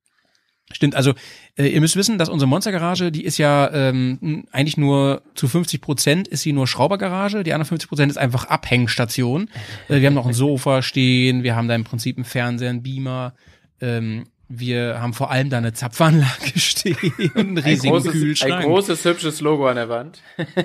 Stimmt, 0.73 0.97
also 0.97 1.15
äh, 1.57 1.69
ihr 1.69 1.81
müsst 1.81 1.95
wissen, 1.95 2.19
dass 2.19 2.29
unsere 2.29 2.49
Monstergarage, 2.49 3.13
die 3.13 3.25
ist 3.25 3.39
ja 3.39 3.71
ähm, 3.73 4.47
eigentlich 4.51 4.77
nur 4.77 5.23
zu 5.37 5.47
50 5.47 5.81
Prozent 5.81 6.29
ist 6.29 6.43
sie 6.43 6.53
nur 6.53 6.67
Schraubergarage, 6.67 7.45
die 7.45 7.53
anderen 7.53 7.69
50 7.69 7.89
Prozent 7.89 8.11
ist 8.11 8.19
einfach 8.19 8.47
Abhängstation. 8.47 9.49
Äh, 9.89 10.01
wir 10.01 10.09
haben 10.09 10.15
noch 10.15 10.27
ein 10.27 10.33
Sofa 10.33 10.83
stehen, 10.83 11.43
wir 11.43 11.55
haben 11.55 11.69
da 11.69 11.75
im 11.75 11.85
Prinzip 11.85 12.17
einen 12.17 12.25
Fernseher, 12.25 12.71
einen 12.71 12.83
Beamer, 12.83 13.35
ähm, 13.81 14.25
wir 14.49 15.01
haben 15.01 15.13
vor 15.13 15.31
allem 15.31 15.51
da 15.51 15.59
eine 15.59 15.73
Zapfanlage 15.73 16.53
stehen 16.57 16.97
und 17.35 17.37
einen 17.37 17.59
Ein 17.59 17.65
riesigen 17.65 17.93
großes, 17.93 18.13
Kühlschrank. 18.13 18.53
ein 18.55 18.63
großes, 18.63 19.05
hübsches 19.05 19.41
Logo 19.41 19.67
an 19.67 19.77
der 19.77 19.89
Wand. 19.89 20.23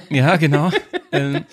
Ja, 0.10 0.36
genau. 0.38 0.72
ähm, 1.12 1.46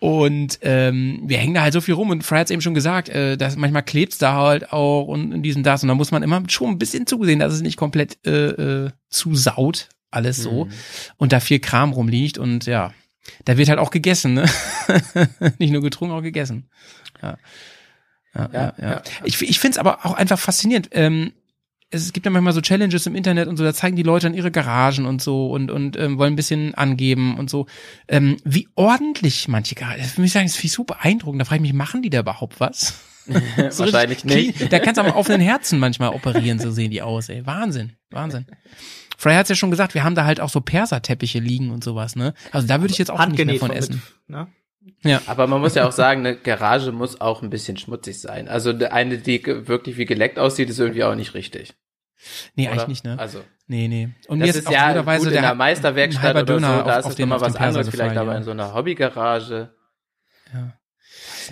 und 0.00 0.58
ähm, 0.62 1.20
wir 1.26 1.38
hängen 1.38 1.54
da 1.54 1.62
halt 1.62 1.72
so 1.72 1.80
viel 1.80 1.94
rum 1.94 2.10
und 2.10 2.24
Fry 2.24 2.38
hat's 2.38 2.50
eben 2.50 2.62
schon 2.62 2.74
gesagt, 2.74 3.08
äh, 3.10 3.36
dass 3.36 3.56
manchmal 3.56 3.82
klebt's 3.84 4.18
da 4.18 4.34
halt 4.34 4.72
auch 4.72 5.04
und 5.06 5.32
in 5.32 5.42
diesem 5.42 5.62
das 5.62 5.82
und 5.82 5.88
da 5.88 5.94
muss 5.94 6.10
man 6.10 6.22
immer 6.22 6.42
schon 6.48 6.70
ein 6.70 6.78
bisschen 6.78 7.06
zusehen, 7.06 7.38
dass 7.38 7.52
es 7.52 7.60
nicht 7.60 7.76
komplett 7.76 8.18
äh, 8.26 8.86
äh, 8.86 8.90
zusaut, 9.10 9.88
alles 10.10 10.38
so 10.38 10.64
Mhm. 10.64 10.72
und 11.18 11.32
da 11.32 11.38
viel 11.40 11.60
Kram 11.60 11.92
rumliegt 11.92 12.38
und 12.38 12.66
ja, 12.66 12.92
da 13.44 13.56
wird 13.58 13.68
halt 13.68 13.78
auch 13.78 13.90
gegessen, 13.90 14.34
ne? 14.34 14.46
nicht 15.58 15.70
nur 15.70 15.82
getrunken, 15.82 16.14
auch 16.14 16.22
gegessen. 16.22 16.68
Ja. 17.22 17.36
Ja, 18.34 18.40
ja, 18.40 18.48
Ja, 18.52 18.74
ja. 18.78 18.90
ja. 18.90 19.02
Ich, 19.24 19.40
ich 19.42 19.58
finde 19.58 19.74
es 19.74 19.78
aber 19.78 20.06
auch 20.06 20.14
einfach 20.14 20.38
faszinierend. 20.38 20.88
Ähm, 20.92 21.32
es 21.90 22.12
gibt 22.12 22.24
ja 22.24 22.30
manchmal 22.30 22.52
so 22.52 22.60
Challenges 22.60 23.06
im 23.06 23.14
Internet 23.14 23.48
und 23.48 23.56
so, 23.56 23.64
da 23.64 23.74
zeigen 23.74 23.96
die 23.96 24.02
Leute 24.02 24.26
dann 24.26 24.34
ihre 24.34 24.50
Garagen 24.50 25.06
und 25.06 25.20
so 25.20 25.50
und, 25.50 25.70
und 25.70 25.96
ähm, 25.96 26.18
wollen 26.18 26.34
ein 26.34 26.36
bisschen 26.36 26.74
angeben 26.74 27.36
und 27.38 27.50
so. 27.50 27.66
Ähm, 28.08 28.36
wie 28.44 28.68
ordentlich 28.76 29.48
manche 29.48 29.74
Garagen, 29.74 30.00
das 30.00 30.16
will 30.16 30.24
ich 30.24 30.32
sagen, 30.32 30.46
das 30.46 30.56
finde 30.56 30.66
ich 30.66 30.72
so 30.72 30.84
beeindruckend. 30.84 31.40
Da 31.40 31.44
frage 31.44 31.56
ich 31.56 31.62
mich, 31.62 31.72
machen 31.72 32.02
die 32.02 32.10
da 32.10 32.20
überhaupt 32.20 32.60
was? 32.60 32.94
So 33.70 33.84
Wahrscheinlich 33.84 34.24
nicht. 34.24 34.56
clean. 34.56 34.70
Da 34.70 34.78
kannst 34.78 34.98
du 34.98 35.04
am 35.04 35.12
offenen 35.12 35.40
Herzen 35.40 35.78
manchmal 35.78 36.10
operieren, 36.10 36.58
so 36.58 36.70
sehen 36.70 36.90
die 36.90 37.02
aus, 37.02 37.28
ey. 37.28 37.46
Wahnsinn, 37.46 37.92
Wahnsinn. 38.10 38.46
Frey 39.16 39.34
hat's 39.34 39.50
ja 39.50 39.54
schon 39.54 39.70
gesagt, 39.70 39.94
wir 39.94 40.02
haben 40.02 40.14
da 40.14 40.24
halt 40.24 40.40
auch 40.40 40.48
so 40.48 40.60
Perserteppiche 40.60 41.38
liegen 41.40 41.70
und 41.70 41.84
sowas, 41.84 42.16
ne? 42.16 42.32
Also 42.52 42.66
da 42.66 42.80
würde 42.80 42.92
ich 42.92 42.98
jetzt 42.98 43.10
auch 43.10 43.24
nicht 43.26 43.44
mehr 43.44 43.56
von 43.56 43.70
essen. 43.70 44.02
Mit, 44.26 44.36
ne? 44.36 44.48
Aber 45.26 45.46
man 45.46 45.60
muss 45.60 45.74
ja 45.74 45.86
auch 45.86 45.92
sagen, 45.92 46.20
eine 46.20 46.36
Garage 46.36 46.92
muss 46.92 47.20
auch 47.20 47.42
ein 47.42 47.50
bisschen 47.50 47.76
schmutzig 47.76 48.20
sein. 48.20 48.48
Also 48.48 48.70
eine, 48.70 49.18
die 49.18 49.44
wirklich 49.44 49.96
wie 49.96 50.06
geleckt 50.06 50.38
aussieht, 50.38 50.70
ist 50.70 50.78
irgendwie 50.78 51.04
auch 51.04 51.14
nicht 51.14 51.34
richtig. 51.34 51.74
Nee, 52.54 52.64
oder? 52.64 52.72
eigentlich 52.72 52.88
nicht, 52.88 53.04
ne? 53.04 53.18
Also, 53.18 53.40
Nee, 53.66 53.86
nee. 53.86 54.08
Und 54.26 54.40
das 54.40 54.46
mir 54.46 54.50
ist, 54.50 54.56
ist 54.66 54.70
ja 54.70 55.00
gut 55.00 55.26
in 55.28 55.42
der 55.42 55.54
Meisterwerkstatt 55.54 56.24
halber 56.24 56.40
oder 56.40 56.54
so, 56.54 56.60
Döner 56.60 56.82
da 56.82 56.92
auf- 56.98 57.04
ist 57.04 57.10
es 57.10 57.14
den- 57.14 57.28
nochmal 57.28 57.38
den 57.38 57.54
was 57.54 57.60
anderes, 57.60 57.74
Perser 57.76 57.90
vielleicht 57.92 58.10
gefallen, 58.10 58.18
aber 58.18 58.32
ja. 58.32 58.38
in 58.38 58.44
so 58.44 58.50
einer 58.50 58.74
Hobbygarage. 58.74 59.74
Ja. 60.52 60.72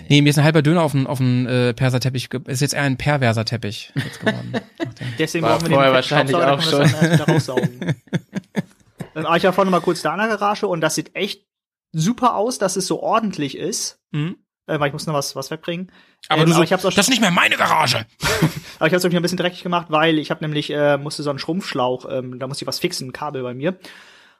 Nee, 0.09 0.21
mir 0.21 0.29
ist 0.29 0.37
ein 0.37 0.43
halber 0.43 0.61
Döner 0.61 0.81
auf 0.81 0.93
einen, 0.93 1.07
auf 1.07 1.21
einen 1.21 1.45
äh, 1.45 1.73
Perserteppich, 1.73 2.29
ist 2.47 2.59
jetzt 2.61 2.73
eher 2.73 2.83
ein 2.83 2.97
perverser 2.97 3.45
Teppich 3.45 3.93
jetzt 3.95 4.19
geworden. 4.19 4.53
Deswegen 5.17 5.45
War 5.45 5.57
brauchen 5.57 5.69
wir 5.69 5.75
vorher 5.75 5.91
den 5.91 5.95
wahrscheinlich 5.95 6.35
auch 6.35 6.41
dann 6.41 6.59
können 6.59 6.91
wir 7.01 7.09
das 7.09 7.17
dann 7.19 7.31
raussaugen. 7.35 7.79
ähm, 9.15 9.25
aber 9.25 9.37
ich 9.37 9.43
noch 9.43 9.71
mal 9.71 9.79
kurz 9.81 10.01
da 10.01 10.11
in 10.13 10.19
der 10.19 10.27
Garage 10.27 10.67
und 10.67 10.81
das 10.81 10.95
sieht 10.95 11.15
echt 11.15 11.45
super 11.91 12.35
aus, 12.35 12.57
dass 12.57 12.75
es 12.75 12.87
so 12.87 13.01
ordentlich 13.01 13.57
ist. 13.57 13.99
Mhm. 14.11 14.37
Äh, 14.67 14.79
weil 14.79 14.87
ich 14.87 14.93
muss 14.93 15.07
noch 15.07 15.15
was, 15.15 15.35
was 15.35 15.49
wegbringen. 15.49 15.91
Aber 16.27 16.41
Ähm, 16.41 16.47
du 16.47 16.53
so, 16.53 16.61
ich 16.61 16.71
hab's 16.71 16.85
auch 16.85 16.93
das 16.93 17.05
ist 17.05 17.09
nicht 17.09 17.21
mehr 17.21 17.31
meine 17.31 17.57
Garage. 17.57 18.05
Aber 18.79 18.87
ich 18.87 18.93
habe 18.93 18.95
es 18.97 19.05
ein 19.05 19.21
bisschen 19.21 19.37
dreckig 19.37 19.63
gemacht, 19.63 19.87
weil 19.89 20.19
ich 20.19 20.29
habe 20.29 20.43
nämlich 20.43 20.69
äh, 20.69 20.97
musste 20.97 21.23
so 21.23 21.31
einen 21.31 21.39
Schrumpfschlauch, 21.39 22.05
ähm, 22.09 22.37
da 22.37 22.47
musste 22.47 22.63
ich 22.63 22.67
was 22.67 22.79
fixen, 22.79 23.09
ein 23.09 23.13
Kabel 23.13 23.41
bei 23.41 23.55
mir. 23.55 23.79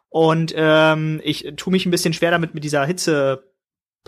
Und 0.10 0.54
ähm, 0.56 1.20
ich 1.24 1.52
tue 1.58 1.72
mich 1.72 1.86
ein 1.86 1.92
bisschen 1.92 2.14
schwer 2.14 2.32
damit 2.32 2.54
mit 2.54 2.64
dieser 2.64 2.86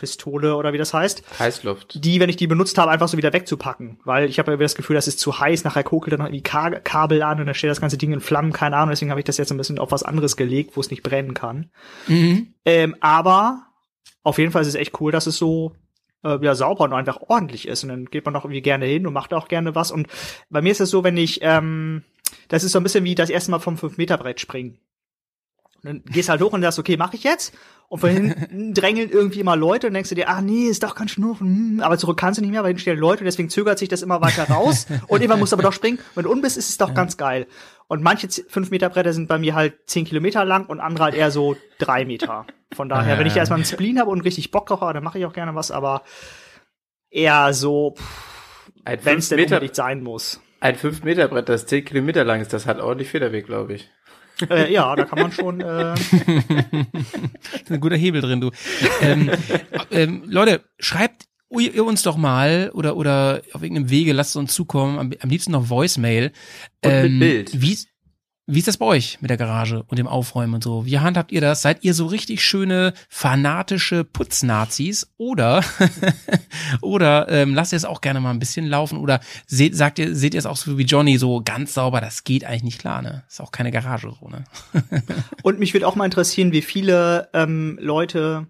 Hitzepistole 0.02 0.56
oder 0.56 0.74
wie 0.74 0.78
das 0.78 0.94
heißt, 0.94 1.24
Heißluft. 1.40 2.04
die, 2.04 2.20
wenn 2.20 2.30
ich 2.30 2.36
die 2.36 2.48
benutzt 2.48 2.78
habe, 2.78 2.92
einfach 2.92 3.08
so 3.08 3.18
wieder 3.18 3.34
wegzupacken, 3.34 4.00
weil 4.04 4.30
ich 4.30 4.40
habe 4.40 4.52
ja 4.52 4.58
das 4.58 4.76
Gefühl, 4.76 4.96
das 4.96 5.08
ist 5.08 5.20
zu 5.20 5.40
heiß, 5.40 5.64
nachher 5.64 5.84
kokelt 5.84 6.14
dann 6.14 6.20
noch 6.20 6.28
irgendwie 6.28 6.44
Ka 6.44 6.72
Kabel 6.72 7.24
an 7.24 7.40
und 7.40 7.46
dann 7.46 7.56
steht 7.56 7.70
das 7.70 7.82
ganze 7.82 7.98
Ding 7.98 8.12
in 8.12 8.20
Flammen, 8.20 8.52
keine 8.52 8.76
Ahnung, 8.76 8.90
deswegen 8.90 9.12
habe 9.12 9.22
ich 9.22 9.26
das 9.26 9.38
jetzt 9.38 9.52
ein 9.52 9.58
bisschen 9.58 9.80
auf 9.80 9.92
was 9.92 10.04
anderes 10.04 10.36
gelegt, 10.36 10.76
wo 10.76 10.82
es 10.82 10.92
nicht 10.92 11.04
brennen 11.04 11.34
kann. 11.34 11.70
Mhm. 12.08 12.54
Ähm, 12.66 12.96
aber 13.00 13.68
auf 14.24 14.38
jeden 14.38 14.52
Fall 14.52 14.62
ist 14.62 14.68
es 14.68 14.76
echt 14.76 15.00
cool, 15.00 15.12
dass 15.12 15.28
es 15.28 15.38
so 15.38 15.74
äh, 16.24 16.38
ja, 16.42 16.56
sauber 16.56 16.84
und 16.84 16.94
einfach 16.94 17.22
ordentlich 17.28 17.68
ist. 17.68 17.84
Und 17.84 17.90
dann 17.90 18.06
geht 18.06 18.26
man 18.26 18.36
auch 18.36 18.46
irgendwie 18.46 18.62
gerne 18.62 18.86
hin 18.86 19.08
und 19.08 19.14
macht 19.14 19.34
auch 19.34 19.48
gerne 19.48 19.74
was. 19.74 19.92
Und 19.92 20.08
bei 20.50 20.62
mir 20.62 20.72
ist 20.72 20.82
es 20.82 20.92
so, 20.92 21.04
wenn 21.04 21.18
ich, 21.18 21.40
ähm, 21.42 22.04
das 22.48 22.64
ist 22.64 22.74
so 22.74 22.80
ein 22.80 22.84
bisschen 22.84 23.04
wie 23.04 23.16
das 23.16 23.30
erste 23.30 23.52
Mal 23.52 23.60
vom 23.60 23.76
5-Meter-Brett 23.76 24.40
springen. 24.40 24.78
Und 25.84 25.90
dann 25.90 26.04
gehst 26.06 26.30
halt 26.30 26.42
hoch 26.42 26.54
und 26.54 26.62
sagst, 26.62 26.80
okay, 26.80 26.98
mache 26.98 27.16
ich 27.16 27.24
jetzt. 27.24 27.54
Und 27.88 28.00
von 28.00 28.10
hinten 28.10 28.74
drängeln 28.74 29.10
irgendwie 29.10 29.40
immer 29.42 29.56
Leute 29.56 29.88
und 29.88 29.94
denkst 29.94 30.10
du 30.10 30.16
dir, 30.16 30.30
ach 30.30 30.42
nee, 30.42 30.66
ist 30.66 30.84
doch 30.84 30.96
ganz 30.96 31.12
schnurfen. 31.12 31.48
Hm, 31.48 31.80
aber 31.82 31.98
zurück 31.98 32.18
kannst 32.18 32.38
du 32.38 32.42
nicht 32.42 32.52
mehr, 32.52 32.62
weil 32.62 32.70
hinten 32.70 32.82
stehen 32.82 32.98
Leute 32.98 33.22
und 33.22 33.26
deswegen 33.26 33.50
zögert 33.50 33.80
sich 33.80 33.90
das 33.90 34.02
immer 34.02 34.22
weiter 34.22 34.46
raus. 34.46 34.86
und 35.08 35.22
irgendwann 35.22 35.40
musst 35.40 35.52
du 35.52 35.56
aber 35.56 35.64
doch 35.64 35.74
springen. 35.74 36.00
Wenn 36.16 36.24
du 36.24 36.30
unten 36.30 36.42
bist, 36.44 36.58
ist 36.58 36.70
es 36.70 36.78
doch 36.78 36.94
ganz 36.94 37.18
geil. 37.18 37.48
Und 37.88 38.02
manche 38.02 38.28
5-Meter-Bretter 38.28 39.12
sind 39.12 39.28
bei 39.28 39.38
mir 39.40 39.56
halt 39.56 39.74
10 39.88 40.06
Kilometer 40.06 40.46
lang 40.46 40.68
und 40.68 40.80
andere 40.80 41.04
halt 41.04 41.16
eher 41.16 41.32
so 41.32 41.58
3 41.80 42.06
Meter. 42.06 42.46
Von 42.74 42.88
daher, 42.88 43.20
wenn 43.20 43.28
ich 43.28 43.36
erstmal 43.36 43.58
einen 43.58 43.66
Spleen 43.66 44.00
habe 44.00 44.10
und 44.10 44.22
richtig 44.22 44.52
Bock 44.52 44.68
drauf 44.68 44.80
habe, 44.80 44.94
dann 44.94 45.04
mache 45.04 45.20
ich 45.20 45.26
auch 45.26 45.34
gerne 45.34 45.56
was, 45.56 45.72
aber 45.72 46.04
eher 47.10 47.54
so, 47.54 47.96
Ein 48.86 49.00
wenn 49.04 49.18
es 49.18 49.28
5 49.28 49.30
denn 49.30 49.40
Meter, 49.40 49.56
unbedingt 49.58 49.76
sein 49.76 50.02
muss. 50.02 50.40
ein 50.62 50.78
5 50.78 51.04
Meter 51.04 51.28
Brett, 51.28 51.50
das 51.50 51.66
10 51.66 51.84
Kilometer 51.84 52.24
lang 52.24 52.40
ist, 52.40 52.54
das 52.54 52.66
hat 52.66 52.80
ordentlich 52.80 53.10
Federweg, 53.10 53.46
glaube 53.46 53.74
ich. 53.74 53.90
Äh, 54.50 54.72
ja, 54.74 54.96
da 54.96 55.06
kann 55.06 55.20
man 55.20 55.32
schon, 55.32 55.62
äh, 55.62 55.94
ist 55.94 57.72
ein 57.72 57.80
guter 57.80 57.96
Hebel 57.96 58.22
drin, 58.22 58.42
du. 58.42 58.52
ähm, 59.02 59.32
ähm, 59.92 60.24
Leute, 60.26 60.64
schreibt 60.80 61.26
ihr 61.50 61.86
uns 61.86 62.02
doch 62.04 62.18
mal 62.18 62.72
oder 62.74 62.96
oder 62.96 63.42
auf 63.54 63.62
irgendeinem 63.62 63.90
Wege 63.90 64.14
lasst 64.14 64.32
es 64.32 64.36
uns 64.38 64.54
zukommen, 64.54 64.98
am, 65.00 65.12
am 65.20 65.30
liebsten 65.30 65.52
noch 65.52 65.70
Voicemail. 65.70 66.32
Und 66.84 67.02
mit 67.02 67.20
Bild. 67.20 67.62
Wie, 67.62 67.78
wie 68.54 68.60
ist 68.60 68.68
das 68.68 68.78
bei 68.78 68.86
euch 68.86 69.18
mit 69.22 69.30
der 69.30 69.38
Garage 69.38 69.84
und 69.88 69.98
dem 69.98 70.08
Aufräumen 70.08 70.54
und 70.56 70.64
so? 70.64 70.86
Wie 70.86 71.00
handhabt 71.00 71.32
ihr 71.32 71.40
das? 71.40 71.62
Seid 71.62 71.84
ihr 71.84 71.94
so 71.94 72.06
richtig 72.06 72.44
schöne 72.44 72.94
fanatische 73.08 74.04
Putznazis 74.04 75.10
oder 75.18 75.64
oder 76.82 77.30
ähm, 77.30 77.56
lasst 77.56 77.72
ihr 77.72 77.78
es 77.78 77.86
auch 77.86 78.02
gerne 78.02 78.20
mal 78.20 78.32
ein 78.32 78.40
bisschen 78.40 78.68
laufen 78.68 78.98
oder 78.98 79.22
seht 79.48 79.76
sagt 79.76 80.00
ihr 80.00 80.16
seht 80.16 80.34
ihr 80.34 80.40
es 80.40 80.46
auch 80.46 80.58
so 80.58 80.78
wie 80.78 80.84
Johnny 80.84 81.18
so 81.18 81.42
ganz 81.44 81.74
sauber? 81.74 82.02
Das 82.02 82.26
geht 82.26 82.44
eigentlich 82.44 82.64
nicht 82.64 82.80
klar, 82.80 83.02
ne? 83.02 83.24
Ist 83.30 83.40
auch 83.40 83.52
keine 83.52 83.72
Garage 83.72 84.12
so, 84.20 84.28
ne? 84.28 84.44
Und 85.44 85.60
mich 85.60 85.74
würde 85.74 85.88
auch 85.88 85.96
mal 85.96 86.06
interessieren, 86.06 86.52
wie 86.52 86.62
viele 86.62 87.30
ähm, 87.34 87.80
Leute 87.82 88.48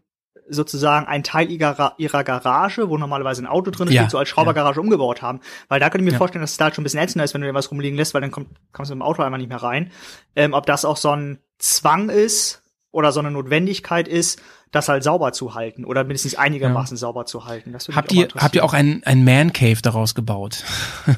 sozusagen 0.53 1.07
einen 1.07 1.23
Teil 1.23 1.49
ihrer, 1.49 1.93
ihrer 1.97 2.23
Garage, 2.23 2.89
wo 2.89 2.97
normalerweise 2.97 3.41
ein 3.41 3.47
Auto 3.47 3.71
drin 3.71 3.87
Ja, 3.89 4.01
steht, 4.01 4.11
so 4.11 4.17
als 4.17 4.29
Schraubergarage 4.29 4.79
umgebaut 4.81 5.21
haben. 5.21 5.39
Weil 5.69 5.79
da 5.79 5.89
könnte 5.89 6.03
ich 6.03 6.05
mir 6.05 6.11
Ja. 6.11 6.17
vorstellen, 6.17 6.41
dass 6.41 6.51
es 6.51 6.57
da 6.57 6.65
halt 6.65 6.75
schon 6.75 6.81
ein 6.81 6.85
bisschen 6.85 6.99
ätzender 6.99 7.23
ist, 7.23 7.33
wenn 7.33 7.41
du 7.41 7.47
dir 7.47 7.53
was 7.53 7.71
rumliegen 7.71 7.97
lässt, 7.97 8.13
weil 8.13 8.21
dann 8.21 8.31
kommt, 8.31 8.49
kommst 8.73 8.91
du 8.91 8.93
im 8.93 9.01
Auto 9.01 9.21
einfach 9.23 9.37
nicht 9.37 9.49
mehr 9.49 9.63
rein. 9.63 9.91
Ähm, 10.35 10.53
ob 10.53 10.65
das 10.65 10.83
auch 10.85 10.97
so 10.97 11.11
ein 11.11 11.39
Zwang 11.57 12.09
ist 12.09 12.63
oder 12.91 13.11
so 13.13 13.19
eine 13.21 13.31
Notwendigkeit 13.31 14.07
ist, 14.07 14.41
das 14.71 14.89
halt 14.89 15.03
sauber 15.03 15.33
zu 15.33 15.53
halten 15.55 15.85
oder 15.85 16.03
mindestens 16.03 16.35
einigermaßen 16.35 16.95
sauber 16.97 17.25
zu 17.25 17.45
halten. 17.45 17.71
Das 17.73 17.87
Habt 17.93 18.11
ihr, 18.13 18.27
habt 18.37 18.55
ihr 18.55 18.63
auch 18.63 18.73
ein, 18.73 19.01
ein 19.05 19.23
Man 19.23 19.53
Cave 19.53 19.81
daraus 19.81 20.15
gebaut? 20.15 20.63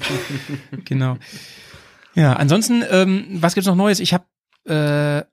genau. 0.84 1.16
Ja, 2.14 2.34
ansonsten, 2.34 2.84
ähm, 2.90 3.26
was 3.40 3.54
gibt's 3.54 3.66
noch 3.66 3.74
Neues? 3.74 4.00
Ich 4.00 4.14
habe 4.14 4.24
äh, 4.66 5.24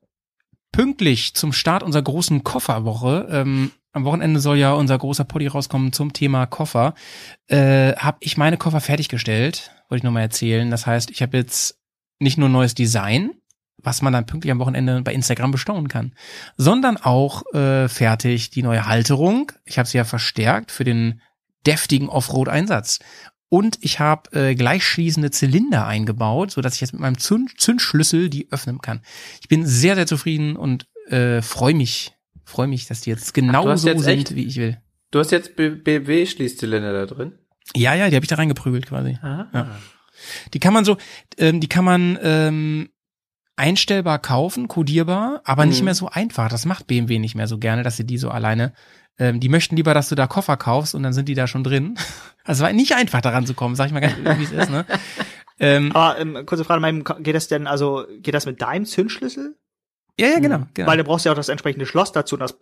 pünktlich 0.71 1.34
zum 1.34 1.53
Start 1.53 1.84
unserer 1.84 2.03
großen 2.03 2.43
Kofferwoche, 2.43 3.27
ähm, 3.31 3.71
am 3.93 4.05
Wochenende 4.05 4.39
soll 4.39 4.57
ja 4.57 4.73
unser 4.73 4.97
großer 4.97 5.25
Poddy 5.25 5.47
rauskommen 5.47 5.91
zum 5.91 6.13
Thema 6.13 6.45
Koffer, 6.45 6.93
äh, 7.47 7.93
habe 7.95 8.17
ich 8.21 8.38
meine 8.38 8.57
Koffer 8.57 8.79
fertiggestellt, 8.79 9.71
wollte 9.89 9.99
ich 9.99 10.03
nochmal 10.03 10.23
erzählen. 10.23 10.71
Das 10.71 10.86
heißt, 10.86 11.12
ich 11.12 11.21
habe 11.21 11.38
jetzt 11.38 11.79
nicht 12.19 12.38
nur 12.38 12.47
neues 12.47 12.73
Design, 12.73 13.31
was 13.77 14.01
man 14.01 14.13
dann 14.13 14.25
pünktlich 14.25 14.51
am 14.51 14.60
Wochenende 14.60 15.01
bei 15.01 15.13
Instagram 15.13 15.51
bestaunen 15.51 15.89
kann, 15.89 16.13
sondern 16.55 16.97
auch 16.97 17.43
äh, 17.53 17.89
fertig 17.89 18.49
die 18.51 18.63
neue 18.63 18.86
Halterung. 18.86 19.51
Ich 19.65 19.77
habe 19.77 19.89
sie 19.89 19.97
ja 19.97 20.05
verstärkt 20.05 20.71
für 20.71 20.84
den 20.84 21.21
deftigen 21.65 22.07
Offroad-Einsatz. 22.07 22.99
Und 23.53 23.79
ich 23.81 23.99
habe 23.99 24.31
äh, 24.31 24.55
gleichschließende 24.55 25.29
Zylinder 25.29 25.85
eingebaut, 25.85 26.51
so 26.51 26.61
dass 26.61 26.75
ich 26.75 26.81
jetzt 26.81 26.93
mit 26.93 27.01
meinem 27.01 27.17
Zünd 27.17 27.59
Zündschlüssel 27.59 28.29
die 28.29 28.47
öffnen 28.49 28.79
kann. 28.79 29.01
Ich 29.41 29.49
bin 29.49 29.65
sehr, 29.65 29.95
sehr 29.95 30.07
zufrieden 30.07 30.55
und 30.55 30.87
äh, 31.07 31.41
freue 31.41 31.73
mich, 31.73 32.13
freue 32.45 32.67
mich, 32.67 32.87
dass 32.87 33.01
die 33.01 33.09
jetzt 33.09 33.33
genau 33.33 33.75
so 33.75 33.97
sind, 33.97 34.07
echt? 34.07 34.35
wie 34.35 34.45
ich 34.45 34.55
will. 34.55 34.77
Du 35.11 35.19
hast 35.19 35.31
jetzt 35.31 35.57
BW-Schließzylinder 35.57 36.93
da 36.93 37.05
drin? 37.13 37.33
Ja, 37.75 37.93
ja, 37.93 38.09
die 38.09 38.15
habe 38.15 38.23
ich 38.23 38.29
da 38.29 38.37
reingeprügelt 38.37 38.87
quasi. 38.87 39.19
Aha. 39.21 39.49
Ja. 39.53 39.79
Die 40.53 40.59
kann 40.59 40.73
man 40.73 40.85
so, 40.85 40.95
ähm, 41.37 41.59
die 41.59 41.67
kann 41.67 41.83
man 41.83 42.17
ähm, 42.21 42.89
einstellbar 43.62 44.19
kaufen, 44.19 44.67
kodierbar, 44.67 45.41
aber 45.45 45.65
nicht 45.65 45.80
Mhm. 45.80 45.86
mehr 45.86 45.93
so 45.95 46.08
einfach. 46.10 46.50
Das 46.50 46.65
macht 46.65 46.88
BMW 46.88 47.19
nicht 47.19 47.36
mehr 47.36 47.47
so 47.47 47.58
gerne, 47.60 47.84
dass 47.84 47.95
sie 47.95 48.06
die 48.06 48.17
so 48.17 48.30
alleine. 48.30 48.74
Ähm, 49.19 49.39
die 49.39 49.50
möchten 49.50 49.76
lieber, 49.76 49.93
dass 49.93 50.10
du 50.10 50.15
da 50.15 50.26
Koffer 50.26 50.58
kaufst 50.58 50.95
und 50.95 51.04
dann 51.04 51.13
sind 51.13 51.30
die 51.30 51.36
da 51.36 51.47
schon 51.47 51.63
drin. 51.63 51.95
Also 52.43 52.63
es 52.63 52.67
war 52.67 52.74
nicht 52.74 52.95
einfach 52.95 53.21
daran 53.21 53.45
zu 53.45 53.54
kommen, 53.54 53.76
sag 53.76 53.86
ich 53.86 53.91
mal 53.93 54.00
ganz 54.00 54.15
ehrlich, 54.17 54.39
wie 54.39 54.56
es 54.56 54.63
ist, 54.63 54.71
ne? 54.71 54.84
Ähm, 55.60 55.91
Aber 55.91 56.19
ähm, 56.19 56.43
kurze 56.47 56.63
Frage, 56.63 56.82
mein, 56.82 57.04
geht 57.19 57.36
das 57.36 57.47
denn, 57.47 57.67
also 57.67 58.04
geht 58.17 58.34
das 58.34 58.47
mit 58.47 58.63
deinem 58.63 58.86
Zündschlüssel? 58.86 59.56
ja, 60.19 60.28
ja, 60.30 60.39
genau. 60.39 60.63
genau. 60.74 60.88
Weil 60.89 60.97
du 60.97 61.04
brauchst 61.04 61.24
ja 61.24 61.32
auch 61.34 61.36
das 61.36 61.50
entsprechende 61.50 61.86
Schloss 61.86 62.12
dazu 62.12 62.34
und 62.36 62.39
das 62.39 62.58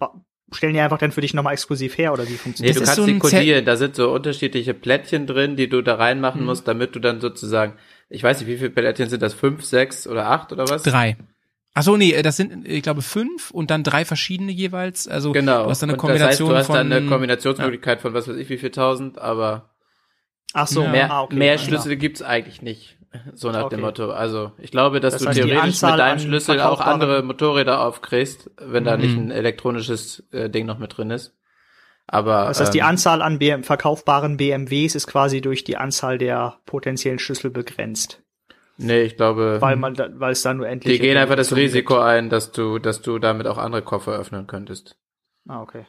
stellen 0.51 0.73
die 0.73 0.81
einfach 0.81 0.97
dann 0.97 1.13
für 1.13 1.21
dich 1.21 1.33
nochmal 1.33 1.53
exklusiv 1.53 1.97
her 1.97 2.11
oder 2.11 2.27
wie 2.27 2.31
Nee, 2.33 2.37
funktioniert 2.37 2.75
du 2.75 2.81
ist 2.81 2.87
das? 2.89 2.95
kannst 2.97 3.07
so 3.07 3.13
die 3.13 3.19
kodieren. 3.19 3.63
Da 3.63 3.77
sind 3.77 3.95
so 3.95 4.11
unterschiedliche 4.11 4.73
Plättchen 4.73 5.27
drin, 5.27 5.55
die 5.55 5.69
du 5.69 5.81
da 5.81 5.95
reinmachen 5.95 6.43
musst, 6.43 6.67
damit 6.67 6.93
du 6.93 6.99
dann 6.99 7.21
sozusagen 7.21 7.73
ich 8.09 8.23
weiß 8.23 8.39
nicht, 8.39 8.49
wie 8.49 8.57
viele 8.57 8.69
Plättchen 8.71 9.09
sind 9.09 9.21
das? 9.21 9.33
Fünf, 9.33 9.63
sechs 9.63 10.07
oder 10.07 10.27
acht 10.27 10.51
oder 10.51 10.67
was? 10.69 10.83
Drei. 10.83 11.17
Ach 11.75 11.83
so, 11.83 11.95
nee, 11.95 12.19
das 12.23 12.35
sind, 12.37 12.67
ich 12.67 12.81
glaube, 12.81 13.01
fünf 13.01 13.51
und 13.51 13.69
dann 13.71 13.83
drei 13.83 14.03
verschiedene 14.03 14.51
jeweils. 14.51 15.07
Also 15.07 15.31
Genau. 15.31 15.65
du 15.65 15.69
hast 15.69 15.81
dann 15.81 15.91
eine 15.91 15.99
Und 15.99 16.09
das 16.09 16.19
heißt, 16.21 16.39
Kombination 16.39 16.49
du 16.49 16.55
hast 16.57 16.65
von. 16.67 16.75
dann 16.75 16.91
eine 16.91 17.05
Kombinationsmöglichkeit 17.05 18.01
von 18.01 18.13
was 18.13 18.27
weiß 18.27 18.35
ich 18.37 18.49
wie 18.49 18.57
viel 18.57 18.71
tausend, 18.71 19.19
aber 19.19 19.69
Ach 20.53 20.65
so, 20.67 20.83
Ja. 20.83 20.89
mehr, 20.91 21.11
ah, 21.11 21.21
okay, 21.21 21.35
mehr 21.35 21.51
alles 21.51 21.67
klar. 21.67 21.79
Schlüssel 21.81 21.95
gibt's 21.97 22.21
eigentlich 22.23 22.61
nicht. 22.63 22.97
So 23.33 23.49
nach 23.51 23.69
dem 23.69 23.79
Okay. 23.79 23.81
Motto. 23.81 24.11
Also 24.11 24.51
ich 24.57 24.71
glaube, 24.71 24.99
dass 24.99 25.13
Das 25.13 25.21
du 25.23 25.27
heißt, 25.29 25.37
die 25.37 25.43
theoretisch 25.43 25.63
Anzahl 25.63 25.91
mit 25.91 25.99
deinem 25.99 26.13
an 26.13 26.19
Schlüssel 26.19 26.59
auch 26.61 26.79
andere 26.79 27.23
Motorräder 27.23 27.81
aufkriegst, 27.81 28.51
wenn 28.59 28.83
da 28.83 28.95
Mhm. 28.97 29.01
nicht 29.03 29.17
ein 29.17 29.31
elektronisches 29.31 30.23
äh, 30.31 30.49
Ding 30.49 30.65
noch 30.65 30.77
mit 30.79 30.95
drin 30.97 31.09
ist. 31.11 31.35
Aber 32.11 32.45
Das 32.47 32.59
heißt, 32.59 32.73
die 32.73 32.79
ähm, 32.79 32.85
Anzahl 32.85 33.21
an 33.21 33.37
BM 33.39 33.63
verkaufbaren 33.63 34.35
BMWs 34.37 34.95
ist 34.95 35.07
quasi 35.07 35.41
durch 35.41 35.63
die 35.63 35.77
Anzahl 35.77 36.17
der 36.17 36.57
potenziellen 36.65 37.19
Schlüssel 37.19 37.51
begrenzt. 37.51 38.23
nee, 38.77 39.01
ich 39.03 39.15
glaube, 39.15 39.57
Weil 39.61 39.75
man, 39.75 39.93
da, 39.93 40.09
weil 40.13 40.31
es 40.31 40.41
da 40.41 40.53
nur 40.53 40.67
endlich. 40.67 40.95
die 40.97 40.99
gehen 41.05 41.17
einfach 41.17 41.35
das 41.35 41.55
Risiko 41.55 41.99
ein, 41.99 42.29
dass 42.29 42.51
du, 42.51 42.79
dass 42.79 43.01
du 43.01 43.19
damit 43.19 43.45
auch 43.47 43.57
andere 43.57 43.81
Koffer 43.83 44.13
öffnen 44.13 44.47
könntest. 44.47 44.97
Ah, 45.47 45.61
okay. 45.61 45.85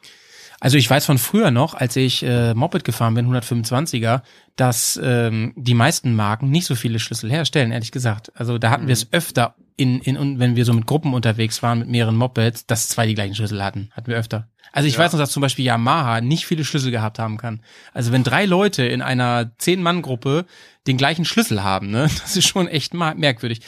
Also 0.63 0.77
ich 0.77 0.91
weiß 0.91 1.07
von 1.07 1.17
früher 1.17 1.51
noch, 1.51 1.73
als 1.73 1.97
ich 1.97 2.23
äh, 2.23 2.53
Moped 2.53 2.85
gefahren 2.85 3.15
bin, 3.15 3.27
125er, 3.35 4.21
dass 4.61 5.01
ähm, 5.03 5.55
die 5.57 5.73
meisten 5.73 6.15
Marken 6.15 6.51
nicht 6.51 6.67
so 6.67 6.75
viele 6.75 6.99
Schlüssel 6.99 7.31
herstellen, 7.31 7.73
ehrlich 7.73 7.93
gesagt. 7.93 8.31
Also 8.35 8.59
da 8.59 8.69
hatten 8.71 8.89
wir 8.89 8.93
es 8.93 9.11
öfter 9.11 9.55
in, 9.77 10.01
in, 10.01 10.19
und 10.19 10.39
wenn 10.39 10.55
wir 10.55 10.67
so 10.67 10.75
mit 10.75 10.85
Gruppen 10.85 11.15
unterwegs 11.15 11.63
waren, 11.63 11.79
mit 11.79 11.89
mehreren 11.89 12.15
Mopeds, 12.17 12.67
dass 12.67 12.91
zwei 12.91 13.07
die 13.07 13.15
gleichen 13.15 13.35
Schlüssel 13.35 13.65
hatten. 13.65 13.89
Hatten 13.93 14.09
wir 14.09 14.19
öfter. 14.19 14.49
Also 14.73 14.87
ich 14.87 14.95
Ja. 14.95 15.01
weiß 15.01 15.13
noch, 15.13 15.19
dass 15.19 15.31
zum 15.31 15.41
Beispiel 15.41 15.65
Yamaha 15.65 16.21
nicht 16.21 16.45
viele 16.45 16.65
Schlüssel 16.67 16.91
gehabt 16.91 17.19
haben 17.19 17.39
kann. 17.39 17.61
Also 17.95 18.13
wenn 18.13 18.23
drei 18.23 18.45
Leute 18.45 18.85
in 18.85 19.01
einer 19.01 19.51
Zehn-Mann-Gruppe 19.57 20.45
den 20.87 20.99
gleichen 20.99 21.25
Schlüssel 21.25 21.65
haben, 21.65 21.91
ne, 21.91 22.03
das 22.23 22.37
ist 22.37 22.47
schon 22.47 22.69
echt 22.69 22.93
merkwürdig. 22.93 23.63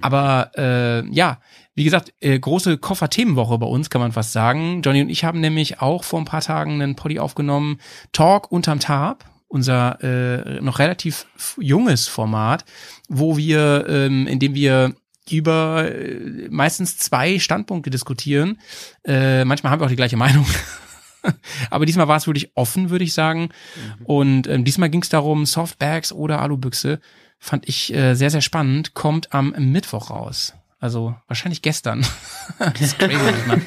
Aber 0.00 0.52
äh, 0.56 1.04
ja, 1.12 1.40
wie 1.74 1.82
gesagt, 1.82 2.12
äh, 2.20 2.38
große 2.38 2.78
Koffer-Themenwoche 2.78 3.58
bei 3.58 3.66
uns, 3.66 3.90
kann 3.90 4.00
man 4.00 4.12
fast 4.12 4.32
sagen. 4.32 4.82
Johnny 4.82 5.02
und 5.02 5.08
ich 5.08 5.24
haben 5.24 5.40
nämlich 5.40 5.80
auch 5.80 6.04
vor 6.04 6.20
ein 6.20 6.24
paar 6.26 6.42
Tagen 6.42 6.80
einen 6.80 6.94
Poddy 6.94 7.18
aufgenommen. 7.18 7.80
Talk 8.12 8.52
unterm 8.52 8.78
Tarp, 8.78 9.24
unser 9.48 9.98
äh, 10.02 10.60
noch 10.60 10.78
relativ 10.78 11.26
junges 11.58 12.06
Format, 12.06 12.64
wo 13.08 13.36
wir, 13.36 13.86
ähm, 13.88 14.26
in 14.26 14.38
dem 14.38 14.54
wir 14.54 14.94
über 15.30 15.90
äh, 15.90 16.48
meistens 16.50 16.98
zwei 16.98 17.38
Standpunkte 17.38 17.90
diskutieren. 17.90 18.60
Äh, 19.04 19.44
manchmal 19.44 19.72
haben 19.72 19.80
wir 19.80 19.86
auch 19.86 19.90
die 19.90 19.96
gleiche 19.96 20.16
Meinung. 20.16 20.46
Aber 21.70 21.86
diesmal 21.86 22.08
war 22.08 22.16
es 22.16 22.26
wirklich 22.26 22.52
offen, 22.54 22.90
würde 22.90 23.04
ich 23.04 23.12
sagen. 23.12 23.50
Und 24.04 24.46
ähm, 24.46 24.64
diesmal 24.64 24.90
ging 24.90 25.02
es 25.02 25.08
darum, 25.08 25.46
Softbags 25.46 26.12
oder 26.12 26.40
Alubüchse. 26.40 27.00
Fand 27.38 27.68
ich 27.68 27.92
äh, 27.92 28.14
sehr, 28.14 28.30
sehr 28.30 28.40
spannend. 28.40 28.94
Kommt 28.94 29.32
am 29.32 29.54
Mittwoch 29.58 30.10
raus. 30.10 30.54
Also 30.80 31.16
wahrscheinlich 31.26 31.62
gestern. 31.62 32.06
das 32.58 32.80
ist 32.80 32.98
crazy. 32.98 33.16
manchmal. 33.46 33.62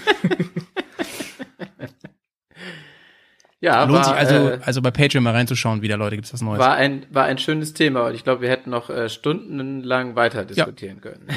Ja, 3.63 3.83
Lohnt 3.83 3.99
war, 3.99 4.03
sich 4.05 4.13
also, 4.15 4.33
äh, 4.49 4.59
also 4.63 4.81
bei 4.81 4.89
Patreon 4.89 5.23
mal 5.23 5.33
reinzuschauen, 5.33 5.83
wieder 5.83 5.95
Leute, 5.95 6.15
gibt's 6.15 6.33
was 6.33 6.41
Neues. 6.41 6.57
war 6.59 6.73
ein, 6.73 7.05
war 7.11 7.25
ein 7.25 7.37
schönes 7.37 7.73
Thema 7.75 8.07
und 8.07 8.15
ich 8.15 8.23
glaube, 8.23 8.41
wir 8.41 8.49
hätten 8.49 8.71
noch 8.71 8.89
äh, 8.89 9.07
stundenlang 9.07 10.15
weiter 10.15 10.45
diskutieren 10.45 10.99
können. 10.99 11.27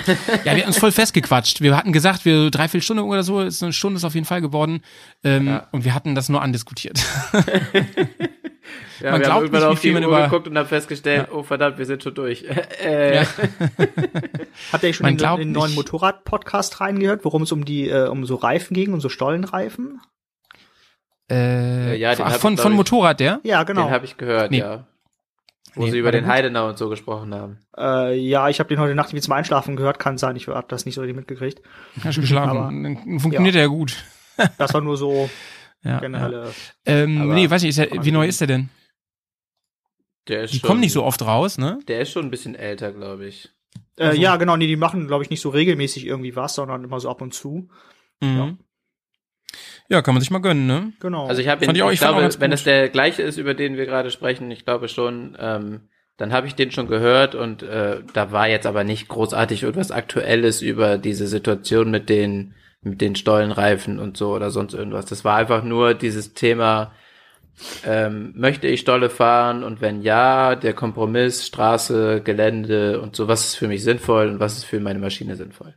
Ja, 0.42 0.44
wir 0.46 0.52
hatten 0.52 0.68
uns 0.68 0.78
voll 0.78 0.90
festgequatscht. 0.90 1.60
Wir 1.60 1.76
hatten 1.76 1.92
gesagt, 1.92 2.24
wir 2.24 2.50
dreiviertel 2.50 2.82
Stunde 2.82 3.04
oder 3.04 3.22
so, 3.22 3.42
ist 3.42 3.62
eine 3.62 3.74
Stunde 3.74 3.98
ist 3.98 4.04
auf 4.04 4.14
jeden 4.14 4.24
Fall 4.26 4.40
geworden. 4.40 4.80
Ähm, 5.22 5.48
Ja. 5.48 5.68
Und 5.70 5.84
wir 5.84 5.92
hatten 5.94 6.14
das 6.14 6.28
nur 6.30 6.40
andiskutiert. 6.40 6.98
Ja, 9.00 9.10
Man 9.10 9.20
wir 9.20 9.26
glaubt 9.26 9.44
haben 9.46 9.52
nicht, 9.52 9.62
auf 9.64 9.74
die 9.80 9.88
viel 9.88 9.92
man 9.92 10.04
Uhr 10.04 10.08
über- 10.08 10.24
geguckt 10.24 10.48
und 10.48 10.56
haben 10.56 10.68
festgestellt, 10.68 11.28
oh 11.30 11.42
verdammt, 11.42 11.76
wir 11.78 11.84
sind 11.84 12.02
schon 12.02 12.14
durch. 12.14 12.44
äh, 12.82 13.16
Ja. 13.16 13.22
Habt 14.72 14.84
ihr 14.84 14.94
schon 14.94 15.04
Man 15.04 15.18
in, 15.18 15.24
in 15.42 15.48
den 15.48 15.52
neuen. 15.52 15.74
Motorrad-Podcast 15.74 16.80
reingehört, 16.80 17.24
worum 17.24 17.42
es 17.42 17.52
um 17.52 17.64
die, 17.66 17.88
äh, 17.90 18.06
um 18.08 18.24
so 18.24 18.36
Reifen 18.36 18.72
ging, 18.74 18.94
um 18.94 19.00
so 19.00 19.08
Stollenreifen? 19.10 20.00
Äh, 21.30 21.96
Ja, 21.96 22.14
den 22.14 22.22
ach, 22.22 22.28
hab 22.28 22.34
ich, 22.36 22.40
von, 22.40 22.56
von. 22.58 22.72
Motorrad, 22.72 23.20
der? 23.20 23.40
Ja, 23.44 23.62
genau. 23.64 23.84
Den 23.84 23.90
habe 23.92 24.04
ich 24.04 24.16
gehört, 24.16 24.50
Nee. 24.50 24.58
ja. 24.58 24.86
Wo 25.76 25.84
Nee, 25.86 25.90
sie 25.90 25.98
über 25.98 26.12
den? 26.12 26.26
Heidenau 26.28 26.68
und 26.68 26.78
so 26.78 26.88
gesprochen 26.88 27.34
haben. 27.34 27.58
Äh, 27.76 28.14
ja, 28.16 28.48
ich 28.48 28.60
habe 28.60 28.68
den 28.68 28.78
heute 28.78 28.94
Nacht 28.94 29.12
wie 29.12 29.20
zum 29.20 29.32
Einschlafen 29.32 29.74
gehört, 29.74 29.98
kann 29.98 30.18
sein, 30.18 30.36
ich 30.36 30.46
habe 30.46 30.66
das 30.68 30.84
nicht 30.86 30.94
so 30.94 31.00
richtig 31.00 31.16
mitgekriegt. 31.16 31.62
Hast 32.04 32.16
du 32.16 32.20
geschlafen? 32.20 32.50
Aber- 32.50 32.66
Dann 32.70 33.18
Funktioniert 33.20 33.54
ja. 33.56 33.62
ja 33.62 33.66
gut. 33.66 33.96
Das 34.58 34.72
war 34.74 34.80
nur 34.80 34.96
so 34.96 35.28
Ja, 35.82 35.92
ja. 35.92 36.00
generelle. 36.00 36.52
Ähm, 36.86 37.22
Aber- 37.22 37.34
nee, 37.34 37.48
weiß 37.50 37.62
nicht, 37.62 37.76
ist 37.76 37.90
der, 37.92 38.04
wie 38.04 38.10
neu 38.12 38.26
ist 38.26 38.40
der 38.40 38.46
denn? 38.48 38.68
Der 40.28 40.42
ist 40.44 40.54
Die 40.54 40.58
schon, 40.60 40.68
kommen 40.68 40.80
nicht 40.80 40.92
so 40.92 41.04
oft 41.04 41.22
raus, 41.22 41.58
ne? 41.58 41.78
Der 41.88 42.00
ist 42.00 42.10
schon 42.12 42.24
ein 42.24 42.30
bisschen 42.30 42.54
älter, 42.54 42.92
glaube 42.92 43.26
ich. 43.26 43.50
Äh, 43.98 44.04
Also- 44.08 44.20
Ja, 44.20 44.36
genau, 44.36 44.56
nee, 44.56 44.66
die 44.66 44.76
machen, 44.76 45.06
glaube 45.06 45.22
ich, 45.24 45.30
nicht 45.30 45.40
so 45.40 45.50
regelmäßig 45.50 46.06
irgendwie 46.06 46.34
was, 46.36 46.54
sondern 46.54 46.84
immer 46.84 47.00
so 47.00 47.10
ab 47.10 47.20
und 47.20 47.34
zu. 47.34 47.68
Mhm. 48.20 48.36
Ja, 48.38 48.54
kann 50.02 50.14
man 50.14 50.20
sich 50.20 50.30
mal 50.30 50.40
gönnen, 50.40 50.66
ne? 50.66 50.92
Genau. 51.00 51.26
Also 51.26 51.40
ich 51.40 51.48
habe 51.48 51.64
ihn, 51.64 51.66
Fand 51.66 51.78
ich, 51.78 51.84
ich 51.84 52.00
glaube, 52.00 52.28
wenn 52.38 52.52
es 52.52 52.64
der 52.64 52.88
gleiche 52.88 53.22
ist, 53.22 53.36
über 53.36 53.54
den 53.54 53.76
wir 53.76 53.86
gerade 53.86 54.10
sprechen, 54.10 54.50
ich 54.50 54.64
glaube 54.64 54.88
schon, 54.88 55.36
ähm, 55.38 55.88
dann 56.16 56.32
habe 56.32 56.46
ich 56.46 56.54
den 56.54 56.70
schon 56.70 56.86
gehört 56.86 57.34
und 57.34 57.62
äh, 57.62 58.02
da 58.12 58.32
war 58.32 58.48
jetzt 58.48 58.66
aber 58.66 58.84
nicht 58.84 59.08
großartig 59.08 59.62
irgendwas 59.62 59.90
Aktuelles 59.90 60.62
über 60.62 60.96
diese 60.96 61.26
Situation 61.26 61.90
mit 61.90 62.08
den 62.08 62.54
mit 62.84 63.00
den 63.00 63.16
Stollenreifen 63.16 63.98
und 63.98 64.16
so 64.16 64.34
oder 64.34 64.50
sonst 64.50 64.74
irgendwas. 64.74 65.06
Das 65.06 65.24
war 65.24 65.36
einfach 65.36 65.64
nur 65.64 65.94
dieses 65.94 66.34
Thema, 66.34 66.92
ähm, 67.84 68.32
möchte 68.36 68.66
ich 68.66 68.80
Stolle 68.80 69.10
fahren 69.10 69.64
und 69.64 69.80
wenn 69.80 70.02
ja, 70.02 70.54
der 70.54 70.74
Kompromiss, 70.74 71.46
Straße, 71.46 72.20
Gelände 72.22 73.00
und 73.00 73.16
so, 73.16 73.26
was 73.26 73.46
ist 73.46 73.54
für 73.56 73.68
mich 73.68 73.82
sinnvoll 73.82 74.28
und 74.28 74.40
was 74.40 74.58
ist 74.58 74.64
für 74.64 74.80
meine 74.80 74.98
Maschine 74.98 75.36
sinnvoll. 75.36 75.74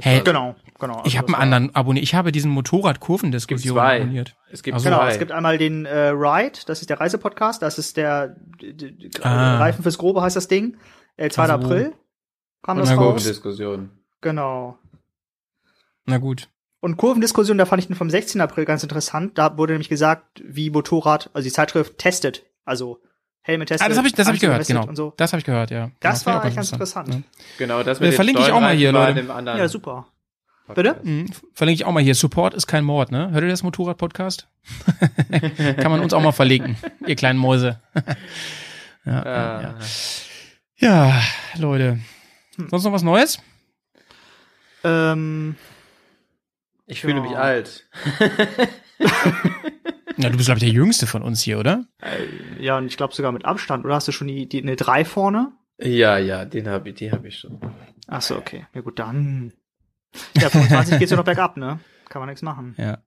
Hey, 0.00 0.20
genau, 0.22 0.54
genau. 0.78 1.00
ich 1.04 1.16
Also 1.16 1.18
habe 1.18 1.26
einen 1.28 1.34
war- 1.34 1.40
anderen 1.40 1.74
abonniert. 1.74 2.04
Ich 2.04 2.14
habe 2.14 2.32
diesen 2.32 2.50
Motorrad-Kurvendiskussion 2.50 3.78
abonniert. 3.78 4.36
Es 4.50 4.62
gibt 4.62 4.74
Also- 4.74 4.84
Genau, 4.84 4.98
zwei. 4.98 5.10
es 5.10 5.18
gibt 5.18 5.32
einmal 5.32 5.56
den 5.58 5.86
äh, 5.86 6.08
Ride, 6.08 6.58
das 6.66 6.80
ist 6.82 6.90
der 6.90 7.00
Reisepodcast, 7.00 7.62
das 7.62 7.78
ist 7.78 7.96
der 7.96 8.36
Ah. 9.22 9.58
Reifen 9.58 9.82
fürs 9.82 9.98
Grobe 9.98 10.20
heißt 10.22 10.36
das 10.36 10.48
Ding. 10.48 10.76
Äh, 11.16 11.30
2. 11.30 11.42
Also- 11.42 11.54
April 11.54 11.92
kam 12.62 12.78
das 12.78 12.90
raus. 12.96 13.24
Diskussion. 13.24 13.90
Genau. 14.20 14.78
Na 16.06 16.18
gut. 16.18 16.48
Und 16.80 16.98
Kurvendiskussion, 16.98 17.56
da 17.56 17.64
fand 17.64 17.80
ich 17.80 17.86
den 17.86 17.96
vom 17.96 18.10
16. 18.10 18.42
April 18.42 18.66
ganz 18.66 18.82
interessant. 18.82 19.38
Da 19.38 19.56
wurde 19.56 19.72
nämlich 19.72 19.88
gesagt, 19.88 20.42
wie 20.44 20.68
Motorrad, 20.68 21.30
also 21.32 21.46
die 21.46 21.52
Zeitschrift 21.52 21.96
testet, 21.96 22.44
also 22.66 23.00
Helme 23.46 23.66
testet. 23.66 23.84
Ah, 23.84 23.88
das 23.90 23.98
habe 23.98 24.08
ich, 24.08 24.14
das 24.14 24.26
habe 24.26 24.36
ich 24.36 24.40
gehört, 24.40 24.66
genau. 24.66 24.88
so. 24.94 25.12
Das 25.18 25.32
habe 25.32 25.38
ich 25.38 25.44
gehört, 25.44 25.70
ja. 25.70 25.90
Das 26.00 26.24
genau, 26.24 26.36
war 26.36 26.42
fand 26.42 26.46
echt 26.46 26.52
ich 26.52 26.52
auch 26.52 26.56
ganz 26.56 26.72
interessant. 26.72 27.24
Genau, 27.58 27.82
das 27.82 28.00
mit 28.00 28.14
verlinke 28.14 28.40
ich 28.40 28.50
auch 28.50 28.60
mal 28.60 28.74
hier, 28.74 28.90
Leute. 28.90 29.20
Ja, 29.20 29.68
super. 29.68 30.06
Podcast. 30.66 30.96
Bitte? 31.02 31.06
Mhm. 31.06 31.26
Verlinke 31.52 31.82
ich 31.82 31.84
auch 31.84 31.92
mal 31.92 32.02
hier. 32.02 32.14
Support 32.14 32.54
ist 32.54 32.66
kein 32.66 32.84
Mord, 32.84 33.12
ne? 33.12 33.30
Hört 33.32 33.42
ihr 33.44 33.50
das 33.50 33.62
Motorrad-Podcast? 33.62 34.48
Kann 35.76 35.90
man 35.90 36.00
uns 36.00 36.14
auch 36.14 36.22
mal 36.22 36.32
verlinken, 36.32 36.78
ihr 37.06 37.16
kleinen 37.16 37.38
Mäuse. 37.38 37.80
ja, 39.04 39.12
ja, 39.24 39.60
ja. 39.60 39.74
Ah. 39.78 39.84
ja, 40.76 41.20
Leute. 41.58 41.98
Sonst 42.70 42.84
noch 42.84 42.92
was 42.92 43.02
Neues? 43.02 43.42
Ähm, 44.84 45.56
Ich 46.86 47.02
fühle 47.02 47.16
Ja. 47.16 47.20
mich 47.22 47.36
alt. 47.36 47.86
Ja, 50.16 50.30
du 50.30 50.36
bist, 50.36 50.46
glaube 50.46 50.58
ich, 50.58 50.64
der 50.64 50.72
Jüngste 50.72 51.06
von 51.06 51.22
uns 51.22 51.42
hier, 51.42 51.58
oder? 51.58 51.86
ja, 52.60 52.78
und 52.78 52.86
ich 52.86 52.96
glaube 52.96 53.14
sogar 53.14 53.32
mit 53.32 53.44
Abstand. 53.44 53.84
Oder 53.84 53.96
hast 53.96 54.08
du 54.08 54.12
schon 54.12 54.28
die, 54.28 54.48
die 54.48 54.62
eine 54.62 54.76
3 54.76 55.04
vorne? 55.04 55.52
Ja, 55.80 56.18
ja, 56.18 56.44
den 56.44 56.68
habe 56.68 56.90
ich, 56.90 56.94
die 56.94 57.10
habe 57.10 57.28
ich 57.28 57.38
schon. 57.38 57.58
Ach 58.06 58.22
so, 58.22 58.36
okay. 58.36 58.66
Ja 58.74 58.80
gut, 58.80 58.98
dann. 58.98 59.52
Ja, 60.40 60.50
25 60.50 60.98
geht's 60.98 61.10
ja 61.10 61.16
noch 61.16 61.24
bergab, 61.24 61.56
ne? 61.56 61.80
Kann 62.08 62.20
man 62.20 62.28
nichts 62.28 62.42
machen. 62.42 62.74
Ja. 62.78 62.98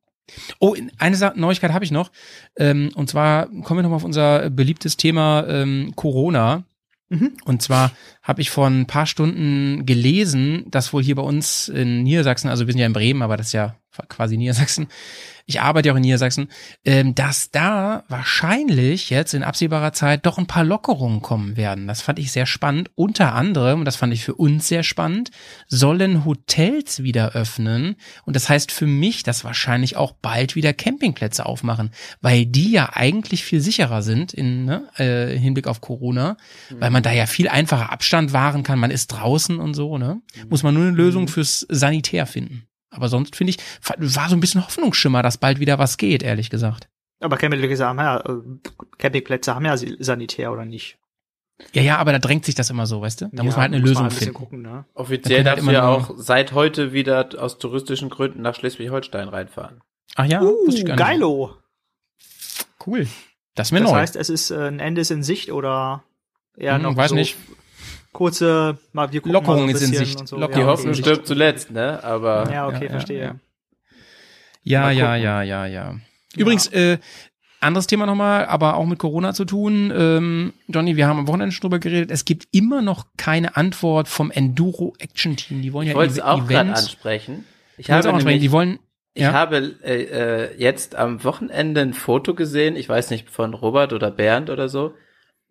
Oh, 0.60 0.76
eine 0.97 1.34
Neuigkeit 1.36 1.71
habe 1.71 1.86
ich 1.86 1.91
noch. 1.91 2.12
Ähm, 2.58 2.91
und 2.95 3.10
zwar 3.10 3.45
kommen 3.45 3.78
wir 3.78 3.84
nochmal 3.84 3.97
auf 3.97 4.04
unser 4.04 4.50
beliebtes 4.50 4.97
Thema 4.97 5.47
ähm, 5.47 5.93
Corona. 5.95 6.65
Mhm. 7.10 7.38
Und 7.45 7.62
zwar 7.62 7.91
habe 8.21 8.41
ich 8.41 8.50
vor 8.50 8.67
ein 8.67 8.86
paar 8.86 9.06
Stunden 9.06 9.86
gelesen, 9.86 10.65
dass 10.69 10.91
wohl 10.91 11.02
hier 11.02 11.15
bei 11.15 11.21
uns 11.21 11.69
in 11.69 12.04
Niedersachsen, 12.04 12.50
also 12.50 12.67
wir 12.67 12.73
sind 12.73 12.82
ja 12.82 12.86
in 12.86 12.91
Bremen, 12.91 13.21
aber 13.21 13.38
das 13.38 13.47
ist 13.47 13.54
ja 13.54 13.78
quasi 14.08 14.38
Niedersachsen, 14.38 14.88
ich 15.50 15.62
arbeite 15.62 15.88
ja 15.88 15.94
auch 15.94 15.98
in 15.98 16.02
Niedersachsen, 16.02 16.50
ähm, 16.84 17.16
dass 17.16 17.52
da 17.52 18.04
wahrscheinlich 18.10 19.10
jetzt 19.10 19.34
in 19.34 19.44
absehbarer 19.44 19.94
Zeit 19.94 20.26
doch 20.26 20.38
ein 20.38 20.46
paar 20.46 20.66
Lockerungen 20.66 21.22
kommen 21.22 21.56
werden. 21.56 21.88
Das 21.88 22.02
fand 22.02 22.20
ich 22.20 22.34
sehr 22.34 22.46
spannend. 22.46 22.92
Unter 22.96 23.34
anderem, 23.34 23.80
und 23.80 23.86
das 23.86 23.96
fand 23.96 24.13
ich 24.13 24.26
für 24.26 24.36
uns 24.36 24.67
sehr 24.67 24.84
spannend, 24.84 25.32
sollen 25.67 26.26
Hotels 26.26 27.02
wieder 27.02 27.32
öffnen. 27.32 27.96
Und 28.26 28.36
das 28.36 28.50
heißt 28.50 28.74
für 28.74 28.88
mich, 28.88 29.24
dass 29.24 29.46
wahrscheinlich 29.46 29.96
auch 29.96 30.12
bald 30.12 30.56
wieder 30.56 30.74
Campingplätze 30.74 31.46
aufmachen, 31.46 31.92
weil 32.19 32.46
die 32.46 32.71
ja 32.71 32.90
eigentlich 32.94 33.46
viel 33.46 33.62
sicherer 33.62 34.02
sind 34.02 34.34
in 34.34 34.65
ne, 34.65 34.90
äh, 34.98 35.38
Hinblick 35.38 35.67
auf 35.67 35.80
Corona, 35.80 36.36
weil 36.78 36.90
man 36.90 37.04
da 37.04 37.13
ja 37.13 37.26
viel 37.26 37.48
einfacher 37.48 37.94
Abstand 37.94 38.34
wahren 38.34 38.63
kann. 38.63 38.80
Man 38.80 38.92
ist 38.92 39.08
draußen 39.08 39.60
und 39.60 39.76
so, 39.76 39.98
ne? 39.98 40.21
Muss 40.50 40.63
man 40.63 40.74
nur 40.74 40.84
eine 40.84 40.96
Lösung 40.96 41.30
fürs 41.30 41.65
Sanitär 41.69 42.26
finden. 42.26 42.67
Aber 42.90 43.10
sonst 43.10 43.35
finde 43.35 43.52
ich, 43.52 43.58
war 44.15 44.29
so 44.29 44.35
ein 44.35 44.40
bisschen 44.40 44.65
Hoffnungsschimmer, 44.65 45.21
dass 45.21 45.38
bald 45.38 45.60
wieder 45.60 45.77
was 45.79 45.98
geht, 45.98 46.23
ehrlich 46.23 46.50
gesagt. 46.50 46.88
Aber 47.19 47.38
Campingplätze 47.38 47.85
haben 47.85 47.98
ja, 48.00 48.19
äh, 48.19 48.42
Campingplätze 48.98 49.54
haben 49.56 49.65
ja 49.65 49.75
Sanitär 49.77 50.52
oder 50.52 50.65
nicht? 50.65 50.98
Ja, 51.73 51.81
ja, 51.81 51.98
aber 51.98 52.12
da 52.12 52.19
drängt 52.19 52.46
sich 52.46 52.54
das 52.54 52.69
immer 52.69 52.85
so, 52.85 53.02
weißt 53.02 53.21
du? 53.21 53.29
Da 53.33 53.44
muss 53.44 53.56
man 53.56 53.63
halt 53.63 53.73
eine 53.73 53.83
Lösung 53.83 54.04
ein 54.04 54.10
bisschen 54.10 54.25
finden. 54.25 54.33
Gucken, 54.35 54.62
ne? 54.62 54.85
Offiziell 54.94 55.44
Da 55.44 55.56
können 55.56 55.65
darfst 55.65 55.67
halt 55.67 55.75
ja 55.75 55.88
auch 56.13 56.13
seit 56.17 56.52
heute 56.54 56.94
wieder 56.94 57.29
aus 57.40 57.58
touristischen 57.58 58.10
Gründen 58.10 58.44
nach 58.44 58.54
Schleswig-Holstein 58.56 59.27
reinfahren. 59.27 59.81
Ach 60.15 60.25
ja, 60.25 60.42
wusste 60.42 60.77
ich 60.77 60.83
Uh, 60.83 60.88
gar 60.88 60.96
nicht. 60.96 61.06
geilo. 61.06 61.56
Cool. 62.85 63.08
Das 63.56 63.69
ist 63.69 63.71
mir 63.71 63.79
Das 63.81 63.90
neu. 63.92 63.98
heißt, 63.98 64.15
es 64.15 64.29
ist 64.29 64.52
äh, 64.52 64.67
ein 64.67 64.79
Ende 64.79 65.02
ist 65.02 65.10
in 65.12 65.23
Sicht 65.23 65.52
oder 65.52 66.04
eher 66.56 66.75
Hm, 66.75 66.83
noch 66.83 66.96
weiß 66.96 67.10
so 67.10 67.15
nicht. 67.15 67.35
Kurze, 68.14 68.78
mal 68.94 69.12
wir 69.12 69.22
gucken 69.22 69.34
Lockerung 69.34 69.66
mal 69.68 69.76
so 69.76 69.86
ein 69.86 69.92
ist 69.92 70.00
in 70.00 70.06
Sicht. 70.06 70.20
und 70.22 70.28
so. 70.28 70.38
Lockerung 70.38 70.54
Die 70.56 70.60
ja, 70.62 70.68
Hoffnung 70.68 70.94
okay. 70.94 71.02
stirbt 71.02 71.28
zuletzt, 71.28 71.72
ne? 71.72 72.04
Aber 72.04 72.50
Ja, 72.52 72.68
okay, 72.68 72.76
Ja, 72.78 72.84
ja, 72.86 72.90
verstehe. 72.90 73.22
ja. 73.22 73.36
Ja, 74.64 74.92
ja, 74.92 75.16
ja, 75.16 75.42
ja, 75.44 75.66
ja. 75.66 75.96
Übrigens, 76.36 76.68
äh, 76.68 76.98
anderes 77.62 77.88
Thema 77.88 78.06
nochmal, 78.06 78.46
aber 78.46 78.76
auch 78.76 78.86
mit 78.86 79.00
Corona 79.00 79.34
zu 79.34 79.46
tun. 79.46 79.92
Ähm, 79.96 80.54
Johnny, 80.68 80.96
wir 80.96 81.08
haben 81.08 81.20
am 81.20 81.28
Wochenende 81.28 81.52
schon 81.54 81.62
drüber 81.62 81.80
geredet. 81.80 82.12
Es 82.12 82.26
gibt 82.26 82.48
immer 82.52 82.82
noch 82.82 83.06
keine 83.18 83.56
Antwort 83.56 84.08
vom 84.08 84.30
Enduro 84.30 84.94
Action 85.00 85.36
Team. 85.38 85.62
Die 85.62 85.74
wollen 85.74 85.88
ich 85.88 85.94
ja 85.94 85.98
wollte 85.98 86.14
es 86.14 86.20
auch 86.20 86.48
gerade 86.48 86.74
ansprechen. 86.74 87.46
Ich 87.78 87.86
Ich 87.86 87.92
habe 87.92 88.10
auch 88.10 88.14
ansprechen. 88.14 88.26
nämlich, 88.28 88.42
Die 88.42 88.52
wollen, 88.52 88.80
ich 89.14 89.24
ja. 89.24 89.34
habe 89.34 89.76
äh, 89.84 90.04
äh, 90.04 90.56
jetzt 90.58 90.96
am 90.96 91.24
Wochenende 91.24 91.82
ein 91.82 91.94
Foto 91.94 92.36
gesehen, 92.36 92.76
ich 92.76 92.88
weiß 92.90 93.10
nicht, 93.10 93.30
von 93.30 93.54
Robert 93.54 93.94
oder 93.94 94.12
Bernd 94.12 94.50
oder 94.50 94.70
so. 94.70 94.94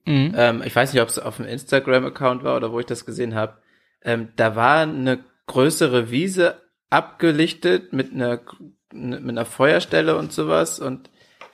Mhm. 0.06 0.32
Ähm, 0.36 0.62
ich 0.64 0.74
weiß 0.74 0.92
nicht, 0.92 1.02
ob 1.02 1.08
es 1.08 1.18
auf 1.18 1.36
dem 1.36 1.46
Instagram-Account 1.46 2.44
war 2.44 2.56
oder 2.56 2.72
wo 2.72 2.80
ich 2.80 2.86
das 2.86 3.04
gesehen 3.04 3.34
habe. 3.34 3.58
Ähm, 4.02 4.28
da 4.36 4.56
war 4.56 4.78
eine 4.82 5.24
größere 5.46 6.10
Wiese 6.10 6.62
abgelichtet 6.90 7.92
mit 7.92 8.12
einer 8.12 8.40
mit 8.92 9.28
einer 9.28 9.44
Feuerstelle 9.44 10.16
und 10.16 10.32
sowas 10.32 10.78
und 10.78 11.10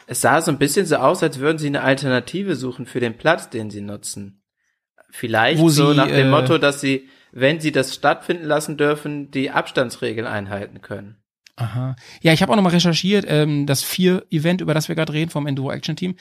es 0.07 0.21
sah 0.21 0.43
so 0.43 0.51
ein 0.51 0.59
bisschen 0.59 0.87
so 0.87 0.97
aus, 0.97 1.23
als 1.23 1.39
würden 1.39 1.59
sie 1.59 1.69
eine 1.69 1.83
Alternative 1.83 2.55
suchen 2.57 2.87
für 2.87 3.01
den 3.01 3.17
Platz, 3.17 3.49
den 3.51 3.71
sie 3.71 3.81
nutzen. 3.81 4.43
Vielleicht 5.11 5.61
Wo 5.61 5.69
so 5.69 5.91
sie, 5.91 5.97
nach 5.97 6.07
dem 6.07 6.27
äh, 6.27 6.31
Motto, 6.31 6.59
dass 6.59 6.81
sie, 6.81 7.09
wenn 7.33 7.61
sie 7.61 7.73
das 7.73 7.95
stattfinden 7.95 8.45
lassen 8.45 8.77
dürfen, 8.77 9.31
die 9.31 9.51
Abstandsregeln 9.51 10.27
einhalten 10.27 10.83
können. 10.83 11.22
Aha. 11.57 11.97
Ja, 12.23 12.33
ich 12.33 12.41
habe 12.43 12.51
auch 12.53 12.57
nochmal 12.57 12.73
recherchiert, 12.73 13.27
ähm, 13.29 13.67
das 13.67 13.83
vier-Event, 13.83 14.61
über 14.63 14.73
das 14.75 14.89
wir 14.89 14.95
gerade 14.95 15.13
reden, 15.13 15.31
vom 15.31 15.47
Enduro 15.47 15.71
Action 15.71 15.97
Team, 15.97 16.15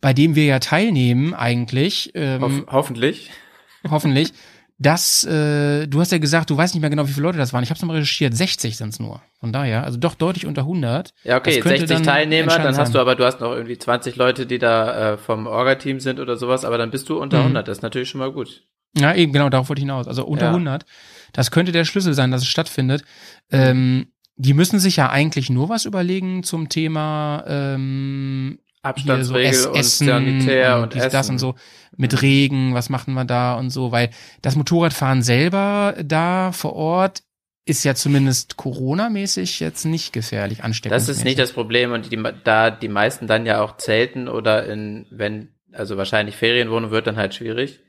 bei 0.00 0.12
dem 0.14 0.34
wir 0.34 0.44
ja 0.46 0.58
teilnehmen 0.60 1.34
eigentlich, 1.34 2.10
ähm, 2.14 2.40
Hoff 2.42 2.62
hoffentlich. 2.68 3.30
hoffentlich. 3.90 4.32
Das, 4.80 5.24
äh, 5.24 5.88
du 5.88 6.00
hast 6.00 6.12
ja 6.12 6.18
gesagt, 6.18 6.50
du 6.50 6.56
weißt 6.56 6.72
nicht 6.74 6.80
mehr 6.80 6.88
genau, 6.90 7.06
wie 7.08 7.12
viele 7.12 7.24
Leute 7.24 7.36
das 7.38 7.52
waren. 7.52 7.64
Ich 7.64 7.70
habe 7.70 7.80
nochmal 7.80 7.96
recherchiert, 7.96 8.32
60 8.36 8.76
sind's 8.76 9.00
nur. 9.00 9.20
Von 9.40 9.52
daher, 9.52 9.82
also 9.82 9.98
doch 9.98 10.14
deutlich 10.14 10.46
unter 10.46 10.62
100. 10.62 11.12
Ja, 11.24 11.36
okay, 11.38 11.56
Das 11.56 11.62
könnte 11.64 11.80
60 11.80 11.96
dann 11.96 12.04
Teilnehmer, 12.04 12.56
dann 12.58 12.68
hast 12.68 12.76
sein. 12.76 12.92
du 12.92 13.00
aber, 13.00 13.16
du 13.16 13.24
hast 13.24 13.40
noch 13.40 13.50
irgendwie 13.52 13.76
20 13.76 14.14
Leute, 14.14 14.46
die 14.46 14.58
da 14.60 15.14
äh, 15.14 15.18
vom 15.18 15.48
Orga-Team 15.48 15.98
sind 15.98 16.20
oder 16.20 16.36
sowas, 16.36 16.64
aber 16.64 16.78
dann 16.78 16.92
bist 16.92 17.08
du 17.08 17.18
unter 17.20 17.38
Mhm. 17.38 17.44
100, 17.46 17.66
das 17.68 17.78
ist 17.78 17.82
natürlich 17.82 18.08
schon 18.08 18.20
mal 18.20 18.30
gut. 18.32 18.62
Ja, 18.96 19.12
eben, 19.14 19.32
genau, 19.32 19.48
darauf 19.50 19.68
wollte 19.68 19.80
ich 19.80 19.84
hinaus. 19.84 20.06
Also 20.06 20.24
unter 20.24 20.46
Ja. 20.46 20.50
100. 20.52 20.86
Das 21.32 21.50
könnte 21.50 21.72
der 21.72 21.84
Schlüssel 21.84 22.14
sein, 22.14 22.30
dass 22.30 22.42
es 22.42 22.48
stattfindet. 22.48 23.02
Ähm, 23.50 24.12
die 24.38 24.54
müssen 24.54 24.78
sich 24.78 24.96
ja 24.96 25.10
eigentlich 25.10 25.50
nur 25.50 25.68
was 25.68 25.84
überlegen 25.84 26.44
zum 26.44 26.68
Thema 26.68 27.44
ähm, 27.46 28.58
hier 28.96 29.24
so 29.24 29.34
Abstandsregel 29.34 29.50
Ess- 29.50 29.66
und 29.66 29.76
Essen 29.76 30.06
Sanitär 30.06 30.80
und, 30.80 30.94
dies, 30.94 31.02
Essen. 31.02 31.12
das 31.12 31.30
und 31.30 31.38
so. 31.38 31.54
Mit 31.96 32.22
Regen, 32.22 32.74
was 32.74 32.88
machen 32.88 33.14
wir 33.14 33.24
da 33.24 33.54
und 33.54 33.70
so, 33.70 33.90
weil 33.90 34.10
das 34.40 34.54
Motorradfahren 34.54 35.22
selber 35.22 35.96
da 36.02 36.52
vor 36.52 36.74
Ort 36.74 37.22
ist 37.64 37.84
ja 37.84 37.94
zumindest 37.94 38.56
Corona-mäßig 38.56 39.60
jetzt 39.60 39.84
nicht 39.84 40.12
gefährlich 40.12 40.64
ansteckend. 40.64 40.94
Das 40.94 41.08
ist 41.08 41.24
nicht 41.24 41.38
das 41.38 41.52
Problem 41.52 41.92
und 41.92 42.10
die, 42.10 42.22
da 42.44 42.70
die 42.70 42.88
meisten 42.88 43.26
dann 43.26 43.44
ja 43.44 43.60
auch 43.60 43.76
zelten 43.76 44.28
oder 44.28 44.66
in, 44.66 45.06
wenn, 45.10 45.48
also 45.72 45.98
wahrscheinlich 45.98 46.36
Ferienwohnung 46.36 46.92
wird 46.92 47.08
dann 47.08 47.16
halt 47.16 47.34
schwierig. 47.34 47.80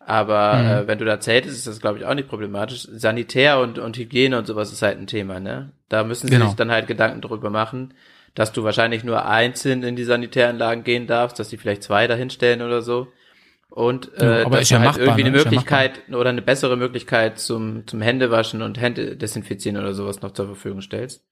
Aber 0.00 0.58
Mhm. 0.58 0.66
äh, 0.66 0.86
wenn 0.88 0.98
du 0.98 1.04
da 1.04 1.20
zeltest, 1.20 1.56
ist 1.56 1.66
das 1.66 1.80
glaube 1.80 1.98
ich 1.98 2.04
auch 2.06 2.14
nicht 2.14 2.28
problematisch. 2.28 2.82
Sanitär 2.90 3.60
und, 3.60 3.78
und 3.78 3.96
Hygiene 3.96 4.38
und 4.38 4.46
sowas 4.46 4.72
ist 4.72 4.82
halt 4.82 4.98
ein 4.98 5.06
Thema, 5.06 5.40
ne? 5.40 5.72
Da 5.88 6.04
müssen 6.04 6.28
sie 6.28 6.34
Genau. 6.34 6.46
sich 6.46 6.56
dann 6.56 6.70
halt 6.70 6.86
Gedanken 6.86 7.20
drüber 7.20 7.50
machen, 7.50 7.94
dass 8.34 8.52
du 8.52 8.64
wahrscheinlich 8.64 9.04
nur 9.04 9.26
einzeln 9.26 9.82
in 9.82 9.96
die 9.96 10.04
Sanitäranlagen 10.04 10.84
gehen 10.84 11.06
darfst, 11.06 11.38
dass 11.38 11.48
die 11.48 11.58
vielleicht 11.58 11.82
zwei 11.82 12.06
dahinstellen 12.06 12.62
oder 12.62 12.80
so. 12.82 13.08
Und 13.68 14.10
Ja, 14.18 14.38
äh, 14.40 14.44
aber 14.44 14.58
dass 14.58 14.70
ja 14.70 14.78
halt 14.78 14.94
machbar, 14.94 15.18
irgendwie 15.18 15.20
ne? 15.22 15.26
eine 15.28 15.36
ja 15.36 15.44
Möglichkeit 15.44 16.00
oder 16.12 16.30
eine 16.30 16.42
bessere 16.42 16.76
Möglichkeit 16.76 17.38
zum, 17.38 17.86
zum 17.86 18.00
Händewaschen 18.00 18.62
und 18.62 18.80
Hände 18.80 19.16
desinfizieren 19.16 19.76
oder 19.78 19.94
sowas 19.94 20.22
noch 20.22 20.32
zur 20.32 20.46
Verfügung 20.46 20.80
stellst. 20.80 21.24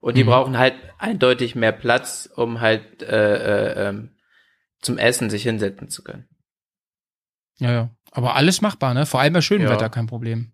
Und 0.00 0.16
die 0.16 0.22
Mhm. 0.22 0.28
brauchen 0.28 0.58
halt 0.58 0.74
eindeutig 0.98 1.54
mehr 1.54 1.72
Platz, 1.72 2.30
um 2.34 2.60
halt 2.60 3.02
äh, 3.02 3.34
äh, 3.36 3.88
ähm, 3.88 4.10
zum 4.80 4.98
Essen 4.98 5.28
sich 5.30 5.42
hinsetzen 5.42 5.88
zu 5.90 6.02
können. 6.02 6.28
Ja, 7.58 7.70
ja. 7.72 7.90
Aber 8.12 8.36
alles 8.36 8.60
machbar, 8.60 8.94
ne? 8.94 9.06
Vor 9.06 9.20
allem 9.20 9.32
bei 9.32 9.40
schönem 9.40 9.66
Ja. 9.66 9.72
Wetter 9.72 9.88
kein 9.88 10.06
Problem. 10.06 10.52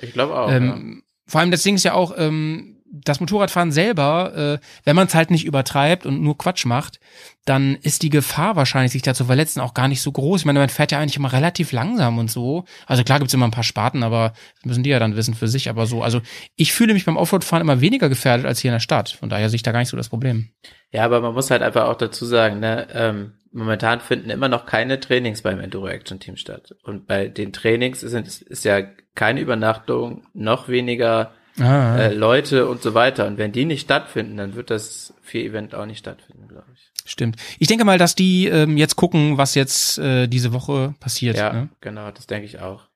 Ich 0.00 0.12
glaube 0.12 0.38
auch. 0.38 0.50
ähm, 0.50 1.02
Vor 1.26 1.40
allem 1.40 1.50
das 1.50 1.62
Ding 1.62 1.74
ist 1.74 1.84
ja 1.84 1.94
auch, 1.94 2.14
ähm, 2.16 2.76
das 2.90 3.20
Motorradfahren 3.20 3.70
selber, 3.70 4.34
äh, 4.34 4.64
wenn 4.84 4.96
man 4.96 5.08
es 5.08 5.14
halt 5.14 5.30
nicht 5.30 5.44
übertreibt 5.44 6.06
und 6.06 6.22
nur 6.22 6.38
Quatsch 6.38 6.64
macht, 6.64 7.00
dann 7.44 7.76
ist 7.76 8.02
die 8.02 8.08
Gefahr 8.08 8.56
wahrscheinlich, 8.56 8.92
sich 8.92 9.02
da 9.02 9.12
zu 9.12 9.26
verletzen, 9.26 9.60
auch 9.60 9.74
gar 9.74 9.88
nicht 9.88 10.00
so 10.00 10.10
groß. 10.10 10.40
Ich 10.40 10.44
meine, 10.46 10.58
man 10.58 10.68
fährt 10.70 10.92
ja 10.92 10.98
eigentlich 10.98 11.16
immer 11.16 11.32
relativ 11.32 11.72
langsam 11.72 12.18
und 12.18 12.30
so. 12.30 12.64
Also 12.86 13.04
klar 13.04 13.18
gibt's 13.18 13.34
immer 13.34 13.46
ein 13.46 13.50
paar 13.52 13.64
Sparten, 13.64 14.02
aber 14.02 14.32
das 14.56 14.64
müssen 14.64 14.82
die 14.84 14.90
ja 14.90 14.98
dann 14.98 15.16
wissen 15.16 15.34
für 15.34 15.48
sich. 15.48 15.68
Aber 15.68 15.86
so, 15.86 16.02
also 16.02 16.22
ich 16.56 16.72
fühle 16.72 16.94
mich 16.94 17.04
beim 17.04 17.16
Offroad-Fahren 17.18 17.60
immer 17.60 17.82
weniger 17.82 18.08
gefährdet 18.08 18.46
als 18.46 18.60
hier 18.60 18.70
in 18.70 18.76
der 18.76 18.80
Stadt. 18.80 19.10
Von 19.10 19.28
daher 19.28 19.50
sehe 19.50 19.56
ich 19.56 19.62
da 19.62 19.72
gar 19.72 19.80
nicht 19.80 19.88
so 19.90 19.96
das 19.96 20.08
Problem. 20.08 20.48
ja. 20.90 21.00
ja, 21.00 21.04
aber 21.04 21.20
man 21.20 21.34
muss 21.34 21.50
halt 21.50 21.60
einfach 21.62 21.88
auch 21.88 21.96
dazu 21.96 22.24
sagen, 22.24 22.60
ne, 22.60 22.88
ähm, 22.92 23.32
momentan 23.52 24.00
finden 24.00 24.30
immer 24.30 24.48
noch 24.48 24.66
keine 24.66 25.00
Trainings 25.00 25.42
beim 25.42 25.60
Enduro 25.60 25.88
Action 25.88 26.20
Team 26.20 26.36
statt. 26.36 26.74
Und 26.82 27.06
bei 27.06 27.28
den 27.28 27.52
Trainings 27.52 28.02
ist, 28.02 28.42
ist 28.42 28.64
ja 28.64 28.82
keine 29.14 29.40
Übernachtung, 29.40 30.26
noch 30.34 30.68
weniger 30.68 31.32
Ah, 31.60 31.96
äh, 31.98 32.14
Leute 32.14 32.68
und 32.68 32.82
so 32.82 32.94
weiter. 32.94 33.26
Und 33.26 33.36
wenn 33.36 33.50
die 33.50 33.64
nicht 33.64 33.80
stattfinden, 33.80 34.36
dann 34.36 34.54
wird 34.54 34.70
das 34.70 35.12
Vier-Event 35.22 35.74
auch 35.74 35.86
nicht 35.86 35.98
stattfinden, 35.98 36.46
glaube 36.46 36.68
ich. 36.72 36.92
stimmt. 37.04 37.34
Ich 37.58 37.66
denke 37.66 37.84
mal, 37.84 37.98
dass 37.98 38.14
die 38.14 38.46
ähm, 38.46 38.76
jetzt 38.76 38.94
gucken, 38.94 39.38
was 39.38 39.56
jetzt 39.56 39.98
äh, 39.98 40.28
diese 40.28 40.52
Woche 40.52 40.94
passiert. 41.00 41.36
Ja, 41.36 41.52
Ne? 41.52 41.68
genau, 41.80 42.12
das 42.12 42.28
denke 42.28 42.46
ich 42.46 42.60
auch. 42.60 42.86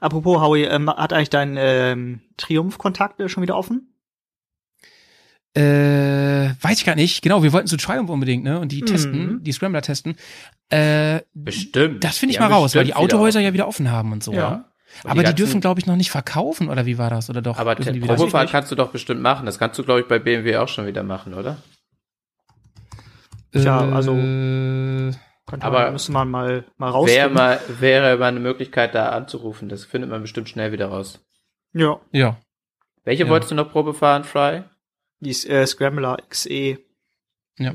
Apropos, 0.00 0.40
Howie, 0.40 0.64
ähm, 0.64 0.90
hat 0.90 1.12
eigentlich 1.12 1.30
dein 1.30 1.56
ähm, 1.56 2.22
Triumph-Kontakt 2.36 3.20
äh, 3.20 3.28
schon 3.28 3.42
wieder 3.42 3.56
offen? 3.56 3.89
Äh, 5.54 6.50
weiß 6.62 6.78
ich 6.78 6.84
gar 6.84 6.94
nicht. 6.94 7.22
Genau, 7.22 7.42
wir 7.42 7.52
wollten 7.52 7.66
zu 7.66 7.76
Triumph 7.76 8.08
unbedingt, 8.10 8.44
ne? 8.44 8.60
Und 8.60 8.70
die 8.72 8.82
Mhm. 8.82 8.86
testen, 8.86 9.42
die 9.42 9.52
Scrambler 9.52 9.82
testen. 9.82 10.16
Äh, 10.68 11.20
Bestimmt. 11.34 12.04
das 12.04 12.18
finde 12.18 12.32
ich 12.32 12.36
Die 12.38 12.42
mal 12.42 12.52
raus, 12.52 12.74
weil 12.76 12.84
die 12.84 12.90
wieder 12.90 12.98
Autohäuser 13.00 13.38
offen. 13.40 13.44
ja 13.46 13.52
wieder 13.52 13.66
offen 13.68 13.90
haben 13.90 14.12
und 14.12 14.22
so. 14.22 14.32
Ja. 14.32 14.38
Ja. 14.38 14.64
Und 15.04 15.10
Aber 15.10 15.20
die, 15.20 15.24
ganzen- 15.24 15.36
dürfen, 15.36 15.60
glaube 15.60 15.80
ich, 15.80 15.86
noch 15.86 15.96
nicht 15.96 16.10
verkaufen, 16.10 16.68
oder 16.68 16.84
wie 16.86 16.98
war 16.98 17.10
das? 17.10 17.30
Oder 17.30 17.42
doch? 17.42 17.58
Aber 17.58 17.74
die 17.76 17.94
wieder? 17.94 18.14
Probefahrt 18.14 18.50
kannst 18.50 18.70
du 18.72 18.76
doch 18.76 18.90
bestimmt 18.90 19.22
machen. 19.22 19.46
Das 19.46 19.58
kannst 19.58 19.78
du, 19.78 19.84
glaube 19.84 20.00
ich, 20.00 20.06
bei 20.08 20.18
BMW 20.18 20.56
auch 20.56 20.68
schon 20.68 20.86
wieder 20.86 21.02
machen, 21.02 21.34
oder? 21.34 21.56
Tja, 23.52 23.78
also- 23.92 24.14
Äh, 24.16 25.12
Könnte 25.46 25.66
Aber 25.66 25.80
man, 25.84 25.92
müsste 25.94 26.12
man 26.12 26.30
mal, 26.30 26.64
mal 26.78 26.86
Wäre 26.86 26.92
rausfinden. 26.92 27.34
mal, 27.34 27.60
wäre 27.80 28.16
mal 28.18 28.26
eine 28.28 28.38
Möglichkeit, 28.38 28.94
da 28.94 29.08
anzurufen. 29.08 29.68
Das 29.68 29.84
findet 29.84 30.08
man 30.08 30.22
bestimmt 30.22 30.48
schnell 30.48 30.70
wieder 30.70 30.86
raus. 30.86 31.18
Ja, 31.72 31.98
ja. 32.12 32.36
Welche 33.04 33.24
Ja. 33.24 33.28
wolltest 33.28 33.50
du 33.50 33.56
noch 33.56 33.68
Probe 33.72 33.92
fahren, 33.92 34.22
Fry? 34.22 34.62
Die 35.20 35.30
ist, 35.30 35.48
äh, 35.48 35.66
Scrambler 35.66 36.18
XE. 36.28 36.78
Ja. 37.58 37.74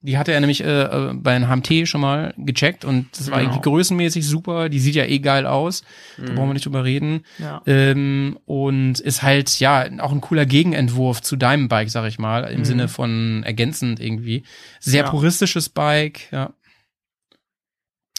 Die 0.00 0.16
hatte 0.16 0.32
er 0.32 0.38
nämlich 0.38 0.62
äh, 0.62 0.82
äh, 0.84 1.12
bei 1.12 1.34
einem 1.34 1.48
HMT 1.48 1.88
schon 1.88 2.00
mal 2.00 2.32
gecheckt 2.36 2.84
und 2.84 3.08
das 3.18 3.32
war 3.32 3.40
Genau. 3.40 3.50
irgendwie 3.50 3.68
größenmäßig 3.68 4.24
super. 4.24 4.68
Die 4.68 4.78
sieht 4.78 4.94
ja 4.94 5.04
eh 5.04 5.18
geil 5.18 5.44
aus. 5.44 5.82
Da 6.16 6.22
Mhm. 6.30 6.36
brauchen 6.36 6.48
wir 6.50 6.54
nicht 6.54 6.66
drüber 6.66 6.84
reden. 6.84 7.22
Ja. 7.38 7.62
Ähm, 7.66 8.38
und 8.46 9.00
ist 9.00 9.24
halt, 9.24 9.58
ja, 9.58 9.86
auch 10.00 10.12
ein 10.12 10.20
cooler 10.20 10.46
Gegenentwurf 10.46 11.20
zu 11.20 11.34
deinem 11.34 11.66
Bike, 11.68 11.90
sag 11.90 12.06
ich 12.06 12.20
mal, 12.20 12.44
im 12.44 12.60
Mhm. 12.60 12.64
Sinne 12.64 12.88
von 12.88 13.42
ergänzend 13.42 13.98
irgendwie. 13.98 14.44
Sehr 14.78 15.02
Ja. 15.02 15.10
puristisches 15.10 15.68
Bike, 15.68 16.30
ja. 16.30 16.52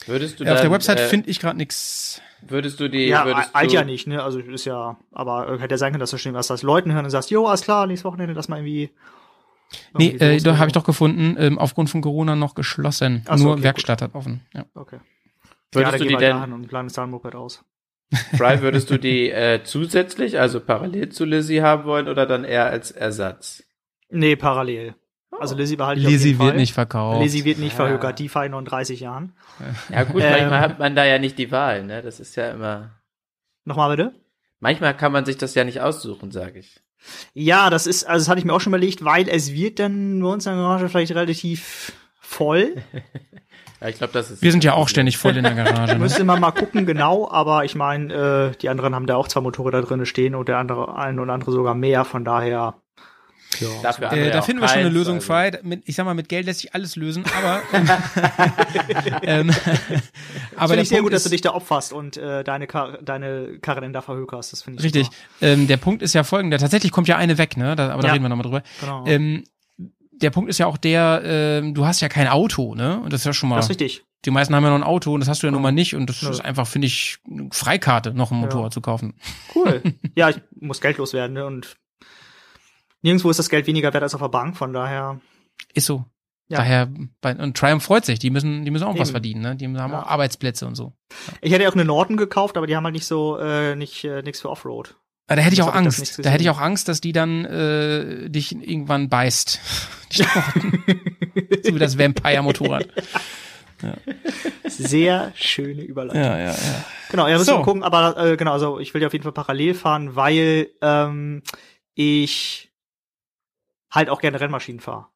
Würdest 0.05 0.39
du 0.39 0.43
Ja, 0.43 0.53
auf 0.53 0.61
der 0.61 0.71
Website 0.71 0.99
äh, 0.99 1.07
finde 1.07 1.29
ich 1.29 1.39
gerade 1.39 1.57
nix. 1.57 2.21
Würdest 2.41 2.79
du 2.79 2.89
die, 2.89 3.07
Ja, 3.07 3.25
würdest 3.25 3.53
alt 3.53 3.69
du, 3.69 3.75
ja 3.75 3.83
nicht, 3.83 4.07
ne? 4.07 4.23
Also 4.23 4.39
ist 4.39 4.65
ja, 4.65 4.97
aber 5.11 5.49
äh, 5.49 5.59
hätte 5.59 5.73
ja 5.73 5.77
sein 5.77 5.91
können, 5.91 5.99
dass 5.99 6.11
du 6.11 6.17
stehen 6.17 6.33
was 6.33 6.47
das 6.47 6.63
Leuten 6.63 6.93
hören 6.93 7.05
und 7.05 7.11
sagst, 7.11 7.31
jo, 7.31 7.45
alles 7.45 7.61
klar, 7.61 7.85
nächstes 7.85 8.05
Wochenende, 8.05 8.33
dass 8.33 8.47
man 8.47 8.59
irgendwie. 8.59 8.91
Nee, 9.93 10.07
irgendwie 10.07 10.25
äh, 10.25 10.39
da 10.39 10.51
oder 10.51 10.59
habe 10.59 10.67
ich 10.67 10.73
doch 10.73 10.83
gefunden, 10.83 11.35
ähm, 11.37 11.59
aufgrund 11.59 11.89
von 11.89 12.01
Corona 12.01 12.35
noch 12.35 12.55
geschlossen. 12.55 13.23
Ach 13.27 13.37
so, 13.37 13.43
Nur 13.45 13.53
okay, 13.53 13.63
Werkstatt 13.63 14.01
hat 14.01 14.15
offen. 14.15 14.41
Ja. 14.53 14.65
Okay. 14.73 14.99
Würdest 15.71 15.93
ja, 15.93 15.99
du 15.99 16.07
die 16.07 16.15
denn- 16.15 16.53
und 16.53 16.67
plan 16.67 16.87
das 16.87 16.97
Moped 17.07 17.35
aus. 17.35 17.63
Fry, 18.35 18.61
würdest 18.61 18.89
du 18.89 18.97
die 18.97 19.29
äh, 19.29 19.61
zusätzlich, 19.63 20.39
also 20.39 20.59
parallel 20.59 21.09
zu 21.09 21.25
Lizzie 21.25 21.61
haben 21.61 21.83
wollen 21.83 22.07
oder 22.07 22.25
dann 22.25 22.43
eher 22.43 22.65
als 22.65 22.89
Ersatz? 22.89 23.63
Nee, 24.09 24.35
parallel. 24.35 24.95
Also 25.37 25.55
Lizzie 25.55 25.75
behalte 25.77 26.01
ich 26.01 26.07
auf 26.07 26.11
Lizzie 26.11 26.27
jeden 26.29 26.39
wird 26.39 26.49
Fall. 26.49 26.57
nicht 26.57 26.73
verkauft. 26.73 27.21
Lizzie 27.21 27.45
wird 27.45 27.59
nicht 27.59 27.71
Ja. 27.77 27.85
verhökert, 27.85 28.19
die 28.19 28.29
fahre 28.29 28.45
ich 28.45 28.51
noch 28.51 28.59
in 28.59 28.65
30 28.65 28.99
Jahren. 28.99 29.33
Ja 29.89 30.03
gut, 30.03 30.21
Ähm. 30.21 30.31
manchmal 30.31 30.59
hat 30.59 30.79
man 30.79 30.95
da 30.95 31.05
ja 31.05 31.17
nicht 31.19 31.37
die 31.37 31.51
Wahl, 31.51 31.83
ne? 31.85 32.01
Das 32.01 32.19
ist 32.19 32.35
ja 32.35 32.49
immer. 32.51 32.91
Nochmal 33.65 33.95
bitte? 33.95 34.13
Manchmal 34.59 34.95
kann 34.97 35.11
man 35.11 35.25
sich 35.25 35.37
das 35.37 35.55
ja 35.55 35.63
nicht 35.63 35.79
aussuchen, 35.81 36.31
sage 36.31 36.59
ich. 36.59 36.81
Ja, 37.33 37.69
das 37.69 37.87
ist, 37.87 38.03
also 38.05 38.23
das 38.23 38.29
hatte 38.29 38.39
ich 38.39 38.45
mir 38.45 38.53
auch 38.53 38.59
schon 38.59 38.71
überlegt, 38.71 39.05
weil 39.05 39.29
es 39.29 39.53
wird 39.53 39.79
dann 39.79 40.19
bei 40.21 40.27
uns 40.27 40.45
in 40.45 40.51
der 40.53 40.61
Garage 40.61 40.89
vielleicht 40.89 41.13
relativ 41.13 41.93
voll. 42.19 42.75
Ja, 43.81 43.87
ich 43.87 43.97
glaube, 43.97 44.11
das 44.11 44.29
ist. 44.29 44.41
Wir 44.41 44.51
sind 44.51 44.65
ja 44.65 44.73
auch 44.73 44.89
ständig 44.89 45.17
voll 45.17 45.37
in 45.37 45.43
der 45.45 45.53
Garage. 45.55 45.93
Ne? 45.93 45.99
Müsste 45.99 46.25
man 46.25 46.41
mal 46.41 46.51
gucken, 46.51 46.85
genau, 46.85 47.31
aber 47.31 47.63
ich 47.63 47.75
meine, 47.75 48.13
äh, 48.51 48.57
die 48.57 48.67
anderen 48.67 48.93
haben 48.93 49.05
da 49.05 49.15
auch 49.15 49.29
zwei 49.29 49.39
Motorräder 49.39 49.81
drinne 49.81 50.05
stehen 50.05 50.35
und 50.35 50.49
der 50.49 50.57
andere, 50.57 50.97
ein 50.97 51.17
oder 51.17 51.31
andere 51.31 51.53
sogar 51.53 51.75
mehr, 51.75 52.03
von 52.03 52.25
daher. 52.25 52.75
Ja. 53.59 53.67
Dafür 53.81 54.11
Äh, 54.13 54.29
da 54.31 54.41
finden 54.43 54.61
wir 54.61 54.67
schon 54.67 54.77
eine 54.79 54.89
Lösung 54.89 55.15
also. 55.15 55.27
frei. 55.27 55.59
Mit, 55.63 55.81
ich 55.85 55.95
sag 55.95 56.05
mal, 56.05 56.13
mit 56.13 56.29
Geld 56.29 56.45
lässt 56.45 56.59
sich 56.59 56.73
alles 56.75 56.95
lösen, 56.95 57.23
aber 57.37 57.61
ähm, 59.23 59.49
aber 60.55 60.67
Finde 60.69 60.75
der 60.75 60.81
ich 60.83 60.89
sehr 60.89 60.97
Punkt 60.99 61.03
gut, 61.09 61.13
dass 61.13 61.23
du 61.23 61.27
ist, 61.27 61.31
dich 61.31 61.41
da 61.41 61.53
opferst 61.53 61.93
und 61.93 62.17
äh, 62.17 62.43
deine, 62.43 62.67
Kar 62.67 62.99
deine 63.01 63.57
Karre 63.59 63.81
dann 63.81 63.93
da 63.93 64.01
verhökerst. 64.01 64.53
Das 64.53 64.61
finde 64.61 64.79
ich 64.79 64.85
richtig. 64.85 65.09
Ähm, 65.41 65.67
der 65.67 65.77
Punkt 65.77 66.01
ist 66.01 66.13
ja 66.13 66.23
folgender. 66.23 66.57
Tatsächlich 66.57 66.91
kommt 66.91 67.07
ja 67.07 67.17
eine 67.17 67.37
weg, 67.37 67.57
ne? 67.57 67.75
Da, 67.75 67.89
aber 67.91 68.01
da 68.01 68.09
Ja. 68.09 68.13
reden 68.13 68.23
wir 68.25 68.29
nochmal 68.29 68.43
drüber. 68.43 68.63
Genau. 68.81 69.05
Ähm, 69.07 69.43
der 70.11 70.29
Punkt 70.31 70.49
ist 70.49 70.57
ja 70.57 70.67
auch 70.67 70.77
der, 70.77 71.21
ähm, 71.23 71.73
du 71.73 71.85
hast 71.85 72.01
ja 72.01 72.09
kein 72.09 72.27
Auto, 72.27 72.75
ne? 72.75 72.99
Und 72.99 73.13
das 73.13 73.21
ist 73.21 73.25
ja 73.25 73.33
schon 73.33 73.49
mal. 73.49 73.55
das 73.55 73.65
ist 73.65 73.69
richtig. 73.71 74.03
Die 74.25 74.31
meisten 74.31 74.53
haben 74.53 74.63
ja 74.65 74.69
noch 74.69 74.75
ein 74.75 74.83
Auto 74.83 75.13
und 75.13 75.21
das 75.21 75.29
hast 75.29 75.41
du 75.41 75.47
ja 75.47 75.51
nun 75.51 75.59
Genau. 75.59 75.69
mal 75.69 75.71
nicht. 75.71 75.95
Und 75.95 76.07
das 76.09 76.21
Nö. 76.21 76.29
ist 76.29 76.41
einfach, 76.41 76.67
finde 76.67 76.87
ich, 76.87 77.19
eine 77.29 77.47
Freikarte, 77.53 78.13
noch 78.13 78.31
ein 78.31 78.35
Ja. 78.35 78.41
Motorrad 78.41 78.73
zu 78.73 78.81
kaufen. 78.81 79.13
Cool. 79.55 79.81
ja, 80.15 80.29
ich 80.29 80.41
muss 80.59 80.81
Geld 80.81 80.97
loswerden, 80.97 81.33
ne? 81.35 81.45
Und 81.45 81.77
nirgendwo 83.01 83.29
ist 83.29 83.37
das 83.39 83.49
Geld 83.49 83.67
weniger 83.67 83.93
wert 83.93 84.03
als 84.03 84.15
auf 84.15 84.21
der 84.21 84.29
Bank, 84.29 84.57
von 84.57 84.73
daher. 84.73 85.19
Ist 85.73 85.85
so. 85.87 86.05
Ja. 86.51 86.57
Daher, 86.59 86.89
bei, 87.21 87.35
und 87.35 87.55
Triumph 87.55 87.83
freut 87.83 88.05
sich, 88.05 88.17
die 88.17 88.31
müssen, 88.31 88.65
die 88.65 88.71
müssen 88.71 88.85
auch 88.85 88.97
was 88.97 89.09
Eben. 89.09 89.13
verdienen, 89.13 89.41
ne? 89.41 89.55
Die 89.55 89.65
haben 89.67 89.75
Ja. 89.75 90.01
auch 90.01 90.07
Arbeitsplätze 90.07 90.65
und 90.65 90.73
so. 90.75 90.93
Ich 91.41 91.51
hätte 91.51 91.63
ja 91.63 91.69
auch 91.69 91.75
eine 91.75 91.85
Norton 91.85 92.17
gekauft, 92.17 92.57
aber 92.57 92.65
die 92.65 92.75
haben 92.75 92.83
halt 92.85 92.93
nicht 92.95 93.05
so, 93.05 93.37
äh, 93.37 93.75
nicht, 93.75 94.03
äh, 94.03 94.23
nichts 94.23 94.41
für 94.41 94.49
Offroad. 94.49 94.95
Aber 95.27 95.35
da 95.35 95.41
hätte 95.43 95.53
ich 95.53 95.61
auch 95.61 95.67
hab 95.67 95.75
ich 95.75 95.79
Angst. 95.81 96.25
Da 96.25 96.29
hätte 96.31 96.41
ich 96.43 96.49
auch 96.49 96.59
Angst, 96.59 96.87
dass 96.87 97.01
die 97.01 97.11
dann 97.11 97.45
äh, 97.45 98.29
dich 98.31 98.51
irgendwann 98.51 99.09
beißt. 99.09 99.59
Die 100.11 100.23
Norton. 100.23 100.83
so 101.63 101.75
wie 101.75 101.79
das 101.79 101.99
Vampire-Motorrad. 101.99 102.87
Sehr 104.67 105.31
schöne 105.35 105.83
Überleitung. 105.83 106.21
Ja, 106.23 106.37
ja, 106.39 106.51
ja. 106.51 106.85
Genau, 107.11 107.27
ja, 107.27 107.33
müssen 107.37 107.45
So. 107.45 107.57
wir 107.59 107.63
gucken, 107.63 107.83
aber 107.83 108.17
äh, 108.17 108.37
genau, 108.37 108.53
also 108.53 108.79
ich 108.79 108.93
will 108.93 109.01
ja 109.01 109.07
auf 109.07 109.13
jeden 109.13 109.23
Fall 109.23 109.31
parallel 109.31 109.73
fahren, 109.73 110.15
weil 110.15 110.69
ähm, 110.81 111.43
ich 111.95 112.68
halt 113.91 114.09
auch 114.09 114.21
gerne 114.21 114.39
Rennmaschinen 114.39 114.79
fahre. 114.79 115.07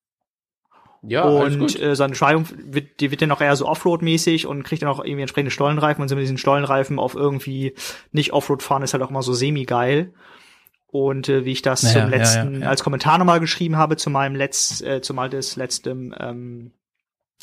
Ja, 1.06 1.24
alles 1.24 1.56
und 1.56 1.60
gut. 1.60 1.80
äh, 1.82 1.96
so 1.96 2.04
eine 2.04 2.12
Beschreibung 2.12 2.48
wird, 2.58 3.02
die 3.02 3.12
wird 3.12 3.22
dann 3.22 3.32
auch 3.32 3.42
eher 3.42 3.56
so 3.58 3.68
Offroad-mäßig 3.68 4.48
und 4.48 4.64
kriegt 4.64 4.84
dann 4.84 4.90
auch 4.90 5.04
irgendwie 5.04 5.22
entsprechende 5.22 5.52
Stollenreifen 5.52 6.02
und 6.02 6.08
so 6.08 6.16
mit 6.16 6.24
diesen 6.24 6.38
Stollenreifen 6.38 6.98
auf 6.98 7.14
irgendwie 7.14 7.76
nicht 8.14 8.32
Offroad 8.32 8.64
fahren 8.64 8.84
ist 8.84 8.94
halt 8.94 9.04
auch 9.04 9.10
immer 9.10 9.22
so 9.22 9.34
semi-geil. 9.34 10.14
Und 10.88 11.28
äh, 11.28 11.44
wie 11.44 11.52
ich 11.52 11.62
das 11.62 11.84
Naja, 11.84 11.94
zum 11.94 12.12
ja, 12.12 12.18
letzten, 12.18 12.54
ja, 12.54 12.60
ja. 12.62 12.70
als 12.70 12.84
Kommentar 12.84 13.18
nochmal 13.18 13.40
geschrieben 13.40 13.78
habe 13.78 13.98
zu 13.98 14.10
meinem 14.10 14.36
letzt, 14.36 14.82
äh, 14.84 15.02
zumal 15.02 15.30
des 15.30 15.56
letzten 15.58 16.16
ähm, 16.18 16.72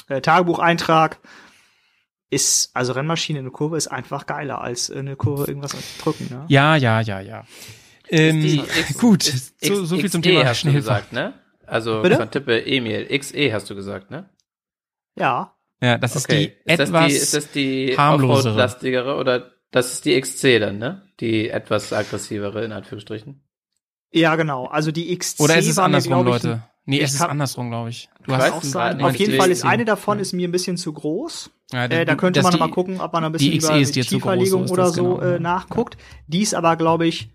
äh, 0.09 0.21
Tagebucheintrag, 0.21 1.19
ist, 2.31 2.71
also 2.75 2.93
Rennmaschine 2.93 3.41
in 3.41 3.45
der 3.45 3.53
Kurve 3.53 3.77
ist 3.77 3.89
einfach 3.89 4.25
geiler 4.25 4.61
als 4.61 4.89
in 4.89 5.01
eine 5.01 5.17
Kurve 5.17 5.47
irgendwas 5.47 5.77
drücken, 5.99 6.29
ne? 6.31 6.45
Ja, 6.49 6.77
ja, 6.77 7.01
ja, 7.01 7.21
ja. 7.21 7.45
Ähm, 8.11 8.39
Ist 8.39 8.45
die 8.53 8.59
X- 8.81 8.99
gut, 8.99 9.27
ist 9.29 9.65
so, 9.65 9.85
so 9.85 9.97
viel 9.97 10.11
zum 10.11 10.21
XE 10.21 10.31
Thema 10.31 10.45
hast 10.47 10.65
du 10.65 10.69
Schnellfahren. 10.71 11.03
gesagt, 11.03 11.13
ne? 11.13 11.35
Also 11.67 12.03
Bitte? 12.03 12.17
von 12.17 12.31
Tippe 12.31 12.67
Emil. 12.67 13.07
XE 13.19 13.53
hast 13.53 13.71
du 13.71 13.75
gesagt, 13.77 14.11
ne? 14.11 14.29
Ja. 15.17 15.55
Ja, 15.83 15.97
das 15.99 16.17
ist 16.17 16.25
Okay. 16.27 16.57
die 16.67 16.71
ist, 16.73 16.79
das 16.81 16.89
etwas 16.91 17.07
die, 17.07 17.13
ist 17.15 17.35
das 17.35 17.51
die 17.53 17.95
harmlosere. 17.97 18.37
Offroad-lastigere 18.51 19.17
oder 19.17 19.51
das 19.71 19.93
ist 19.93 20.05
die 20.05 20.21
XC 20.21 20.59
dann, 20.59 20.79
ne? 20.79 21.03
Die 21.21 21.49
etwas 21.49 21.93
aggressivere, 21.93 22.65
in 22.65 22.73
Anführungsstrichen. 22.73 23.43
Ja, 24.13 24.35
genau. 24.37 24.67
Also 24.67 24.91
die 24.91 25.17
XC 25.17 25.41
Oder 25.41 25.57
ist 25.59 25.69
es 25.69 25.77
war 25.77 25.89
mir, 25.89 25.97
andersrum, 25.97 26.27
ich, 26.27 26.33
Leute? 26.33 26.63
Nee, 26.87 27.01
es 27.01 27.15
ist 27.15 27.21
andersrum, 27.23 27.71
glaube 27.71 27.91
ich. 27.91 28.09
Du 28.27 28.35
hast 28.35 28.53
auch 28.53 28.63
sein. 28.65 29.01
Auf 29.01 29.15
jeden 29.15 29.33
die 29.33 29.39
Fall 29.39 29.51
ist 29.51 29.59
XC. 29.61 29.69
eine 29.71 29.85
davon 29.85 30.19
Ja. 30.19 30.23
ist 30.23 30.33
mir 30.33 30.49
ein 30.49 30.53
bisschen 30.53 30.77
zu 30.77 30.93
groß. 30.93 31.51
Ja, 31.73 31.85
Äh, 31.85 32.05
da 32.05 32.13
du- 32.13 32.17
könnte 32.17 32.39
das 32.41 32.45
man 32.45 32.53
die- 32.55 32.59
mal 32.59 32.71
gucken, 32.71 33.01
ob 33.01 33.13
man 33.13 33.23
ein 33.25 33.31
bisschen 33.31 33.53
die 33.53 33.59
XE 33.59 33.69
über 33.69 33.79
ist 33.81 33.95
zu 33.95 34.01
groß, 34.01 34.09
Tieferlegung 34.09 34.61
so 34.63 34.65
ist 34.65 34.71
oder 34.73 34.83
das, 34.85 34.95
so 34.97 35.15
genau. 35.17 35.35
äh, 35.35 35.39
nachguckt. 35.39 35.97
Die 36.27 36.43
ist 36.43 36.55
aber, 36.55 36.75
glaube 36.77 37.07
ich, 37.07 37.31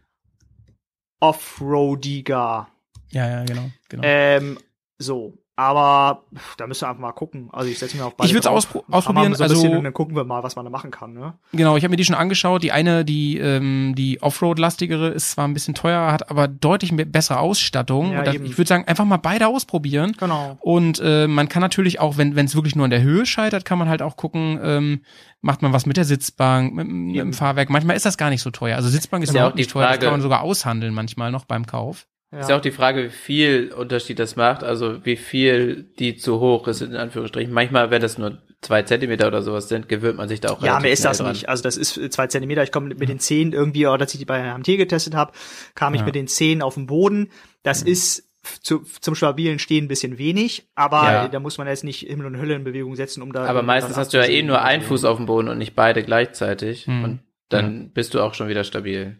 offroadiger. 1.29 2.67
Ja, 3.11 3.29
ja, 3.29 3.43
genau. 3.45 3.69
genau. 3.89 4.03
Ähm, 4.05 4.59
so. 4.97 5.33
Aber 5.57 6.23
da 6.57 6.67
müsst 6.67 6.83
ihr 6.83 6.89
einfach 6.89 6.99
mal 7.01 7.13
gucken. 7.13 7.49
Also 7.53 7.69
ich 7.69 7.79
setze 7.79 7.95
mir 7.95 8.05
auf 8.05 8.15
beide 8.17 8.29
Ich 8.29 8.37
auspro- 8.37 8.83
Fahr 8.83 8.83
mal 8.89 8.97
ausprobieren, 8.97 9.35
So 9.35 9.43
also- 9.43 9.71
und 9.71 9.83
dann 9.85 9.93
gucken 9.93 10.13
wir 10.15 10.25
mal, 10.25 10.43
was 10.43 10.57
man 10.57 10.65
da 10.65 10.71
machen 10.71 10.91
kann. 10.91 11.13
Ne? 11.13 11.33
Genau, 11.53 11.77
ich 11.77 11.83
habe 11.83 11.91
mir 11.91 11.95
die 11.95 12.03
schon 12.03 12.15
angeschaut. 12.15 12.61
Die 12.61 12.73
eine, 12.73 13.05
die 13.05 13.37
ähm, 13.37 13.93
die 13.95 14.21
Offroad-lastigere, 14.21 15.09
ist 15.09 15.31
zwar 15.31 15.47
ein 15.47 15.53
bisschen 15.53 15.73
teurer, 15.73 16.11
hat 16.11 16.29
aber 16.29 16.49
deutlich 16.49 16.91
mehr, 16.91 17.05
bessere 17.05 17.39
Ausstattung. 17.39 18.11
Ja, 18.11 18.19
und 18.19 18.27
da, 18.27 18.33
eben. 18.33 18.45
ich 18.45 18.57
würde 18.57 18.67
sagen, 18.67 18.83
einfach 18.85 19.05
mal 19.05 19.15
beide 19.17 19.47
ausprobieren. 19.47 20.13
Genau. 20.19 20.57
Und 20.59 20.99
äh, 21.01 21.27
man 21.27 21.47
kann 21.47 21.61
natürlich 21.61 22.01
auch, 22.01 22.17
wenn 22.17 22.37
es 22.37 22.55
wirklich 22.55 22.75
nur 22.75 22.83
an 22.83 22.91
der 22.91 23.01
Höhe 23.01 23.25
scheitert, 23.25 23.63
kann 23.63 23.79
man 23.79 23.87
halt 23.87 24.01
auch 24.01 24.17
gucken, 24.17 24.59
ähm, 24.61 25.01
macht 25.39 25.61
man 25.61 25.71
was 25.71 25.85
mit 25.85 25.95
der 25.95 26.05
Sitzbank, 26.05 26.73
mit, 26.73 26.87
mit 26.87 27.15
dem 27.15 27.31
Fahrwerk. 27.33 27.69
Manchmal 27.69 27.95
ist 27.95 28.05
das 28.05 28.17
gar 28.17 28.29
nicht 28.29 28.41
so 28.41 28.51
teuer. 28.51 28.75
Also 28.75 28.89
Sitzbank 28.89 29.23
ist 29.23 29.29
Ist 29.29 29.35
ja 29.35 29.41
überhaupt 29.41 29.53
auch 29.53 29.57
nicht 29.57 29.71
teuer, 29.71 29.87
das 29.87 29.99
kann 29.99 30.11
man 30.11 30.21
sogar 30.21 30.41
aushandeln 30.41 30.93
manchmal 30.93 31.31
noch 31.31 31.45
beim 31.45 31.65
Kauf. 31.65 32.07
Ja. 32.35 32.41
Ist 32.41 32.49
ja 32.49 32.57
auch 32.57 32.61
die 32.61 32.71
Frage, 32.71 33.05
wie 33.05 33.09
viel 33.09 33.71
Unterschied 33.73 34.19
das 34.19 34.35
macht, 34.35 34.63
also 34.63 35.05
wie 35.05 35.15
viel 35.15 35.85
die 35.97 36.17
zu 36.17 36.39
hoch 36.41 36.67
ist, 36.67 36.81
in 36.81 36.95
Anführungsstrichen. 36.95 37.53
Manchmal, 37.53 37.91
wenn 37.91 38.01
das 38.01 38.17
nur 38.17 38.39
zwei 38.61 38.81
Zentimeter 38.83 39.27
oder 39.27 39.41
sowas 39.41 39.69
sind, 39.69 39.87
gewöhnt 39.87 40.17
man 40.17 40.27
sich 40.27 40.41
da 40.41 40.49
auch 40.49 40.61
Ja, 40.61 40.79
mehr 40.81 40.91
ist 40.91 41.05
das 41.05 41.19
dran. 41.19 41.31
nicht. 41.31 41.47
Also 41.47 41.63
das 41.63 41.77
ist 41.77 41.97
äh, 41.97 42.09
zwei 42.09 42.27
Zentimeter. 42.27 42.61
Ich 42.63 42.71
komme 42.73 42.87
mit, 42.89 42.99
mit 42.99 43.07
den 43.09 43.19
Zehen 43.19 43.53
irgendwie, 43.53 43.87
oder 43.87 44.01
als 44.01 44.13
ich 44.13 44.19
die 44.19 44.25
bei 44.25 44.41
HMT 44.53 44.65
getestet 44.77 45.15
habe, 45.15 45.31
kam 45.75 45.93
ich 45.93 46.01
Ja. 46.01 46.05
mit 46.05 46.15
den 46.15 46.27
Zehen 46.27 46.61
auf 46.61 46.73
den 46.73 46.87
Boden. 46.87 47.29
Das 47.63 47.81
ist 47.83 48.27
f- 48.43 48.59
zu, 48.61 48.79
zum 49.01 49.15
stabilen 49.15 49.57
Stehen 49.59 49.85
ein 49.85 49.87
bisschen 49.87 50.17
wenig, 50.17 50.67
aber 50.75 51.03
Ja. 51.03 51.27
da 51.29 51.39
muss 51.39 51.57
man 51.57 51.67
jetzt 51.67 51.83
nicht 51.85 52.01
Himmel 52.01 52.25
und 52.25 52.37
Hölle 52.37 52.55
in 52.55 52.63
Bewegung 52.63 52.95
setzen, 52.95 53.21
um 53.21 53.31
da. 53.31 53.45
Aber 53.45 53.61
meistens 53.63 53.95
hast 53.97 54.13
du 54.13 54.17
ja 54.17 54.25
eh 54.25 54.41
nur 54.43 54.61
einen 54.61 54.83
Fuß 54.83 55.05
auf 55.05 55.17
dem 55.17 55.25
Boden 55.27 55.47
und 55.47 55.57
nicht 55.57 55.75
beide 55.75 56.03
gleichzeitig. 56.03 56.85
Hm. 56.87 57.03
Und 57.03 57.19
dann 57.49 57.91
bist 57.93 58.15
du 58.15 58.21
auch 58.21 58.33
schon 58.33 58.47
wieder 58.47 58.63
stabil. 58.63 59.17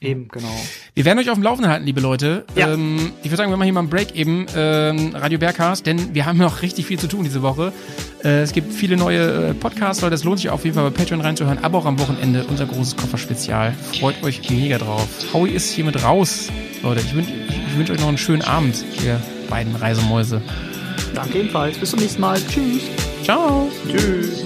Eben, 0.00 0.28
genau. 0.28 0.48
Wir 0.94 1.04
werden 1.04 1.18
euch 1.18 1.30
auf 1.30 1.36
dem 1.36 1.42
Laufenden 1.42 1.70
halten, 1.70 1.86
liebe 1.86 2.00
Leute. 2.00 2.44
Ja. 2.56 2.72
Ähm, 2.72 3.12
ich 3.22 3.30
würde 3.30 3.36
sagen, 3.36 3.50
wir 3.50 3.56
machen 3.56 3.64
hier 3.64 3.72
mal 3.72 3.80
einen 3.80 3.90
Break 3.90 4.14
eben, 4.14 4.46
ähm, 4.54 5.14
Radio 5.14 5.38
Bergcast, 5.38 5.86
denn 5.86 6.14
wir 6.14 6.26
haben 6.26 6.38
noch 6.38 6.62
richtig 6.62 6.86
viel 6.86 6.98
zu 6.98 7.06
tun 7.06 7.24
diese 7.24 7.42
Woche. 7.42 7.72
Äh, 8.22 8.42
es 8.42 8.52
gibt 8.52 8.72
viele 8.72 8.96
neue 8.96 9.50
äh, 9.50 9.54
Podcasts, 9.54 10.02
Leute, 10.02 10.12
das 10.12 10.24
lohnt 10.24 10.38
sich 10.38 10.50
auf 10.50 10.64
jeden 10.64 10.74
Fall 10.74 10.90
bei 10.90 10.96
Patreon 10.96 11.20
reinzuhören, 11.20 11.58
aber 11.62 11.78
auch 11.78 11.86
am 11.86 11.98
Wochenende 11.98 12.44
unser 12.44 12.66
großes 12.66 12.96
Kofferspezial. 12.96 13.72
Freut 13.98 14.22
euch 14.22 14.50
mega 14.50 14.78
drauf. 14.78 15.08
Howie 15.32 15.50
ist 15.50 15.70
hiermit 15.70 16.02
raus, 16.02 16.48
Leute. 16.82 17.00
Ich 17.00 17.14
wünsche 17.14 17.32
ich 17.32 17.78
wünsch 17.78 17.90
euch 17.90 18.00
noch 18.00 18.08
einen 18.08 18.18
schönen 18.18 18.42
Abend, 18.42 18.84
ihr 19.04 19.20
beiden 19.48 19.74
Reisemäuse. 19.74 20.42
Danke 21.14 21.38
ebenfalls. 21.38 21.78
Bis 21.78 21.90
zum 21.90 22.00
nächsten 22.00 22.20
Mal. 22.20 22.38
Tschüss. 22.48 22.82
Ciao. 23.22 23.70
Tschüss. 23.88 24.44